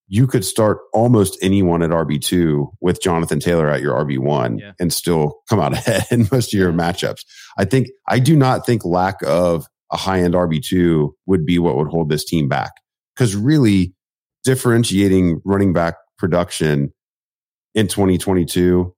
you 0.07 0.27
could 0.27 0.45
start 0.45 0.79
almost 0.93 1.37
anyone 1.41 1.81
at 1.81 1.89
RB 1.89 2.21
two 2.21 2.71
with 2.79 3.01
Jonathan 3.01 3.39
Taylor 3.39 3.67
at 3.69 3.81
your 3.81 3.95
RB 4.05 4.19
one 4.19 4.59
yeah. 4.59 4.73
and 4.79 4.93
still 4.93 5.41
come 5.49 5.59
out 5.59 5.73
ahead 5.87 6.05
in 6.11 6.27
most 6.31 6.53
of 6.53 6.59
your 6.59 6.71
matchups. 6.71 7.21
I 7.57 7.65
think 7.65 7.87
I 8.07 8.19
do 8.19 8.35
not 8.35 8.65
think 8.65 8.83
lack 8.85 9.17
of 9.25 9.65
a 9.91 9.97
high 9.97 10.21
end 10.21 10.33
RB 10.33 10.63
two 10.63 11.15
would 11.25 11.45
be 11.45 11.59
what 11.59 11.77
would 11.77 11.87
hold 11.87 12.09
this 12.09 12.25
team 12.25 12.47
back 12.47 12.71
because 13.15 13.35
really 13.35 13.93
differentiating 14.43 15.41
running 15.45 15.73
back 15.73 15.95
production 16.17 16.93
in 17.73 17.87
2022, 17.87 18.93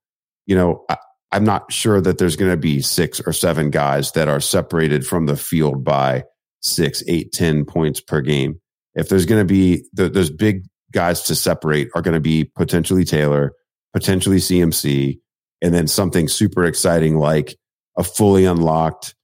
you 0.46 0.56
know, 0.56 0.84
I, 0.90 0.98
I'm 1.32 1.44
not 1.44 1.72
sure 1.72 2.00
that 2.02 2.20
there's 2.20 2.36
going 2.36 2.52
to 2.52 2.58
be 2.58 2.82
six 2.82 3.20
or 3.20 3.34
seven 3.34 3.70
guys 3.70 4.14
that 4.14 4.28
are 4.28 4.40
separated 4.40 5.06
from 5.06 5.26
the 5.26 5.36
field 5.36 5.84
by 5.84 6.24
six, 6.62 7.04
eight, 7.08 7.34
ten 7.34 7.66
points 7.66 8.00
per 8.00 8.22
game. 8.22 8.62
If 8.96 9.10
there's 9.10 9.26
going 9.26 9.46
to 9.46 9.54
be 9.54 9.84
the, 9.94 10.10
those 10.10 10.30
big 10.30 10.64
guys 10.92 11.24
to 11.24 11.36
separate, 11.36 11.90
are 11.96 12.02
going 12.02 12.14
to 12.14 12.22
be 12.22 12.46
potentially 12.56 13.04
Taylor, 13.04 13.54
potentially 13.94 14.38
CMC, 14.38 15.20
and 15.62 15.74
then 15.74 15.88
something 15.88 16.28
super 16.28 16.64
exciting 16.64 17.18
like 17.18 17.58
a 17.98 18.04
fully 18.04 18.46
unlocked 18.46 19.16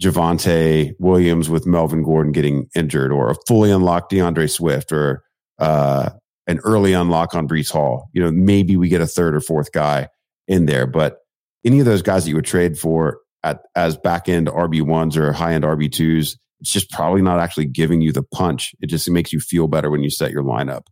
Javonte 0.00 0.92
Williams 0.98 1.48
with 1.48 1.66
Melvin 1.66 2.02
Gordon 2.02 2.32
getting 2.32 2.68
injured, 2.74 3.12
or 3.12 3.30
a 3.30 3.36
fully 3.46 3.70
unlocked 3.70 4.10
D'Andre 4.10 4.46
Swift, 4.46 4.92
or 4.92 5.24
uh, 5.58 6.10
an 6.46 6.58
early 6.64 6.92
unlock 6.92 7.34
on 7.34 7.48
Breece 7.48 7.72
Hall. 7.72 8.08
You 8.12 8.22
know, 8.22 8.30
maybe 8.30 8.76
we 8.76 8.88
get 8.88 9.00
a 9.00 9.06
third 9.06 9.34
or 9.34 9.40
fourth 9.40 9.72
guy 9.72 10.08
in 10.46 10.66
there, 10.66 10.86
but 10.86 11.18
any 11.64 11.80
of 11.80 11.86
those 11.86 12.02
guys 12.02 12.24
that 12.24 12.30
you 12.30 12.36
would 12.36 12.44
trade 12.44 12.78
for 12.78 13.18
at 13.42 13.62
as 13.74 13.96
back 13.96 14.28
end 14.28 14.48
RB 14.48 14.82
ones 14.82 15.16
or 15.16 15.32
high 15.32 15.54
end 15.54 15.64
RB 15.64 15.90
twos, 15.90 16.38
it's 16.60 16.72
just 16.72 16.90
probably 16.90 17.22
not 17.22 17.40
actually 17.40 17.66
giving 17.66 18.00
you 18.00 18.12
the 18.12 18.22
punch. 18.22 18.74
It 18.80 18.86
just 18.88 19.08
makes 19.10 19.32
you 19.32 19.40
feel 19.40 19.66
better 19.66 19.90
when 19.90 20.02
you 20.02 20.10
set 20.10 20.30
your 20.30 20.42
lineup. 20.42 20.86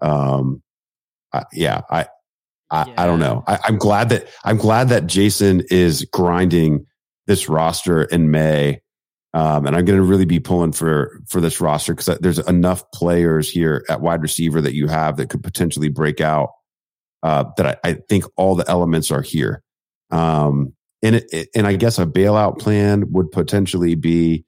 Um, 0.00 0.62
I, 1.32 1.44
yeah, 1.52 1.82
I, 1.90 2.06
I, 2.70 2.86
yeah. 2.86 2.94
I 2.96 3.06
don't 3.06 3.20
know. 3.20 3.42
I, 3.46 3.58
I'm 3.64 3.78
glad 3.78 4.10
that 4.10 4.28
I'm 4.44 4.56
glad 4.56 4.88
that 4.90 5.06
Jason 5.06 5.62
is 5.70 6.04
grinding 6.12 6.86
this 7.26 7.48
roster 7.48 8.02
in 8.02 8.30
May 8.30 8.80
um, 9.32 9.66
and 9.66 9.76
I'm 9.76 9.84
going 9.84 9.98
to 9.98 10.04
really 10.04 10.24
be 10.24 10.40
pulling 10.40 10.72
for 10.72 11.20
for 11.28 11.40
this 11.40 11.60
roster 11.60 11.94
because 11.94 12.18
there's 12.18 12.40
enough 12.40 12.90
players 12.92 13.48
here 13.48 13.84
at 13.88 14.00
wide 14.00 14.22
receiver 14.22 14.60
that 14.60 14.74
you 14.74 14.88
have 14.88 15.16
that 15.16 15.30
could 15.30 15.42
potentially 15.42 15.88
break 15.88 16.20
out. 16.20 16.50
Uh, 17.22 17.44
that 17.58 17.80
I, 17.84 17.90
I, 17.90 17.96
think 18.08 18.24
all 18.36 18.54
the 18.54 18.68
elements 18.68 19.10
are 19.10 19.20
here. 19.20 19.62
Um, 20.10 20.72
and 21.02 21.16
it, 21.16 21.50
and 21.54 21.66
I 21.66 21.76
guess 21.76 21.98
a 21.98 22.06
bailout 22.06 22.58
plan 22.58 23.12
would 23.12 23.30
potentially 23.30 23.94
be, 23.94 24.46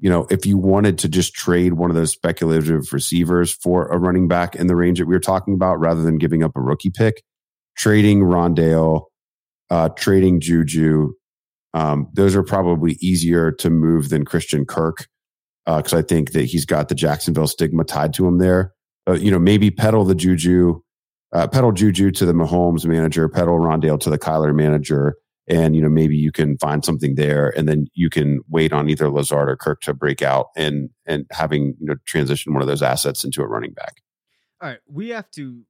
you 0.00 0.10
know, 0.10 0.26
if 0.28 0.44
you 0.44 0.58
wanted 0.58 0.98
to 0.98 1.08
just 1.08 1.32
trade 1.32 1.74
one 1.74 1.90
of 1.90 1.96
those 1.96 2.10
speculative 2.10 2.92
receivers 2.92 3.52
for 3.52 3.86
a 3.86 3.98
running 3.98 4.26
back 4.26 4.56
in 4.56 4.66
the 4.66 4.74
range 4.74 4.98
that 4.98 5.06
we 5.06 5.14
were 5.14 5.20
talking 5.20 5.54
about, 5.54 5.78
rather 5.78 6.02
than 6.02 6.18
giving 6.18 6.42
up 6.42 6.56
a 6.56 6.60
rookie 6.60 6.90
pick, 6.90 7.22
trading 7.78 8.20
Rondale, 8.20 9.04
uh, 9.70 9.88
trading 9.90 10.40
Juju, 10.40 11.12
um, 11.74 12.08
those 12.12 12.34
are 12.34 12.42
probably 12.42 12.98
easier 13.00 13.52
to 13.52 13.70
move 13.70 14.08
than 14.08 14.24
Christian 14.24 14.66
Kirk 14.66 15.06
because 15.64 15.92
uh, 15.92 15.98
I 15.98 16.02
think 16.02 16.32
that 16.32 16.44
he's 16.44 16.64
got 16.64 16.88
the 16.88 16.94
Jacksonville 16.94 17.46
stigma 17.46 17.84
tied 17.84 18.14
to 18.14 18.26
him 18.26 18.38
there. 18.38 18.72
Uh, 19.06 19.12
you 19.12 19.30
know, 19.30 19.38
maybe 19.38 19.70
peddle 19.70 20.04
the 20.04 20.14
Juju, 20.14 20.80
uh, 21.32 21.46
peddle 21.46 21.72
Juju 21.72 22.10
to 22.12 22.26
the 22.26 22.32
Mahomes 22.32 22.86
manager, 22.86 23.28
peddle 23.28 23.58
Rondale 23.58 24.00
to 24.00 24.10
the 24.10 24.18
Kyler 24.18 24.54
manager, 24.54 25.16
and 25.46 25.76
you 25.76 25.82
know 25.82 25.88
maybe 25.88 26.16
you 26.16 26.32
can 26.32 26.56
find 26.58 26.84
something 26.84 27.14
there, 27.14 27.50
and 27.56 27.68
then 27.68 27.86
you 27.94 28.08
can 28.08 28.40
wait 28.48 28.72
on 28.72 28.88
either 28.88 29.10
Lazard 29.10 29.50
or 29.50 29.56
Kirk 29.56 29.82
to 29.82 29.94
break 29.94 30.22
out 30.22 30.46
and 30.56 30.90
and 31.06 31.26
having 31.30 31.74
you 31.78 31.86
know 31.86 31.96
transition 32.06 32.54
one 32.54 32.62
of 32.62 32.68
those 32.68 32.82
assets 32.82 33.24
into 33.24 33.42
a 33.42 33.46
running 33.46 33.72
back. 33.72 33.96
All 34.62 34.70
right, 34.70 34.80
we 34.90 35.10
have 35.10 35.30
to 35.32 35.62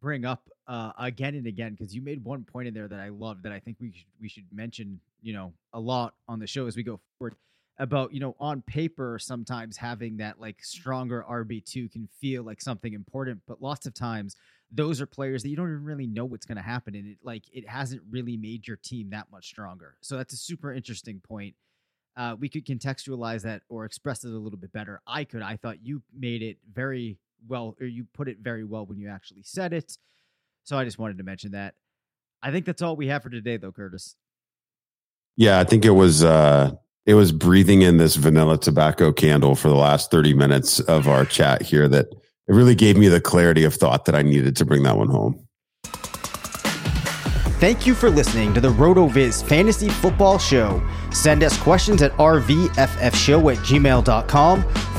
bring 0.00 0.24
up 0.24 0.48
uh, 0.72 0.90
again 0.98 1.34
and 1.34 1.46
again 1.46 1.72
because 1.72 1.94
you 1.94 2.00
made 2.00 2.24
one 2.24 2.44
point 2.44 2.66
in 2.66 2.72
there 2.72 2.88
that 2.88 2.98
I 2.98 3.10
love 3.10 3.42
that 3.42 3.52
I 3.52 3.60
think 3.60 3.76
we 3.78 3.92
should, 3.92 4.06
we 4.20 4.28
should 4.28 4.46
mention 4.50 4.98
you 5.20 5.34
know 5.34 5.52
a 5.74 5.78
lot 5.78 6.14
on 6.28 6.38
the 6.38 6.46
show 6.46 6.66
as 6.66 6.76
we 6.76 6.82
go 6.82 6.98
forward 7.18 7.36
about 7.78 8.14
you 8.14 8.20
know 8.20 8.34
on 8.40 8.62
paper 8.62 9.18
sometimes 9.20 9.76
having 9.76 10.16
that 10.16 10.40
like 10.40 10.64
stronger 10.64 11.26
RB2 11.28 11.92
can 11.92 12.08
feel 12.20 12.42
like 12.42 12.62
something 12.62 12.94
important 12.94 13.42
but 13.46 13.60
lots 13.60 13.84
of 13.84 13.92
times 13.92 14.34
those 14.70 14.98
are 15.02 15.06
players 15.06 15.42
that 15.42 15.50
you 15.50 15.56
don't 15.56 15.68
even 15.68 15.84
really 15.84 16.06
know 16.06 16.24
what's 16.24 16.46
going 16.46 16.56
to 16.56 16.62
happen 16.62 16.94
and 16.94 17.06
it 17.06 17.18
like 17.22 17.44
it 17.52 17.68
hasn't 17.68 18.00
really 18.10 18.38
made 18.38 18.66
your 18.66 18.78
team 18.78 19.10
that 19.10 19.26
much 19.30 19.46
stronger. 19.46 19.96
So 20.00 20.16
that's 20.16 20.32
a 20.32 20.38
super 20.38 20.72
interesting 20.72 21.20
point. 21.20 21.54
Uh, 22.16 22.36
we 22.38 22.48
could 22.48 22.64
contextualize 22.64 23.42
that 23.42 23.62
or 23.68 23.84
express 23.84 24.24
it 24.24 24.32
a 24.32 24.38
little 24.38 24.58
bit 24.58 24.72
better. 24.72 25.02
I 25.06 25.24
could. 25.24 25.42
I 25.42 25.56
thought 25.56 25.84
you 25.84 26.02
made 26.18 26.42
it 26.42 26.56
very 26.72 27.18
well 27.46 27.76
or 27.80 27.86
you 27.86 28.06
put 28.14 28.28
it 28.28 28.38
very 28.40 28.64
well 28.64 28.86
when 28.86 28.98
you 28.98 29.08
actually 29.08 29.42
said 29.42 29.74
it 29.74 29.98
so 30.64 30.76
I 30.76 30.84
just 30.84 30.98
wanted 30.98 31.18
to 31.18 31.24
mention 31.24 31.52
that. 31.52 31.74
I 32.42 32.50
think 32.50 32.66
that's 32.66 32.82
all 32.82 32.96
we 32.96 33.08
have 33.08 33.22
for 33.22 33.30
today, 33.30 33.56
though, 33.56 33.72
Curtis. 33.72 34.16
Yeah, 35.36 35.60
I 35.60 35.64
think 35.64 35.84
it 35.84 35.90
was 35.90 36.22
uh 36.22 36.72
it 37.06 37.14
was 37.14 37.32
breathing 37.32 37.82
in 37.82 37.96
this 37.96 38.16
vanilla 38.16 38.58
tobacco 38.58 39.12
candle 39.12 39.54
for 39.54 39.68
the 39.68 39.74
last 39.74 40.10
30 40.10 40.34
minutes 40.34 40.78
of 40.80 41.08
our 41.08 41.24
chat 41.24 41.62
here 41.62 41.88
that 41.88 42.06
it 42.48 42.54
really 42.54 42.74
gave 42.74 42.96
me 42.96 43.08
the 43.08 43.20
clarity 43.20 43.64
of 43.64 43.74
thought 43.74 44.04
that 44.04 44.14
I 44.14 44.22
needed 44.22 44.56
to 44.56 44.64
bring 44.64 44.82
that 44.84 44.96
one 44.96 45.08
home. 45.08 45.46
Thank 47.58 47.86
you 47.86 47.94
for 47.94 48.10
listening 48.10 48.52
to 48.54 48.60
the 48.60 48.70
RotoViz 48.70 49.44
Fantasy 49.44 49.88
Football 49.88 50.38
Show. 50.38 50.82
Send 51.12 51.44
us 51.44 51.56
questions 51.58 52.02
at 52.02 52.10
rvffshow 52.12 53.52
at 53.52 53.58
gmail.com. 53.58 54.62